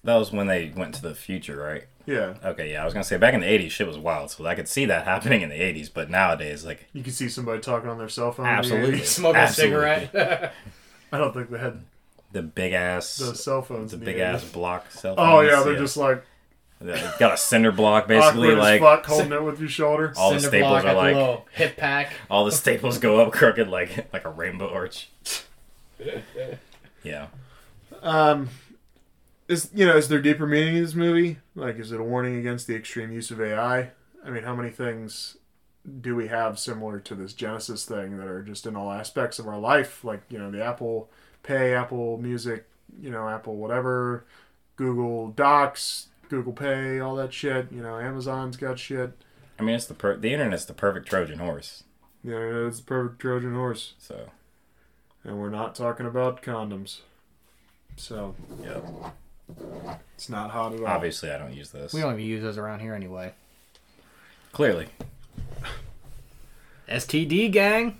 That 0.04 0.16
was 0.16 0.30
when 0.30 0.46
they 0.46 0.72
went 0.74 0.94
to 0.96 1.02
the 1.02 1.14
future, 1.14 1.56
right? 1.56 1.84
Yeah. 2.08 2.34
Okay, 2.42 2.72
yeah, 2.72 2.80
I 2.80 2.84
was 2.86 2.94
gonna 2.94 3.04
say 3.04 3.18
back 3.18 3.34
in 3.34 3.40
the 3.40 3.46
'80s, 3.46 3.70
shit 3.70 3.86
was 3.86 3.98
wild, 3.98 4.30
so 4.30 4.46
I 4.46 4.54
could 4.54 4.66
see 4.66 4.86
that 4.86 5.04
happening 5.12 5.42
in 5.42 5.50
the 5.50 5.60
'80s. 5.60 5.90
But 5.92 6.08
nowadays, 6.08 6.64
like, 6.64 6.86
You 6.94 7.02
can 7.02 7.12
see 7.12 7.28
somebody 7.28 7.60
talking 7.60 7.90
on 7.90 7.98
their 7.98 8.08
cell 8.08 8.32
phone. 8.32 8.46
in 8.46 8.52
the 8.52 8.58
Absolutely. 8.58 9.04
Smoking 9.04 9.40
Absolutely. 9.40 9.76
a 9.76 10.00
cigarette. 10.08 10.54
I 11.12 11.18
don't 11.18 11.34
think 11.34 11.50
they 11.50 11.58
had 11.58 11.82
the 12.32 12.42
big 12.42 12.72
ass, 12.72 13.16
those 13.18 13.44
cell 13.44 13.60
phones. 13.60 13.90
the 13.92 13.98
in 13.98 14.04
big 14.04 14.16
80s. 14.16 14.20
ass 14.34 14.44
block 14.44 14.90
cell. 14.90 15.16
Phone. 15.16 15.28
Oh, 15.28 15.40
yeah, 15.40 15.62
they're 15.62 15.76
just 15.76 15.96
like 15.98 16.24
They 16.80 16.92
got 17.18 17.34
a 17.34 17.36
cinder 17.36 17.72
block 17.72 18.06
basically, 18.08 18.48
awkward 18.52 18.58
like 18.58 18.80
as 18.80 18.86
fuck, 18.86 19.06
holding 19.06 19.32
it 19.32 19.42
with 19.42 19.60
your 19.60 19.68
shoulder. 19.68 20.14
all 20.16 20.32
the 20.32 20.40
Cinder 20.40 20.48
staples 20.56 20.70
block 20.70 20.84
are 20.84 20.88
at 20.88 20.92
the 20.92 20.98
like 20.98 21.14
little 21.14 21.46
hip 21.52 21.76
pack. 21.76 22.12
all 22.30 22.44
the 22.46 22.52
staples 22.52 22.96
go 22.98 23.20
up 23.20 23.32
crooked 23.32 23.68
like 23.68 24.10
like 24.14 24.24
a 24.24 24.30
rainbow 24.30 24.70
arch. 24.72 25.08
Yeah, 27.02 27.26
Um, 28.02 28.48
is 29.48 29.70
you 29.74 29.86
know 29.86 29.96
is 29.96 30.08
there 30.08 30.20
deeper 30.20 30.46
meaning 30.46 30.76
in 30.76 30.82
this 30.82 30.94
movie? 30.94 31.38
Like, 31.54 31.78
is 31.78 31.90
it 31.92 32.00
a 32.00 32.04
warning 32.04 32.36
against 32.36 32.66
the 32.66 32.76
extreme 32.76 33.10
use 33.12 33.30
of 33.30 33.40
AI? 33.40 33.90
I 34.24 34.30
mean, 34.30 34.44
how 34.44 34.54
many 34.54 34.70
things 34.70 35.36
do 36.00 36.14
we 36.14 36.28
have 36.28 36.58
similar 36.58 37.00
to 37.00 37.14
this 37.14 37.32
Genisys 37.32 37.86
thing 37.86 38.18
that 38.18 38.28
are 38.28 38.42
just 38.42 38.66
in 38.66 38.76
all 38.76 38.90
aspects 38.92 39.38
of 39.38 39.48
our 39.48 39.58
life? 39.58 40.04
Like, 40.04 40.22
you 40.28 40.38
know, 40.38 40.50
the 40.50 40.62
Apple 40.62 41.08
Pay, 41.42 41.74
Apple 41.74 42.18
Music, 42.18 42.66
you 43.00 43.10
know, 43.10 43.28
Apple 43.28 43.56
whatever, 43.56 44.26
Google 44.76 45.28
Docs, 45.30 46.08
Google 46.28 46.52
Pay, 46.52 47.00
all 47.00 47.16
that 47.16 47.32
shit. 47.32 47.72
You 47.72 47.82
know, 47.82 47.98
Amazon's 47.98 48.56
got 48.56 48.78
shit. 48.78 49.12
I 49.58 49.62
mean 49.62 49.74
it's 49.74 49.86
the 49.86 49.94
per- 49.94 50.16
the 50.16 50.32
internet's 50.32 50.66
the 50.66 50.74
perfect 50.74 51.08
Trojan 51.08 51.38
horse. 51.38 51.84
Yeah, 52.22 52.66
it's 52.66 52.78
the 52.78 52.84
perfect 52.84 53.20
Trojan 53.20 53.54
horse, 53.54 53.94
So 53.98 54.30
and 55.24 55.38
we're 55.38 55.50
not 55.50 55.74
talking 55.74 56.06
about 56.06 56.42
condoms. 56.42 57.00
So 57.96 58.34
yeah, 58.62 58.80
it's 60.14 60.28
not 60.28 60.50
hot 60.50 60.72
at 60.74 60.80
all. 60.80 60.86
obviously 60.86 61.30
I 61.30 61.38
don't 61.38 61.54
use 61.54 61.70
this. 61.70 61.92
We 61.92 62.00
don't 62.00 62.14
even 62.14 62.24
use 62.24 62.42
those 62.42 62.58
around 62.58 62.80
here 62.80 62.94
anyway. 62.94 63.32
Clearly, 64.52 64.88
STD 66.88 67.50
gang. 67.52 67.96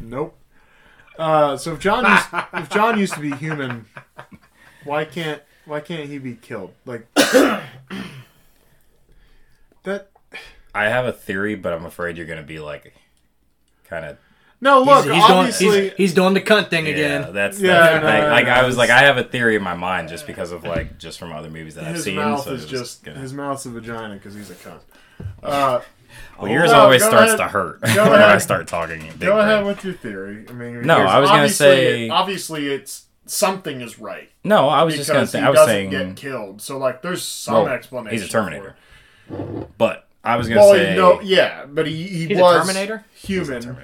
Nope. 0.00 0.36
Uh, 1.18 1.56
so 1.56 1.74
if 1.74 1.80
John 1.80 2.04
used, 2.04 2.26
if 2.54 2.70
John 2.70 2.98
used 2.98 3.14
to 3.14 3.20
be 3.20 3.30
human, 3.32 3.86
why 4.84 5.04
can't 5.04 5.42
why 5.66 5.80
can't 5.80 6.08
he 6.08 6.18
be 6.18 6.34
killed? 6.34 6.72
Like 6.86 7.06
that. 7.14 7.68
I 10.74 10.84
have 10.84 11.04
a 11.04 11.12
theory, 11.12 11.54
but 11.54 11.72
I'm 11.74 11.84
afraid 11.84 12.16
you're 12.16 12.26
gonna 12.26 12.42
be 12.42 12.58
like 12.58 12.94
kind 13.84 14.06
of 14.06 14.16
No, 14.62 14.80
look. 14.82 15.04
he's, 15.04 15.12
he's 15.12 15.26
doing, 15.26 15.38
obviously, 15.38 15.82
he's, 15.82 15.92
he's 15.96 16.14
doing 16.14 16.34
the 16.34 16.40
cunt 16.40 16.70
thing 16.70 16.86
yeah. 16.86 16.92
again. 16.92 17.32
That's 17.34 17.60
Yeah, 17.60 17.72
that's 17.72 17.92
the 17.94 18.00
no, 18.00 18.06
thing. 18.12 18.20
no, 18.22 18.28
like 18.30 18.46
no, 18.46 18.52
I 18.52 18.64
was 18.64 18.76
like 18.78 18.90
I 18.90 19.00
have 19.00 19.18
a 19.18 19.24
theory 19.24 19.56
in 19.56 19.62
my 19.62 19.74
mind 19.74 20.08
just 20.08 20.26
because 20.26 20.52
of 20.52 20.62
like 20.64 20.98
just 20.98 21.18
from 21.18 21.32
other 21.32 21.50
movies 21.50 21.74
that 21.74 21.84
I've 21.84 21.96
his 21.96 22.04
seen. 22.04 22.16
mouth 22.16 22.44
so 22.44 22.52
is 22.54 22.64
just 22.66 23.02
gonna- 23.04 23.18
his 23.18 23.34
mouth's 23.34 23.66
a 23.66 23.70
vagina 23.70 24.14
because 24.14 24.34
he's 24.34 24.50
a 24.50 24.54
cunt. 24.54 24.80
Uh, 25.42 25.80
Well, 26.40 26.50
yours 26.50 26.70
No, 26.70 26.80
always 26.80 27.02
starts 27.04 27.32
ahead. 27.32 27.38
to 27.38 27.44
hurt 27.48 27.80
when 27.82 27.98
I 27.98 28.38
start 28.38 28.66
talking. 28.66 29.00
Big 29.02 29.20
go 29.20 29.38
ahead 29.38 29.58
brain. 29.58 29.66
with 29.66 29.84
your 29.84 29.94
theory. 29.94 30.46
I 30.48 30.52
mean, 30.52 30.82
No, 30.82 30.96
I 30.98 31.18
was 31.18 31.28
gonna 31.28 31.42
obviously 31.42 31.66
say- 31.66 32.06
it- 32.06 32.10
obviously 32.10 32.68
it's 32.72 33.04
something 33.26 33.80
is 33.80 33.98
right 33.98 34.30
No, 34.44 34.68
I 34.68 34.82
was 34.84 34.94
just 34.96 35.10
gonna 35.10 35.26
say. 35.26 35.40
I 35.40 35.50
was 35.50 35.60
saying 35.64 35.90
get 35.90 36.16
killed. 36.16 36.60
So 36.62 36.78
like, 36.78 37.02
there's 37.02 37.22
some 37.22 37.54
well, 37.64 37.68
explanation. 37.68 38.16
he's 38.18 38.28
a 38.28 38.30
Terminator, 38.30 38.76
but 39.78 40.06
I 40.24 40.36
was 40.36 40.48
gonna 40.48 40.60
Well, 40.60 40.74
say 40.74 40.94
no, 40.96 41.20
yeah, 41.20 41.66
but 41.66 41.86
he, 41.86 42.02
he 42.04 42.26
He's 42.26 42.38
a 42.38 42.40
was 42.40 42.60
Terminator? 42.66 43.04
human. 43.14 43.76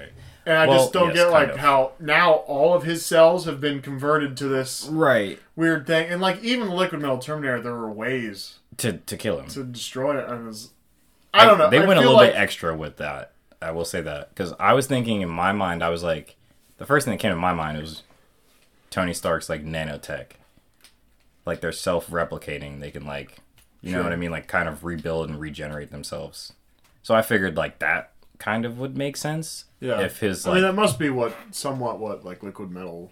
And 0.49 0.57
I 0.57 0.65
Well, 0.65 0.79
just 0.79 0.93
don't 0.93 1.09
yes, 1.09 1.17
get 1.17 1.29
like 1.29 1.49
of. 1.49 1.57
how 1.57 1.91
now 1.99 2.31
all 2.33 2.73
of 2.73 2.81
his 2.81 3.05
cells 3.05 3.45
have 3.45 3.61
been 3.61 3.83
converted 3.83 4.35
to 4.37 4.47
this 4.47 4.87
right 4.89 5.37
weird 5.55 5.85
thing, 5.85 6.09
and 6.09 6.19
like 6.19 6.41
even 6.43 6.69
the 6.69 6.73
liquid 6.73 6.99
metal 7.01 7.19
Terminator, 7.19 7.61
there 7.61 7.75
were 7.75 7.91
ways 7.91 8.57
to 8.77 8.93
to 8.93 9.15
kill 9.15 9.39
him. 9.39 9.47
to 9.49 9.63
destroy 9.63 10.17
it. 10.19 10.27
It 10.27 10.43
was, 10.43 10.71
I 11.35 11.45
don't 11.45 11.59
know. 11.59 11.69
They 11.69 11.77
I 11.83 11.85
went 11.85 11.99
a 11.99 12.01
little 12.01 12.15
like, 12.15 12.31
bit 12.31 12.39
extra 12.39 12.75
with 12.75 12.97
that. 12.97 13.33
I 13.61 13.69
will 13.69 13.85
say 13.85 14.01
that 14.01 14.29
because 14.29 14.53
I 14.59 14.73
was 14.73 14.87
thinking 14.87 15.21
in 15.21 15.29
my 15.29 15.51
mind, 15.51 15.83
I 15.83 15.89
was 15.89 16.01
like, 16.01 16.35
the 16.77 16.85
first 16.87 17.05
thing 17.05 17.11
that 17.13 17.19
came 17.19 17.31
to 17.31 17.37
my 17.37 17.53
mind 17.53 17.77
was 17.77 18.01
Tony 18.89 19.13
Stark's 19.13 19.49
like 19.49 19.63
nanotech, 19.63 20.31
like 21.45 21.61
they're 21.61 21.71
self-replicating. 21.71 22.79
They 22.79 22.89
can 22.89 23.05
like, 23.05 23.37
you 23.83 23.91
know 23.91 24.01
what 24.01 24.13
I 24.13 24.15
mean, 24.15 24.31
like 24.31 24.47
kind 24.47 24.67
of 24.67 24.83
rebuild 24.83 25.29
and 25.29 25.39
regenerate 25.39 25.91
themselves. 25.91 26.53
So 27.03 27.13
I 27.13 27.21
figured 27.21 27.55
like 27.55 27.77
that 27.79 28.13
kind 28.39 28.65
of 28.65 28.79
would 28.79 28.97
make 28.97 29.15
sense. 29.17 29.65
Yeah. 29.79 30.01
If 30.01 30.19
his 30.19 30.47
I 30.47 30.53
mean, 30.55 30.63
that 30.63 30.73
must 30.75 30.97
be 30.97 31.09
what 31.09 31.35
somewhat 31.51 31.99
what 31.99 32.25
like 32.25 32.41
liquid 32.43 32.71
metal. 32.71 33.11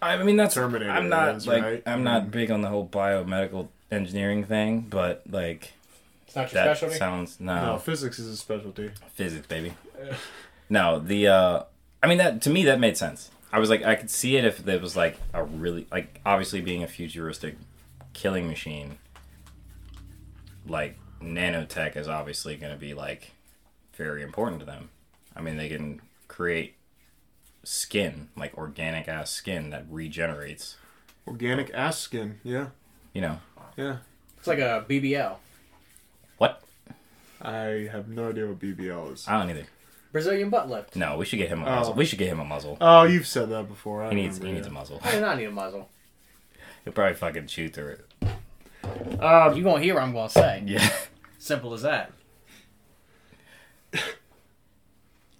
I 0.00 0.22
mean 0.22 0.36
that's 0.36 0.54
Terminator 0.54 0.90
I'm 0.90 1.08
not 1.08 1.36
is, 1.36 1.46
like 1.46 1.62
right? 1.62 1.82
I'm 1.86 2.00
I 2.00 2.02
not 2.04 2.22
mean- 2.24 2.30
big 2.30 2.50
on 2.50 2.60
the 2.60 2.68
whole 2.68 2.86
biomedical 2.86 3.68
engineering 3.90 4.44
thing, 4.44 4.82
but 4.88 5.22
like 5.28 5.72
It's 6.26 6.36
not 6.36 6.52
your 6.52 6.64
That 6.64 6.76
specialty. 6.76 6.98
sounds 6.98 7.40
no, 7.40 7.64
No, 7.72 7.78
physics 7.78 8.18
is 8.18 8.28
a 8.28 8.36
specialty. 8.36 8.90
physics, 9.14 9.46
baby. 9.46 9.74
No, 10.68 10.98
the 11.00 11.28
uh 11.28 11.62
I 12.02 12.06
mean 12.08 12.18
that 12.18 12.42
to 12.42 12.50
me 12.50 12.64
that 12.64 12.78
made 12.78 12.96
sense. 12.96 13.30
I 13.52 13.58
was 13.58 13.70
like 13.70 13.82
I 13.84 13.94
could 13.94 14.10
see 14.10 14.36
it 14.36 14.44
if 14.44 14.66
it 14.68 14.82
was 14.82 14.96
like 14.96 15.18
a 15.32 15.42
really 15.44 15.86
like 15.90 16.20
obviously 16.26 16.60
being 16.60 16.82
a 16.82 16.88
futuristic 16.88 17.56
killing 18.12 18.46
machine 18.48 18.98
like 20.66 20.96
nanotech 21.22 21.96
is 21.96 22.08
obviously 22.08 22.56
going 22.56 22.72
to 22.72 22.78
be 22.78 22.92
like 22.94 23.30
very 23.96 24.22
important 24.22 24.60
to 24.60 24.66
them. 24.66 24.90
I 25.34 25.40
mean 25.40 25.56
they 25.56 25.68
can 25.68 26.00
create 26.28 26.74
skin, 27.64 28.28
like 28.36 28.56
organic 28.56 29.08
ass 29.08 29.30
skin 29.30 29.70
that 29.70 29.84
regenerates, 29.90 30.76
Organic 31.26 31.72
ass 31.74 31.98
skin. 31.98 32.38
Yeah, 32.44 32.68
you 33.12 33.20
know. 33.20 33.40
yeah. 33.76 33.96
It's 34.38 34.46
like 34.46 34.58
a 34.60 34.84
BBL, 34.88 35.36
What? 36.38 36.62
I 37.42 37.88
have 37.90 38.08
no 38.08 38.28
idea 38.30 38.46
what 38.46 38.60
BBL 38.60 39.12
is. 39.12 39.26
I 39.26 39.38
don't 39.40 39.50
either. 39.50 39.66
Brazilian 40.12 40.48
butt 40.50 40.70
lift. 40.70 40.94
No, 40.96 41.16
we 41.18 41.24
should 41.24 41.38
get 41.38 41.48
him 41.48 41.62
a 41.62 41.66
Oh. 41.66 41.76
muzzle. 41.76 41.94
We 41.94 42.04
should 42.06 42.18
get 42.20 42.28
him 42.28 42.38
a 42.40 42.44
muzzle. 42.44 42.78
Oh, 42.80 43.02
you've 43.02 43.26
said 43.26 43.50
that 43.50 43.66
before. 43.68 44.04
I 44.04 44.10
He 44.10 44.14
needs 44.14 44.36
he 44.38 44.44
remember, 44.44 44.58
needs 44.60 44.66
a 44.68 44.70
muzzle. 44.70 45.00
I 45.02 45.10
do 45.12 45.20
not 45.20 45.36
need 45.36 45.44
a 45.46 45.50
muzzle. 45.50 45.88
He'll 46.84 46.92
probably 46.92 47.14
fucking 47.14 47.48
chew 47.48 47.68
through 47.68 47.96
it. 48.22 49.20
Um, 49.20 49.56
You 49.56 49.64
gonna 49.64 49.82
hear 49.82 49.94
what 49.94 50.04
I'm 50.04 50.12
gonna 50.12 50.30
say? 50.30 50.62
Yeah. 50.64 50.88
Simple 51.38 51.74
as 51.74 51.82
that. 51.82 52.12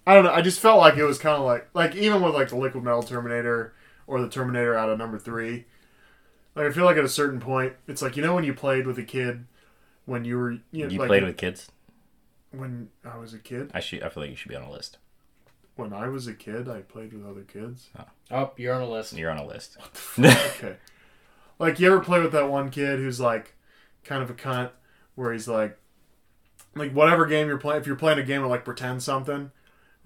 I 0.07 0.15
don't 0.15 0.25
know. 0.25 0.33
I 0.33 0.41
just 0.41 0.61
felt 0.61 0.79
like 0.79 0.97
it 0.97 1.05
was 1.05 1.19
kind 1.19 1.37
of 1.37 1.45
like 1.45 1.69
like 1.75 1.95
even 1.97 2.23
with 2.23 2.35
like 2.35 2.49
the 2.49 2.57
Liquid 2.57 2.85
Metal 2.85 3.03
Terminator 3.03 3.75
or 4.07 4.21
the 4.21 4.29
Terminator 4.29 4.77
out 4.77 4.89
of 4.89 4.99
number 4.99 5.19
three. 5.19 5.65
Like 6.55 6.67
I 6.67 6.71
feel 6.71 6.85
like 6.85 6.97
at 6.97 7.05
a 7.05 7.09
certain 7.09 7.41
point, 7.41 7.75
it's 7.87 8.03
like 8.03 8.17
you 8.17 8.23
know 8.23 8.35
when 8.35 8.45
you 8.45 8.55
played 8.55 8.87
with 8.87 8.99
a 8.99 9.03
kid 9.03 9.47
when 10.07 10.25
you 10.25 10.39
were 10.39 10.53
you, 10.71 10.85
know, 10.85 10.89
You 10.89 10.99
like, 11.01 11.09
played 11.09 11.25
with 11.25 11.37
kids? 11.37 11.71
when 12.53 12.89
I 13.05 13.19
was 13.19 13.35
a 13.35 13.39
kid. 13.39 13.71
I 13.75 13.81
should. 13.81 14.03
I 14.03 14.09
feel 14.09 14.23
like 14.23 14.31
you 14.31 14.37
should 14.37 14.49
be 14.49 14.57
on 14.57 14.63
a 14.63 14.71
list. 14.71 14.99
When 15.75 15.93
I 15.93 16.09
was 16.09 16.27
a 16.27 16.33
kid, 16.33 16.69
I 16.69 16.81
played 16.81 17.13
with 17.13 17.27
other 17.27 17.43
kids. 17.43 17.91
Oh, 17.99 18.05
oh 18.31 18.53
you're 18.57 18.75
on 18.75 18.81
a 18.81 18.89
list. 18.89 19.13
You're 19.13 19.31
on 19.31 19.39
a 19.39 19.47
list. 19.47 19.77
Okay. 20.19 20.77
like 21.59 21.79
you 21.81 21.89
ever 21.89 22.01
play 22.01 22.21
with 22.21 22.33
that 22.33 22.49
one 22.49 22.71
kid 22.71 22.99
who's 22.99 23.21
like 23.21 23.55
kind 24.05 24.23
of 24.23 24.31
a 24.31 24.35
cunt 24.35 24.71
where 25.17 25.33
he's 25.33 25.49
like 25.49 25.79
like 26.75 26.93
whatever 26.93 27.27
game 27.27 27.49
you're 27.49 27.59
playing 27.59 27.81
if 27.81 27.87
you're 27.87 27.97
playing 27.97 28.19
a 28.19 28.23
game 28.23 28.43
of 28.43 28.49
like 28.49 28.65
pretend 28.65 29.03
something, 29.03 29.51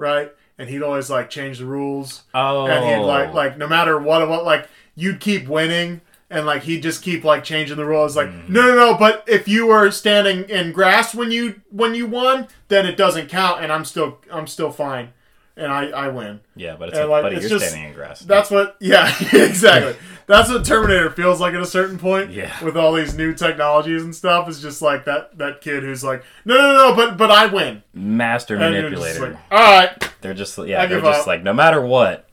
right? 0.00 0.32
And 0.58 0.68
he'd 0.68 0.82
always 0.82 1.08
like 1.08 1.30
change 1.30 1.58
the 1.58 1.64
rules 1.66 2.22
oh. 2.34 2.66
and 2.66 2.84
he'd 2.84 3.06
like 3.06 3.32
like 3.32 3.56
no 3.56 3.68
matter 3.68 3.98
what 3.98 4.28
what 4.28 4.44
like 4.44 4.68
you'd 4.94 5.20
keep 5.20 5.48
winning 5.48 6.00
and 6.28 6.44
like 6.44 6.62
he'd 6.64 6.82
just 6.82 7.02
keep 7.02 7.24
like 7.24 7.42
changing 7.44 7.76
the 7.76 7.84
rules 7.84 8.14
like 8.16 8.28
Mm. 8.28 8.48
no 8.50 8.62
no 8.66 8.74
no 8.76 8.94
but 8.98 9.24
if 9.26 9.48
you 9.48 9.66
were 9.68 9.90
standing 9.90 10.48
in 10.50 10.72
grass 10.72 11.14
when 11.14 11.30
you 11.30 11.62
when 11.70 11.94
you 11.94 12.06
won 12.06 12.46
then 12.68 12.84
it 12.86 12.96
doesn't 12.98 13.28
count 13.28 13.62
and 13.62 13.72
I'm 13.72 13.84
still 13.86 14.18
I'm 14.30 14.46
still 14.46 14.70
fine 14.70 15.12
and 15.56 15.72
I 15.72 15.86
I 15.90 16.08
win 16.08 16.40
Yeah, 16.56 16.76
but 16.78 16.90
it's 16.90 16.98
and, 16.98 17.08
like, 17.08 17.22
buddy, 17.22 17.36
it's 17.36 17.48
you're 17.48 17.58
just- 17.58 17.70
standing 17.70 17.90
in 17.90 17.94
grass. 17.96 18.20
that's 18.20 18.50
what 18.50 18.76
yeah 18.80 19.08
exactly 19.32 19.96
that's 20.30 20.48
what 20.50 20.64
Terminator 20.64 21.10
feels 21.10 21.40
like 21.40 21.54
at 21.54 21.60
a 21.60 21.66
certain 21.66 21.98
point 21.98 22.30
Yeah. 22.30 22.52
with 22.64 22.76
all 22.76 22.92
these 22.92 23.14
new 23.14 23.34
technologies 23.34 24.02
and 24.02 24.14
stuff 24.14 24.48
it's 24.48 24.60
just 24.60 24.80
like 24.80 25.04
that 25.04 25.36
that 25.38 25.60
kid 25.60 25.82
who's 25.82 26.02
like 26.04 26.22
no 26.44 26.56
no 26.56 26.76
no 26.90 26.96
but 26.96 27.16
but 27.16 27.30
I 27.30 27.46
win 27.46 27.82
Master 27.92 28.56
and 28.56 28.74
manipulator. 28.74 29.30
like 29.30 29.38
all 29.50 29.58
right 29.58 30.10
they're 30.20 30.34
just 30.34 30.56
yeah, 30.58 30.82
I 30.82 30.86
they're 30.86 31.00
just 31.00 31.20
up. 31.22 31.26
like 31.26 31.42
no 31.42 31.52
matter 31.52 31.80
what, 31.80 32.28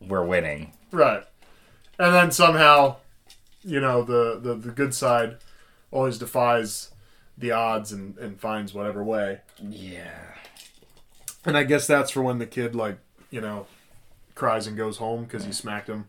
we're 0.00 0.24
winning. 0.24 0.72
Right. 0.90 1.22
And 1.98 2.14
then 2.14 2.30
somehow, 2.30 2.96
you 3.62 3.80
know, 3.80 4.02
the, 4.02 4.38
the, 4.42 4.54
the 4.54 4.70
good 4.70 4.94
side 4.94 5.36
always 5.90 6.18
defies 6.18 6.92
the 7.36 7.52
odds 7.52 7.92
and, 7.92 8.16
and 8.18 8.40
finds 8.40 8.72
whatever 8.72 9.02
way. 9.04 9.40
Yeah. 9.62 10.10
And 11.44 11.56
I 11.56 11.64
guess 11.64 11.86
that's 11.86 12.10
for 12.10 12.22
when 12.22 12.38
the 12.38 12.46
kid, 12.46 12.74
like, 12.74 12.98
you 13.30 13.40
know, 13.40 13.66
cries 14.34 14.66
and 14.66 14.76
goes 14.76 14.96
home 14.98 15.24
because 15.24 15.44
he 15.44 15.52
smacked 15.52 15.88
him. 15.88 16.08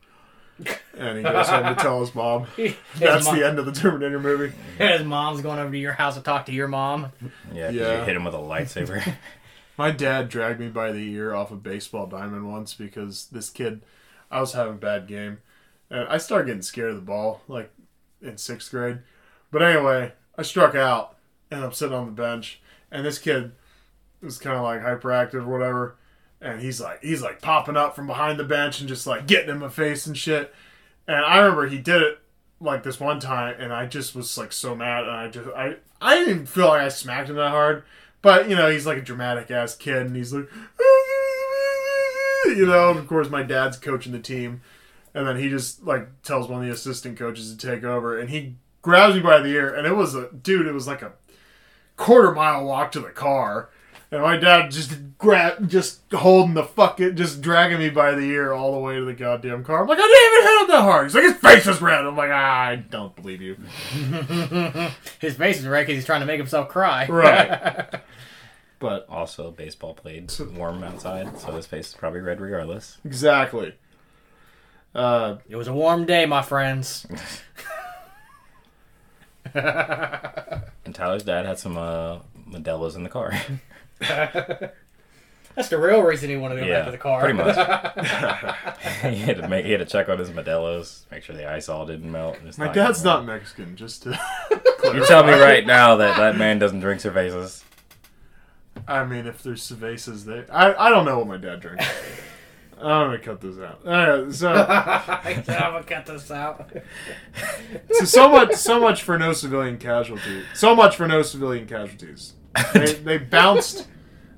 And 0.97 1.17
he 1.17 1.23
goes 1.23 1.47
home 1.47 1.75
to 1.75 1.81
tell 1.81 1.99
his 1.99 2.15
mom. 2.15 2.45
His, 2.55 2.73
That's 2.99 3.25
mom- 3.25 3.37
the 3.37 3.45
end 3.45 3.59
of 3.59 3.65
the 3.67 3.71
Terminator 3.71 4.19
movie. 4.19 4.53
his 4.79 5.03
mom's 5.03 5.41
going 5.41 5.59
over 5.59 5.71
to 5.71 5.77
your 5.77 5.93
house 5.93 6.15
to 6.15 6.21
talk 6.21 6.47
to 6.47 6.51
your 6.51 6.67
mom. 6.67 7.11
Yeah, 7.53 7.67
'cause 7.67 7.75
Yeah. 7.75 7.99
you 7.99 8.05
hit 8.05 8.15
him 8.15 8.23
with 8.23 8.33
a 8.33 8.37
lightsaber. 8.39 9.13
My 9.77 9.91
dad 9.91 10.29
dragged 10.29 10.59
me 10.59 10.69
by 10.69 10.91
the 10.91 11.13
ear 11.13 11.35
off 11.35 11.51
a 11.51 11.55
baseball 11.55 12.07
diamond 12.07 12.51
once 12.51 12.73
because 12.73 13.27
this 13.27 13.51
kid, 13.51 13.83
I 14.31 14.39
was 14.39 14.53
having 14.53 14.73
a 14.73 14.77
bad 14.77 15.07
game, 15.07 15.37
and 15.91 16.07
I 16.09 16.17
started 16.17 16.47
getting 16.47 16.63
scared 16.63 16.89
of 16.89 16.95
the 16.95 17.01
ball 17.03 17.41
like 17.47 17.71
in 18.19 18.37
sixth 18.39 18.71
grade. 18.71 18.99
But 19.51 19.61
anyway, 19.61 20.13
I 20.35 20.41
struck 20.41 20.73
out, 20.73 21.15
and 21.51 21.63
I'm 21.63 21.73
sitting 21.73 21.93
on 21.95 22.07
the 22.07 22.11
bench, 22.11 22.59
and 22.91 23.05
this 23.05 23.19
kid 23.19 23.51
was 24.19 24.39
kind 24.39 24.57
of 24.57 24.63
like 24.63 24.81
hyperactive 24.81 25.45
or 25.45 25.59
whatever, 25.59 25.95
and 26.41 26.61
he's 26.61 26.79
like 26.79 27.01
he's 27.03 27.21
like 27.21 27.41
popping 27.41 27.77
up 27.77 27.95
from 27.95 28.07
behind 28.07 28.39
the 28.39 28.43
bench 28.43 28.79
and 28.79 28.89
just 28.89 29.07
like 29.07 29.27
getting 29.27 29.49
in 29.49 29.59
my 29.59 29.69
face 29.69 30.05
and 30.05 30.17
shit. 30.17 30.53
And 31.07 31.23
I 31.23 31.37
remember 31.37 31.67
he 31.67 31.77
did 31.77 32.01
it 32.01 32.19
like 32.59 32.83
this 32.83 32.99
one 32.99 33.19
time, 33.19 33.55
and 33.59 33.71
I 33.71 33.85
just 33.85 34.15
was 34.15 34.37
like 34.37 34.51
so 34.51 34.75
mad, 34.75 35.03
and 35.03 35.11
I 35.11 35.27
just 35.29 35.49
I 35.55 35.75
I 36.01 36.15
didn't 36.15 36.33
even 36.33 36.45
feel 36.45 36.67
like 36.67 36.81
I 36.81 36.89
smacked 36.89 37.29
him 37.29 37.35
that 37.35 37.51
hard. 37.51 37.83
But 38.21 38.49
you 38.49 38.55
know, 38.55 38.69
he's 38.69 38.85
like 38.85 38.97
a 38.97 39.01
dramatic 39.01 39.51
ass 39.51 39.75
kid, 39.75 40.05
and 40.05 40.15
he's 40.15 40.33
like, 40.33 40.49
you 42.45 42.65
know. 42.65 42.89
Of 42.89 43.07
course, 43.07 43.29
my 43.29 43.43
dad's 43.43 43.77
coaching 43.77 44.11
the 44.11 44.19
team, 44.19 44.61
and 45.13 45.27
then 45.27 45.37
he 45.37 45.49
just 45.49 45.83
like 45.83 46.21
tells 46.23 46.47
one 46.47 46.61
of 46.61 46.67
the 46.67 46.73
assistant 46.73 47.17
coaches 47.17 47.55
to 47.55 47.67
take 47.67 47.83
over, 47.83 48.19
and 48.19 48.29
he 48.29 48.55
grabs 48.81 49.15
me 49.15 49.21
by 49.21 49.39
the 49.39 49.49
ear, 49.49 49.73
and 49.73 49.85
it 49.87 49.95
was 49.95 50.15
a 50.15 50.31
dude. 50.31 50.67
It 50.67 50.73
was 50.73 50.87
like 50.87 51.01
a 51.01 51.13
quarter 51.95 52.33
mile 52.33 52.65
walk 52.65 52.91
to 52.93 52.99
the 52.99 53.09
car, 53.09 53.69
and 54.11 54.21
my 54.21 54.37
dad 54.37 54.71
just 54.71 55.17
grab, 55.17 55.69
just 55.69 55.99
holding 56.13 56.53
the 56.53 56.63
fucking, 56.63 57.15
just 57.15 57.41
dragging 57.41 57.79
me 57.79 57.89
by 57.89 58.11
the 58.11 58.21
ear 58.21 58.53
all 58.53 58.71
the 58.73 58.79
way 58.79 58.95
to 58.95 59.05
the 59.05 59.13
goddamn 59.13 59.63
car. 59.63 59.81
I'm 59.81 59.87
like, 59.87 59.99
I 59.99 60.01
didn't 60.01 60.33
even 60.33 60.43
hit 60.47 60.61
him 60.61 60.67
that 60.69 60.81
hard. 60.83 61.05
He's 61.07 61.15
like, 61.15 61.23
his 61.23 61.35
face 61.35 61.67
is 61.67 61.81
red. 61.81 62.05
I'm 62.05 62.15
like, 62.15 62.29
ah, 62.31 62.61
I 62.67 62.75
don't 62.77 63.15
believe 63.15 63.41
you. 63.41 63.57
His 65.19 65.35
face 65.35 65.59
is 65.59 65.67
red 65.67 65.81
because 65.87 65.95
he's 65.95 66.05
trying 66.05 66.21
to 66.21 66.25
make 66.25 66.37
himself 66.37 66.69
cry. 66.69 67.05
Right. 67.07 67.93
But 68.79 69.07
also, 69.09 69.49
baseball 69.49 69.95
played 69.95 70.31
warm 70.55 70.83
outside, 70.83 71.39
so 71.39 71.51
his 71.53 71.65
face 71.65 71.87
is 71.87 71.93
probably 71.95 72.19
red 72.19 72.39
regardless. 72.39 72.99
exactly. 73.03 73.73
Uh, 74.93 75.37
It 75.49 75.55
was 75.55 75.67
a 75.67 75.73
warm 75.73 76.05
day, 76.05 76.27
my 76.27 76.43
friends. 76.43 77.07
And 79.53 80.93
Tyler's 80.93 81.23
dad 81.23 81.45
had 81.45 81.57
some 81.59 81.77
uh, 81.77 82.19
Modelo's 82.47 82.95
in 82.95 83.03
the 83.03 83.09
car. 83.09 83.33
That's 85.57 85.69
the 85.69 85.79
real 85.79 86.03
reason 86.03 86.29
he 86.29 86.37
wanted 86.37 86.55
to 86.55 86.61
go 86.61 86.67
back 86.67 86.71
yeah, 86.71 86.85
to 86.85 86.91
the 86.91 86.97
car. 86.99 87.19
pretty 87.19 87.33
much. 87.33 87.55
he 89.01 89.17
had 89.17 89.37
to 89.37 89.47
make 89.47 89.65
he 89.65 89.71
had 89.71 89.79
to 89.79 89.85
check 89.85 90.07
on 90.07 90.19
his 90.19 90.29
Modelo's, 90.29 91.07
make 91.09 91.23
sure 91.23 91.35
the 91.35 91.49
ice 91.49 91.67
all 91.67 91.85
didn't 91.85 92.11
melt. 92.11 92.37
My 92.57 92.65
not 92.67 92.75
dad's 92.75 93.01
gonna- 93.01 93.25
not 93.25 93.25
Mexican, 93.25 93.75
just 93.75 94.03
to. 94.03 94.19
You 94.83 95.05
tell 95.05 95.23
me 95.23 95.33
right 95.33 95.65
now 95.65 95.95
that 95.95 96.15
that 96.17 96.37
man 96.37 96.59
doesn't 96.59 96.79
drink 96.79 97.01
cervezas. 97.01 97.63
I 98.87 99.03
mean, 99.03 99.25
if 99.25 99.41
there's 99.41 99.67
cervezas 99.67 100.25
there, 100.25 100.45
I 100.51 100.75
I 100.75 100.89
don't 100.89 101.05
know 101.05 101.17
what 101.17 101.27
my 101.27 101.37
dad 101.37 101.59
drinks. 101.59 101.85
I'm 102.79 103.07
gonna 103.07 103.17
cut 103.17 103.41
this 103.41 103.57
out. 103.57 103.79
Alright, 103.85 104.33
so 104.33 104.53
I'm 104.53 105.73
gonna 105.73 105.83
cut 105.83 106.05
this 106.05 106.29
out. 106.29 106.71
so 107.91 108.05
so 108.05 108.29
much 108.29 108.53
so 108.53 108.79
much 108.79 109.01
for 109.01 109.17
no 109.17 109.33
civilian 109.33 109.77
casualties. 109.77 110.45
So 110.53 110.75
much 110.75 110.95
for 110.95 111.07
no 111.07 111.23
civilian 111.23 111.65
casualties. 111.65 112.33
They 112.73 112.93
they 112.93 113.17
bounced 113.17 113.87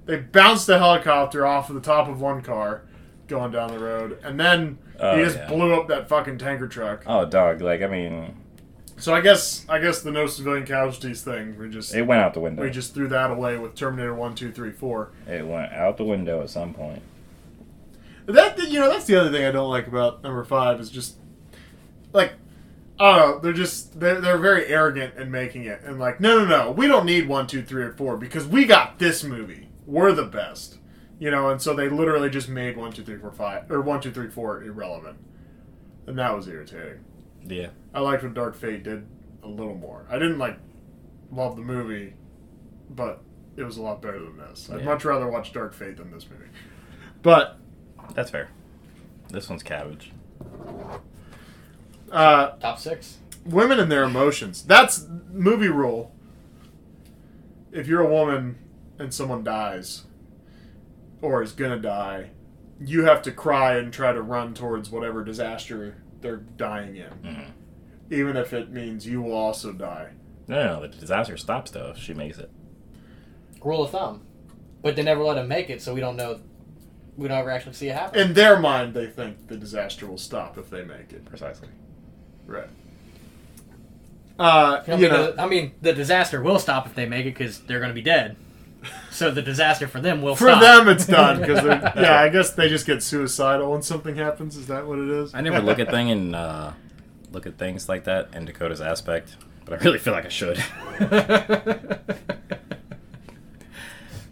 they 0.05 0.17
bounced 0.17 0.67
the 0.67 0.77
helicopter 0.79 1.45
off 1.45 1.69
of 1.69 1.75
the 1.75 1.81
top 1.81 2.07
of 2.07 2.19
one 2.21 2.41
car 2.41 2.83
going 3.27 3.51
down 3.51 3.71
the 3.71 3.79
road, 3.79 4.19
and 4.23 4.39
then 4.39 4.77
Oh, 5.01 5.17
he 5.17 5.23
just 5.23 5.37
yeah. 5.37 5.47
blew 5.47 5.73
up 5.79 5.87
that 5.87 6.09
fucking 6.09 6.37
tanker 6.39 6.67
truck. 6.67 7.03
Oh, 7.07 7.25
dog! 7.25 7.61
Like 7.61 7.81
I 7.81 7.87
mean, 7.87 8.35
So 8.97 9.13
I 9.13 9.21
guess 9.21 9.65
I 9.69 9.79
guess 9.79 10.01
the 10.01 10.11
no 10.11 10.27
civilian 10.27 10.65
casualties 10.65 11.21
thing 11.21 11.57
we 11.57 11.69
just 11.69 11.95
it 11.95 12.01
went 12.01 12.21
out 12.21 12.33
the 12.33 12.41
window. 12.41 12.61
we 12.63 12.69
just 12.69 12.93
threw 12.93 13.07
that 13.07 13.31
away 13.31 13.57
with 13.57 13.75
Terminator 13.75 14.13
one 14.13 14.35
two 14.35 14.51
three 14.51 14.71
four. 14.71 15.11
It 15.27 15.47
went 15.47 15.71
out 15.71 15.95
the 15.97 16.03
window 16.03 16.41
at 16.41 16.49
some 16.49 16.73
point. 16.73 17.01
That 18.25 18.57
you 18.69 18.79
know 18.79 18.89
that's 18.89 19.05
the 19.05 19.15
other 19.15 19.31
thing 19.31 19.45
I 19.45 19.51
don't 19.51 19.69
like 19.69 19.87
about 19.87 20.21
number 20.21 20.43
five 20.43 20.79
is 20.79 20.89
just 20.89 21.15
like 22.13 22.33
I 22.99 23.15
don't 23.15 23.19
know 23.35 23.39
they're 23.39 23.53
just 23.53 23.99
they're 23.99 24.19
they're 24.19 24.37
very 24.37 24.65
arrogant 24.67 25.15
in 25.17 25.31
making 25.31 25.63
it 25.65 25.81
and 25.83 25.99
like 25.99 26.19
no 26.19 26.39
no 26.39 26.45
no 26.45 26.71
we 26.71 26.87
don't 26.87 27.05
need 27.05 27.27
one 27.27 27.47
two 27.47 27.61
three 27.63 27.83
or 27.83 27.93
four 27.93 28.17
because 28.17 28.45
we 28.45 28.65
got 28.65 28.99
this 28.99 29.23
movie 29.23 29.69
we're 29.85 30.11
the 30.11 30.25
best 30.25 30.77
you 31.17 31.31
know 31.31 31.49
and 31.49 31.61
so 31.61 31.73
they 31.73 31.87
literally 31.89 32.29
just 32.29 32.49
made 32.49 32.75
one 32.75 32.91
two 32.91 33.03
three 33.03 33.17
four 33.17 33.31
five 33.31 33.71
or 33.71 33.79
one 33.81 34.01
two 34.01 34.11
three 34.11 34.29
four 34.29 34.61
irrelevant 34.63 35.17
and 36.07 36.17
that 36.17 36.35
was 36.35 36.47
irritating. 36.47 37.05
Yeah. 37.45 37.69
I 37.93 37.99
liked 37.99 38.23
what 38.23 38.33
Dark 38.33 38.55
Fate 38.55 38.81
did 38.83 39.05
a 39.43 39.47
little 39.47 39.75
more. 39.75 40.05
I 40.09 40.13
didn't 40.17 40.39
like 40.39 40.57
love 41.31 41.55
the 41.55 41.61
movie, 41.61 42.15
but 42.89 43.21
it 43.55 43.63
was 43.63 43.77
a 43.77 43.81
lot 43.83 44.01
better 44.01 44.19
than 44.19 44.37
this. 44.37 44.69
I'd 44.71 44.79
Yeah. 44.79 44.85
much 44.85 45.05
rather 45.05 45.27
watch 45.29 45.53
Dark 45.53 45.73
Fate 45.73 45.97
than 45.97 46.09
this 46.11 46.27
movie. 46.29 46.49
But 47.21 47.57
That's 48.15 48.31
fair. 48.31 48.49
This 49.29 49.47
one's 49.49 49.61
cabbage. 49.61 50.11
Uh, 52.11 52.51
Top 52.57 52.79
six. 52.79 53.17
women 53.45 53.79
and 53.79 53.91
their 53.91 54.03
emotions. 54.03 54.63
That's 54.63 55.05
movie 55.31 55.69
rule. 55.69 56.11
if 57.71 57.85
you're 57.87 58.01
a 58.01 58.09
woman 58.11 58.57
and 58.97 59.13
someone 59.13 59.43
dies 59.43 60.03
or 61.21 61.43
is 61.43 61.51
gonna 61.51 61.77
die, 61.79 62.31
you 62.79 63.03
have 63.05 63.21
to 63.21 63.31
cry 63.31 63.75
and 63.77 63.93
try 63.93 64.11
to 64.11 64.21
run 64.21 64.53
towards 64.55 64.89
whatever 64.89 65.23
disaster 65.23 65.97
they're 66.21 66.37
dying 66.37 66.95
in, 66.95 67.09
Mhm. 67.23 67.51
even 68.09 68.35
if 68.37 68.53
it 68.53 68.71
means 68.71 69.05
you 69.05 69.21
will 69.21 69.33
also 69.35 69.71
die. 69.71 70.09
No, 70.47 70.55
no, 70.65 70.75
no, 70.75 70.81
the 70.81 70.87
disaster 70.87 71.37
stops 71.37 71.69
though 71.71 71.89
if 71.91 71.97
she 71.97 72.13
makes 72.13 72.39
it. 72.39 72.49
Rule 73.63 73.83
of 73.83 73.91
thumb. 73.91 74.23
But 74.81 74.95
they 74.95 75.03
never 75.03 75.21
let 75.23 75.37
him 75.37 75.47
make 75.47 75.69
it, 75.69 75.81
so 75.81 75.93
we 75.93 75.99
don't 75.99 76.15
know. 76.15 76.39
We 77.17 77.27
don't 77.27 77.37
ever 77.37 77.51
actually 77.51 77.73
see 77.73 77.89
it 77.89 77.95
happen. 77.95 78.19
In 78.19 78.33
their 78.33 78.57
mind, 78.59 78.93
they 78.93 79.05
think 79.07 79.47
the 79.47 79.57
disaster 79.57 80.07
will 80.07 80.17
stop 80.17 80.57
if 80.57 80.69
they 80.69 80.83
make 80.85 81.11
it. 81.11 81.25
Precisely. 81.25 81.67
Right. 82.49 82.67
Uh, 84.39 84.81
I 84.87 84.91
you 84.91 84.97
mean, 84.97 85.11
know, 85.11 85.31
the, 85.31 85.41
I 85.41 85.47
mean, 85.47 85.73
the 85.81 85.93
disaster 85.93 86.41
will 86.41 86.59
stop 86.59 86.85
if 86.87 86.95
they 86.95 87.05
make 87.05 87.25
it 87.25 87.37
because 87.37 87.59
they're 87.59 87.79
going 87.79 87.89
to 87.91 87.95
be 87.95 88.01
dead. 88.01 88.37
So 89.11 89.29
the 89.29 89.41
disaster 89.41 89.87
for 89.87 89.99
them 89.99 90.21
will 90.21 90.35
for 90.35 90.47
stop. 90.47 90.61
them 90.61 90.87
it's 90.87 91.05
done 91.05 91.39
because 91.41 91.63
yeah, 91.95 92.21
I 92.21 92.29
guess 92.29 92.51
they 92.51 92.69
just 92.69 92.85
get 92.85 93.03
suicidal 93.03 93.71
when 93.71 93.81
something 93.81 94.15
happens. 94.15 94.55
Is 94.55 94.67
that 94.67 94.87
what 94.87 94.97
it 94.99 95.09
is? 95.09 95.35
I 95.35 95.41
never 95.41 95.59
look 95.59 95.79
at 95.79 95.89
thing 95.91 96.09
and 96.09 96.33
uh, 96.35 96.71
look 97.31 97.45
at 97.45 97.57
things 97.57 97.89
like 97.89 98.05
that 98.05 98.29
in 98.33 98.45
Dakota's 98.45 98.79
aspect, 98.79 99.35
but 99.65 99.79
I 99.79 99.83
really 99.83 99.99
feel 99.99 100.13
like 100.13 100.25
I 100.25 100.29
should. 100.29 100.63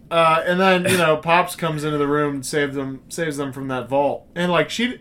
Uh, 0.09 0.41
and 0.45 0.57
then 0.57 0.85
you 0.89 0.97
know, 0.97 1.17
Pops 1.17 1.53
comes 1.57 1.83
into 1.83 1.97
the 1.97 2.07
room 2.07 2.35
and 2.35 2.45
saves 2.45 2.75
them, 2.75 3.01
saves 3.09 3.35
them 3.35 3.51
from 3.51 3.67
that 3.67 3.89
vault. 3.89 4.25
And 4.35 4.49
like 4.49 4.69
she, 4.69 4.99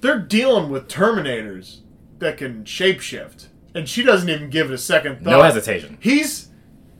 they're 0.00 0.18
dealing 0.18 0.70
with 0.70 0.88
Terminators 0.88 1.80
that 2.22 2.36
can 2.38 2.64
shapeshift, 2.64 3.46
and 3.74 3.88
she 3.88 4.02
doesn't 4.02 4.28
even 4.28 4.50
give 4.50 4.70
it 4.70 4.74
a 4.74 4.78
second 4.78 5.16
thought. 5.22 5.30
no 5.30 5.42
hesitation. 5.42 5.98
He's 6.00 6.48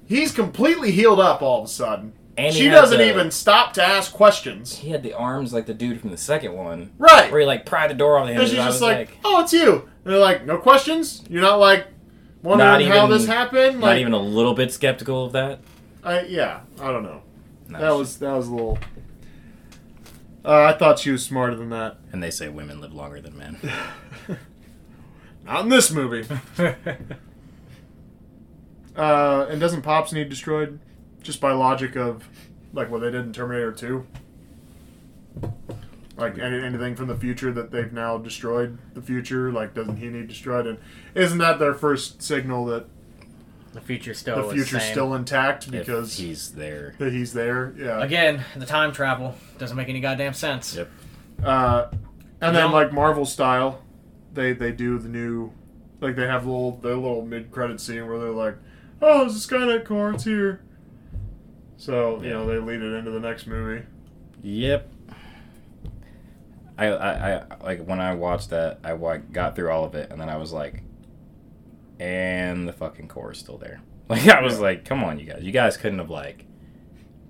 he's 0.06 0.32
completely 0.32 0.90
healed 0.92 1.20
up 1.20 1.42
all 1.42 1.60
of 1.60 1.64
a 1.66 1.68
sudden. 1.68 2.12
And 2.38 2.54
she 2.54 2.68
doesn't 2.70 2.96
the- 2.96 3.08
even 3.08 3.30
stop 3.30 3.74
to 3.74 3.82
ask 3.84 4.10
questions. 4.12 4.76
He 4.78 4.88
had 4.90 5.02
the 5.02 5.12
arms 5.12 5.52
like 5.52 5.66
the 5.66 5.74
dude 5.74 6.00
from 6.00 6.10
the 6.10 6.16
second 6.16 6.54
one, 6.54 6.90
Right. 6.96 7.30
where 7.30 7.40
he 7.42 7.46
like 7.46 7.66
pried 7.66 7.90
the 7.90 7.94
door 7.94 8.16
off 8.18 8.26
the 8.26 8.32
And 8.32 8.42
she's 8.44 8.52
just 8.56 8.80
like, 8.80 8.96
like, 9.10 9.18
"Oh, 9.24 9.42
it's 9.42 9.52
you." 9.52 9.88
And 10.04 10.12
they're 10.12 10.18
like, 10.18 10.46
"No 10.46 10.56
questions. 10.56 11.22
You're 11.28 11.42
not 11.42 11.58
like 11.60 11.86
wondering 12.42 12.88
Not 12.88 12.96
how 12.98 13.06
this 13.06 13.26
happened." 13.26 13.80
not 13.80 13.98
even 13.98 14.14
a 14.14 14.18
little 14.18 14.54
bit 14.54 14.72
skeptical 14.72 15.26
of 15.26 15.32
that. 15.32 15.60
I 16.02 16.22
yeah, 16.22 16.60
I 16.80 16.90
don't 16.90 17.02
know. 17.02 17.20
No, 17.68 17.78
That 17.78 17.90
was 17.96 18.16
that 18.18 18.32
was 18.32 18.48
a 18.48 18.52
little. 18.52 18.78
Uh, 20.44 20.62
I 20.64 20.72
thought 20.72 20.98
she 20.98 21.10
was 21.10 21.22
smarter 21.22 21.54
than 21.54 21.68
that. 21.70 21.98
And 22.12 22.22
they 22.22 22.30
say 22.30 22.48
women 22.48 22.80
live 22.80 22.92
longer 22.94 23.20
than 23.20 23.36
men. 23.36 23.58
Not 25.44 25.62
in 25.64 25.68
this 25.68 25.90
movie. 25.90 26.26
Uh, 28.94 29.46
and 29.48 29.58
doesn't 29.60 29.82
Pops 29.82 30.12
need 30.12 30.28
destroyed 30.28 30.78
just 31.22 31.40
by 31.40 31.52
logic 31.52 31.96
of 31.96 32.28
like 32.74 32.90
what 32.90 33.00
they 33.00 33.10
did 33.10 33.24
in 33.24 33.32
Terminator 33.32 33.72
Two? 33.72 34.06
Like 36.16 36.38
any, 36.38 36.62
anything 36.62 36.94
from 36.94 37.06
the 37.08 37.16
future 37.16 37.50
that 37.52 37.70
they've 37.70 37.92
now 37.92 38.18
destroyed 38.18 38.76
the 38.92 39.00
future, 39.00 39.50
like 39.50 39.72
doesn't 39.74 39.96
he 39.96 40.08
need 40.08 40.28
destroyed? 40.28 40.66
And 40.66 40.78
isn't 41.14 41.38
that 41.38 41.58
their 41.58 41.72
first 41.72 42.20
signal 42.22 42.66
that 42.66 42.86
the 43.72 43.80
future's 43.80 44.18
still 44.18 44.36
the 44.36 44.48
the 44.48 44.54
future's 44.56 44.82
same. 44.82 44.92
still 44.92 45.14
intact 45.14 45.64
if 45.64 45.70
because 45.70 46.18
he's 46.18 46.52
there. 46.52 46.94
that 46.98 47.14
he's 47.14 47.32
there? 47.32 47.72
Yeah. 47.78 48.02
Again, 48.02 48.44
the 48.56 48.66
time 48.66 48.92
travel 48.92 49.34
doesn't 49.56 49.76
make 49.76 49.88
any 49.88 50.00
goddamn 50.00 50.34
sense. 50.34 50.76
Yep. 50.76 50.90
Uh, 51.42 51.86
and 52.42 52.54
then 52.54 52.68
No. 52.68 52.72
like 52.76 52.92
Marvel 52.92 53.24
style, 53.24 53.80
they 54.32 54.52
they 54.52 54.72
do 54.72 54.98
the 54.98 55.08
new, 55.08 55.52
like 56.00 56.16
they 56.16 56.26
have 56.26 56.46
little 56.46 56.72
their 56.78 56.94
little 56.94 57.24
mid 57.24 57.50
credit 57.50 57.80
scene 57.80 58.06
where 58.08 58.18
they're 58.18 58.30
like, 58.30 58.56
"Oh, 59.00 59.26
it's 59.26 59.46
the 59.46 59.54
Skynet 59.54 59.84
core, 59.84 60.12
it's 60.12 60.24
here." 60.24 60.60
So 61.76 62.22
you 62.22 62.30
know 62.30 62.46
they 62.46 62.58
lead 62.58 62.80
it 62.82 62.92
into 62.94 63.10
the 63.10 63.20
next 63.20 63.46
movie. 63.46 63.84
Yep. 64.42 64.88
I, 66.78 66.86
I, 66.86 67.34
I 67.36 67.44
like 67.62 67.84
when 67.86 68.00
I 68.00 68.14
watched 68.14 68.50
that, 68.50 68.80
I 68.82 68.96
got 69.18 69.54
through 69.54 69.70
all 69.70 69.84
of 69.84 69.94
it, 69.94 70.10
and 70.10 70.20
then 70.20 70.28
I 70.28 70.36
was 70.36 70.52
like, 70.52 70.82
and 72.00 72.66
the 72.66 72.72
fucking 72.72 73.08
core 73.08 73.32
is 73.32 73.38
still 73.38 73.58
there. 73.58 73.80
Like 74.08 74.28
I 74.28 74.42
was 74.42 74.54
Yeah. 74.54 74.60
like, 74.60 74.84
come 74.84 75.02
on, 75.04 75.18
you 75.20 75.24
guys, 75.26 75.42
you 75.42 75.52
guys 75.52 75.76
couldn't 75.78 76.00
have 76.00 76.10
like 76.10 76.44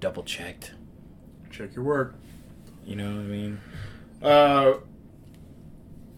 double 0.00 0.22
checked. 0.24 0.72
Check 1.50 1.76
your 1.76 1.84
work. 1.84 2.14
You 2.84 2.96
know 2.96 3.04
what 3.14 3.20
I 3.20 3.24
mean? 3.24 3.60
Uh, 4.20 4.72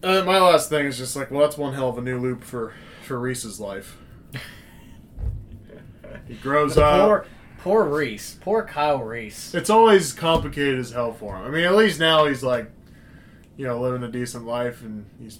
and 0.05 0.25
my 0.25 0.39
last 0.39 0.69
thing 0.69 0.85
is 0.85 0.97
just 0.97 1.15
like, 1.15 1.31
well, 1.31 1.41
that's 1.41 1.57
one 1.57 1.73
hell 1.73 1.89
of 1.89 1.97
a 1.97 2.01
new 2.01 2.19
loop 2.19 2.43
for 2.43 2.73
for 3.03 3.19
Reese's 3.19 3.59
life. 3.59 3.97
He 6.27 6.33
grows 6.35 6.77
up. 6.77 7.05
Poor, 7.07 7.25
poor 7.59 7.83
Reese. 7.85 8.37
Poor 8.41 8.63
Kyle 8.63 8.99
Reese. 9.03 9.53
It's 9.53 9.69
always 9.69 10.11
complicated 10.11 10.79
as 10.79 10.91
hell 10.91 11.13
for 11.13 11.35
him. 11.37 11.43
I 11.45 11.49
mean, 11.49 11.63
at 11.65 11.75
least 11.75 11.99
now 11.99 12.25
he's 12.25 12.41
like, 12.41 12.71
you 13.57 13.67
know, 13.67 13.79
living 13.79 14.01
a 14.03 14.07
decent 14.11 14.45
life, 14.45 14.81
and 14.81 15.05
he's, 15.19 15.39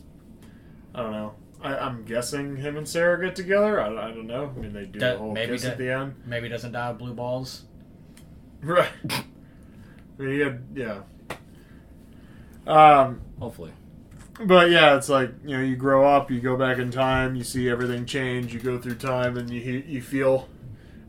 I 0.94 1.02
don't 1.02 1.12
know. 1.12 1.34
I, 1.62 1.76
I'm 1.78 2.04
guessing 2.06 2.58
him 2.58 2.78
and 2.78 2.88
Sarah 2.88 3.20
get 3.26 3.36
together. 3.36 3.82
I, 3.82 3.88
I 3.88 4.12
don't 4.12 4.28
know. 4.28 4.54
I 4.56 4.60
mean, 4.60 4.74
they 4.74 4.86
do 4.86 5.00
Do- 5.00 5.06
the 5.08 5.18
whole 5.18 5.32
maybe 5.34 5.54
kiss 5.54 5.64
do- 5.64 5.70
at 5.70 5.78
the 5.80 5.90
end, 5.90 6.16
Maybe 6.26 6.50
doesn't 6.50 6.72
die 6.74 6.90
of 6.90 6.98
blue 7.00 7.14
balls. 7.16 7.64
right? 8.62 8.90
I 9.10 9.24
mean, 10.20 10.30
he 10.34 10.40
had, 10.40 10.64
yeah. 10.76 11.00
Um, 12.68 13.22
Hopefully. 13.40 13.72
But 14.44 14.70
yeah, 14.70 14.96
it's 14.98 15.10
like 15.10 15.32
you 15.46 15.58
know, 15.58 15.64
you 15.64 15.76
grow 15.76 16.06
up, 16.06 16.30
you 16.32 16.40
go 16.42 16.58
back 16.58 16.78
in 16.78 16.92
time, 16.92 17.36
you 17.36 17.44
see 17.44 17.70
everything 17.70 18.06
change, 18.06 18.54
you 18.54 18.60
go 18.60 18.78
through 18.80 18.96
time, 18.96 19.38
and 19.38 19.50
you 19.50 19.84
you 19.88 20.02
feel, 20.02 20.50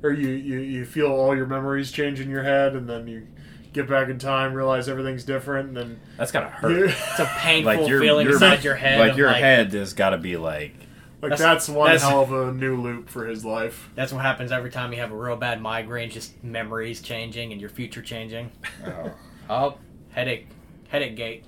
or 0.02 0.12
you 0.12 0.28
you, 0.28 0.58
you 0.58 0.84
feel 0.84 1.08
all 1.08 1.34
your 1.36 1.46
memories 1.46 1.90
change 1.90 2.20
in 2.20 2.30
your 2.30 2.42
head, 2.42 2.74
and 2.74 2.88
then 2.88 3.06
you 3.06 3.26
get 3.72 3.88
back 3.88 4.08
in 4.08 4.18
time, 4.18 4.54
realize 4.54 4.88
everything's 4.88 5.24
different, 5.24 5.68
and 5.68 5.76
then 5.76 6.00
That's 6.16 6.32
gotta 6.32 6.48
hurt. 6.48 6.70
you, 6.70 6.84
It's 6.88 7.18
a 7.18 7.26
painful 7.38 7.76
Like 7.76 7.88
your, 7.88 8.00
feeling 8.00 8.24
your 8.24 8.34
inside 8.34 8.64
your 8.64 8.74
head. 8.76 8.98
Like 9.00 9.16
your 9.18 9.28
like, 9.28 9.42
head 9.42 9.72
has 9.74 9.92
got 9.92 10.10
to 10.10 10.18
be 10.18 10.36
like, 10.38 10.74
like 11.20 11.30
That's- 11.32 11.40
that's, 11.40 11.68
one 11.68 11.86
that's- 11.88 12.02
hell 12.08 12.22
of 12.22 12.32
a 12.32 12.52
new 12.52 12.80
loop 12.80 13.10
for 13.10 13.26
his 13.26 13.44
life. 13.44 13.90
That's 13.94 14.12
what 14.12 14.22
happens 14.22 14.50
every 14.50 14.70
time 14.70 14.92
you 14.94 15.00
have 15.00 15.12
a 15.12 15.16
real 15.16 15.36
bad 15.36 15.60
migraine. 15.60 16.08
Just 16.10 16.42
memories 16.42 17.02
changing 17.02 17.52
and 17.52 17.60
your 17.60 17.68
future 17.68 18.00
changing. 18.00 18.50
Oh, 19.50 19.76
headache, 20.10 20.46
headache 20.88 21.16
gate, 21.16 21.44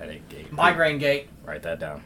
headache 0.00 0.28
gate. 0.28 0.50
migraine 0.52 0.98
gate. 0.98 1.28
Write 1.44 1.62
that 1.62 1.78
down. 1.78 2.02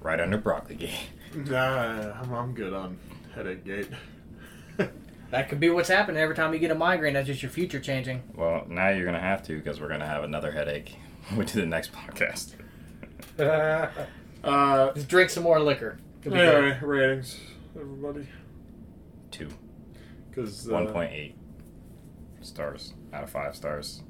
Right 0.00 0.20
under 0.20 0.38
broccoli 0.38 0.74
gate. 0.76 0.90
Nah, 1.34 2.12
I'm, 2.20 2.32
I'm 2.32 2.54
good 2.54 2.72
on 2.72 2.96
headache 3.34 3.64
gate. 3.64 3.88
That 5.30 5.48
could 5.48 5.58
be 5.58 5.68
what's 5.68 5.88
happening 5.88 6.20
every 6.22 6.36
time 6.36 6.52
you 6.52 6.60
get 6.60 6.70
a 6.70 6.76
migraine. 6.76 7.14
That's 7.14 7.26
just 7.26 7.42
your 7.42 7.50
future 7.50 7.80
changing. 7.80 8.22
Well, 8.36 8.66
now 8.68 8.90
you're 8.90 9.04
gonna 9.04 9.18
have 9.18 9.42
to 9.44 9.56
because 9.56 9.80
we're 9.80 9.88
gonna 9.88 10.06
have 10.06 10.22
another 10.22 10.52
headache. 10.52 10.94
when 11.30 11.40
We 11.40 11.44
do 11.44 11.60
the 11.60 11.66
next 11.66 11.90
podcast. 11.92 12.54
Uh, 14.44 14.92
Just 14.92 15.08
drink 15.08 15.30
some 15.30 15.42
more 15.42 15.58
liquor. 15.58 15.98
You'll 16.22 16.34
be 16.34 16.40
good. 16.40 16.54
anyway, 16.54 16.78
ratings, 16.82 17.40
everybody, 17.74 18.28
Two. 19.30 19.48
because 20.30 20.68
One 20.68 20.86
point 20.92 21.12
eight 21.12 21.34
stars 22.42 22.92
out 23.12 23.24
of 23.24 23.30
five 23.30 23.56
stars. 23.56 24.02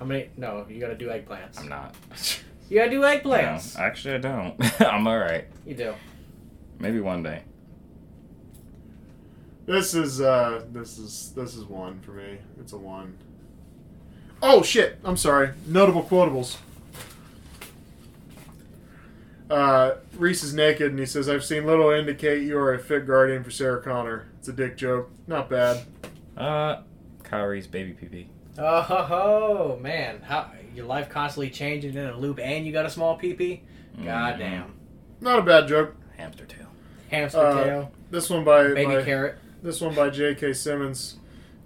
How 0.00 0.06
many? 0.06 0.30
No, 0.36 0.66
you 0.68 0.80
gotta 0.80 0.96
do 0.96 1.08
eggplants. 1.08 1.60
I'm 1.60 1.68
not. 1.68 1.94
You 2.70 2.76
gotta 2.78 2.90
do 2.90 3.00
No, 3.00 3.06
eggplants. 3.08 3.76
actually, 3.76 4.14
I 4.14 4.18
don't. 4.18 4.80
I'm 4.80 5.04
all 5.08 5.18
right. 5.18 5.44
You 5.66 5.74
do. 5.74 5.92
Maybe 6.78 7.00
one 7.00 7.24
day. 7.24 7.42
This 9.66 9.92
is 9.92 10.20
uh 10.20 10.64
this 10.70 10.96
is 10.96 11.32
this 11.34 11.56
is 11.56 11.64
one 11.64 11.98
for 12.00 12.12
me. 12.12 12.38
It's 12.60 12.72
a 12.72 12.78
one. 12.78 13.18
Oh 14.40 14.62
shit! 14.62 15.00
I'm 15.04 15.16
sorry. 15.16 15.50
Notable 15.66 16.04
quotables. 16.04 16.58
Uh, 19.50 19.96
Reese 20.16 20.44
is 20.44 20.54
naked 20.54 20.90
and 20.92 20.98
he 21.00 21.06
says, 21.06 21.28
"I've 21.28 21.44
seen 21.44 21.66
little 21.66 21.90
indicate 21.90 22.42
you 22.44 22.56
are 22.56 22.72
a 22.72 22.78
fit 22.78 23.04
guardian 23.04 23.42
for 23.42 23.50
Sarah 23.50 23.82
Connor." 23.82 24.26
It's 24.38 24.46
a 24.46 24.52
dick 24.52 24.76
joke. 24.76 25.10
Not 25.26 25.50
bad. 25.50 25.84
Uh, 26.36 26.82
Kyrie's 27.24 27.66
baby 27.66 27.92
pee 27.94 28.28
Oh 28.58 28.80
ho, 28.82 29.02
ho, 29.04 29.78
man! 29.80 30.20
How 30.22 30.50
your 30.74 30.86
life 30.86 31.08
constantly 31.08 31.50
changing 31.50 31.94
in 31.94 32.06
a 32.06 32.16
loop, 32.16 32.38
and 32.40 32.66
you 32.66 32.72
got 32.72 32.86
a 32.86 32.90
small 32.90 33.16
pee 33.16 33.34
Mm-hmm. 33.34 34.04
God 34.04 34.38
damn. 34.38 34.74
Not 35.20 35.38
a 35.40 35.42
bad 35.42 35.66
joke. 35.68 35.94
Hamster 36.16 36.46
tail. 36.46 36.66
Hamster 37.10 37.40
Uh, 37.40 37.64
tail, 37.64 37.92
This 38.10 38.30
one 38.30 38.44
by, 38.44 38.68
baby 38.68 38.86
by 38.94 39.02
carrot. 39.02 39.36
this 39.62 39.80
one 39.80 39.94
by 39.94 40.10
J.K. 40.10 40.52
Simmons. 40.52 41.16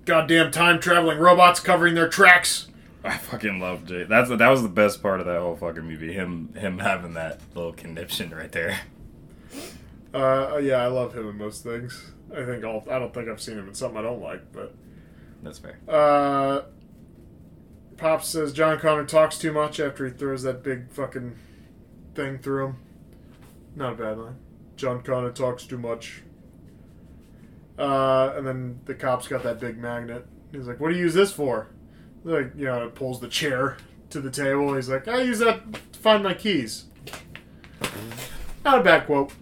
Goddamn 0.07 0.51
time 0.51 0.80
traveling 0.80 1.18
robots 1.18 1.61
covering 1.61 1.95
their 1.95 2.09
tracks. 2.09 2.68
I 3.05 3.18
fucking 3.18 3.61
love 3.61 3.85
Jay. 3.85 4.05
That's 4.05 4.30
that 4.30 4.49
was 4.49 4.62
the 4.62 4.68
best 4.70 5.03
part 5.03 5.20
of 5.20 5.26
that 5.26 5.39
whole 5.41 5.57
fucking 5.57 5.82
movie. 5.85 6.12
Him 6.14 6.55
him 6.55 6.78
having 6.78 7.12
that 7.14 7.41
little 7.55 7.72
conniption 7.74 8.30
right 8.30 8.51
there. 8.51 8.80
Uh, 10.12 10.59
yeah, 10.62 10.76
I 10.76 10.87
love 10.87 11.14
him 11.14 11.28
in 11.28 11.37
most 11.37 11.62
things. 11.62 12.12
I 12.32 12.45
think 12.45 12.64
I'll, 12.64 12.85
I 12.91 12.99
don't 12.99 13.12
think 13.12 13.28
I've 13.28 13.41
seen 13.41 13.59
him 13.59 13.68
in 13.68 13.74
something 13.74 13.99
I 13.99 14.03
don't 14.03 14.22
like, 14.22 14.53
but 14.53 14.74
That's 15.43 15.59
fair. 15.59 15.78
Uh, 15.89 16.62
Pops 17.97 18.28
says 18.28 18.53
John 18.53 18.78
Connor 18.78 19.05
talks 19.05 19.39
too 19.39 19.53
much 19.53 19.78
after 19.80 20.07
he 20.07 20.12
throws 20.12 20.43
that 20.43 20.62
big 20.62 20.91
fucking 20.91 21.37
thing 22.14 22.39
through 22.39 22.66
him. 22.66 22.76
Not 23.76 23.93
a 23.95 23.97
bad 23.97 24.18
line. 24.18 24.37
John 24.76 25.03
Connor 25.03 25.30
talks 25.30 25.64
too 25.66 25.78
much. 25.78 26.22
Uh, 27.78 28.32
and 28.37 28.47
then 28.47 28.80
the 28.85 28.95
cop's 28.95 29.26
got 29.28 29.43
that 29.43 29.59
big 29.61 29.78
magnet. 29.78 30.26
He's 30.53 30.66
like, 30.68 30.78
"What 30.80 30.91
do 30.91 30.95
you 30.95 31.03
use 31.03 31.14
this 31.14 31.32
for?" 31.32 31.68
Like, 32.22 32.53
you 32.57 32.66
know, 32.66 32.87
it 32.87 32.95
pulls 32.95 33.20
the 33.20 33.28
chair 33.28 33.76
to 34.11 34.20
the 34.20 34.30
table. 34.30 34.74
He's 34.74 34.89
like, 34.89 35.09
"I 35.09 35.22
use 35.22 35.41
that 35.41 35.72
to 35.93 35.99
find 35.99 36.22
my 36.22 36.35
keys." 36.35 36.85
Not 38.64 38.78
a 38.78 38.82
bad 38.82 39.07
quote. 39.07 39.32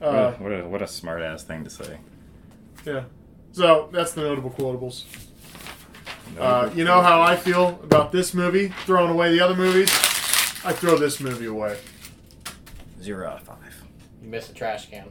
Uh, 0.00 0.32
what, 0.32 0.50
a, 0.50 0.66
what 0.66 0.82
a 0.82 0.86
smart 0.86 1.20
ass 1.22 1.42
thing 1.44 1.62
to 1.64 1.70
say. 1.70 1.98
yeah. 2.86 3.04
So 3.60 3.90
that's 3.92 4.12
the 4.12 4.22
notable 4.22 4.48
quotables. 4.48 5.04
Uh, 6.38 6.70
you 6.74 6.82
know 6.82 7.02
how 7.02 7.20
I 7.20 7.36
feel 7.36 7.78
about 7.82 8.10
this 8.10 8.32
movie, 8.32 8.68
throwing 8.86 9.10
away 9.10 9.32
the 9.32 9.40
other 9.42 9.54
movies? 9.54 9.90
I 10.64 10.72
throw 10.72 10.96
this 10.96 11.20
movie 11.20 11.44
away. 11.44 11.76
Zero 13.02 13.28
out 13.28 13.42
of 13.42 13.46
five. 13.46 13.84
You 14.22 14.30
missed 14.30 14.48
the 14.48 14.54
trash 14.54 14.88
can. 14.88 15.08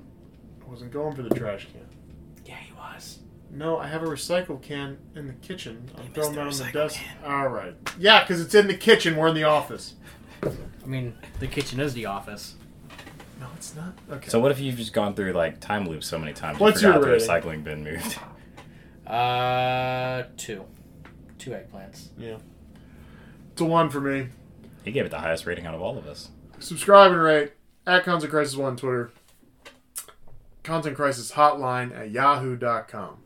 I 0.65 0.67
wasn't 0.67 0.91
going 0.91 1.15
for 1.15 1.21
the 1.21 1.29
trash 1.29 1.67
can. 1.71 1.85
Yeah, 2.43 2.55
he 2.55 2.73
was. 2.73 3.19
No, 3.51 3.77
I 3.77 3.85
have 3.85 4.01
a 4.01 4.07
recycle 4.07 4.59
can 4.59 4.97
in 5.15 5.27
the 5.27 5.33
kitchen. 5.33 5.87
I'm 5.95 6.05
missed 6.05 6.15
throwing 6.15 6.31
the 6.31 6.37
that 6.37 6.47
on 6.47 6.57
the 6.57 6.63
recycle 6.63 6.73
desk. 6.73 6.99
can. 7.01 7.31
All 7.31 7.49
right. 7.49 7.75
Yeah, 7.99 8.21
because 8.23 8.41
it's 8.41 8.55
in 8.55 8.65
the 8.65 8.73
kitchen. 8.77 9.15
We're 9.15 9.27
in 9.27 9.35
the 9.35 9.43
office. 9.43 9.93
I 10.41 10.87
mean, 10.87 11.15
the 11.39 11.45
kitchen 11.45 11.79
is 11.79 11.93
the 11.93 12.07
office. 12.07 12.55
No, 13.39 13.45
it's 13.55 13.75
not. 13.75 13.93
Okay. 14.11 14.27
So 14.27 14.39
what 14.39 14.49
if 14.51 14.59
you've 14.59 14.75
just 14.75 14.91
gone 14.91 15.13
through 15.13 15.33
like 15.33 15.59
time 15.59 15.87
loops 15.87 16.07
so 16.07 16.17
many 16.17 16.33
times 16.33 16.59
What's 16.59 16.81
you 16.81 16.87
forgot 16.87 17.05
your 17.07 17.17
the 17.19 17.25
rating? 17.41 17.61
recycling 17.61 17.63
bin 17.63 17.83
moved? 17.83 18.17
Uh, 19.09 20.23
two. 20.37 20.65
Two 21.37 21.51
eggplants. 21.51 22.07
yeah. 22.17 22.37
It's 23.51 23.61
a 23.61 23.65
one 23.65 23.89
for 23.89 23.99
me. 23.99 24.27
He 24.85 24.91
gave 24.91 25.05
it 25.05 25.09
the 25.11 25.19
highest 25.19 25.45
rating 25.45 25.65
out 25.65 25.73
of 25.75 25.81
all 25.81 25.97
of 25.97 26.07
us. 26.07 26.29
Subscribe 26.59 27.11
and 27.11 27.21
rate 27.21 27.53
at 27.87 28.03
Content 28.03 28.31
Crisis 28.31 28.55
One 28.55 28.75
Twitter. 28.77 29.11
Content 30.63 30.95
Crisis 30.95 31.31
Hotline 31.33 31.97
at 31.97 32.11
Yahoo.com. 32.11 33.17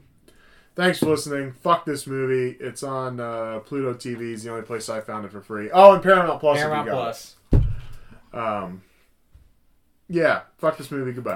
Thanks 0.76 1.00
for 1.00 1.08
listening. 1.08 1.52
Fuck 1.62 1.86
this 1.86 2.08
movie. 2.08 2.58
It's 2.60 2.82
on 2.82 3.20
uh, 3.20 3.60
Pluto 3.60 3.94
TV. 3.94 4.34
Is 4.34 4.44
the 4.44 4.50
only 4.52 4.64
place 4.64 4.90
I 4.90 5.02
found 5.02 5.26
it 5.26 5.32
for 5.32 5.42
free. 5.42 5.70
Oh, 5.72 5.94
and 5.94 6.02
Paramount 6.02 6.40
Plus. 6.40 6.58
if 6.58 6.64
you 6.64 6.70
Paramount 6.70 6.88
got 6.88 6.94
Plus. 6.96 7.36
it. 7.52 8.38
Um. 8.38 8.82
Yeah. 10.10 10.42
Fuck 10.58 10.78
this 10.78 10.90
movie. 10.90 11.12
Goodbye. 11.12 11.32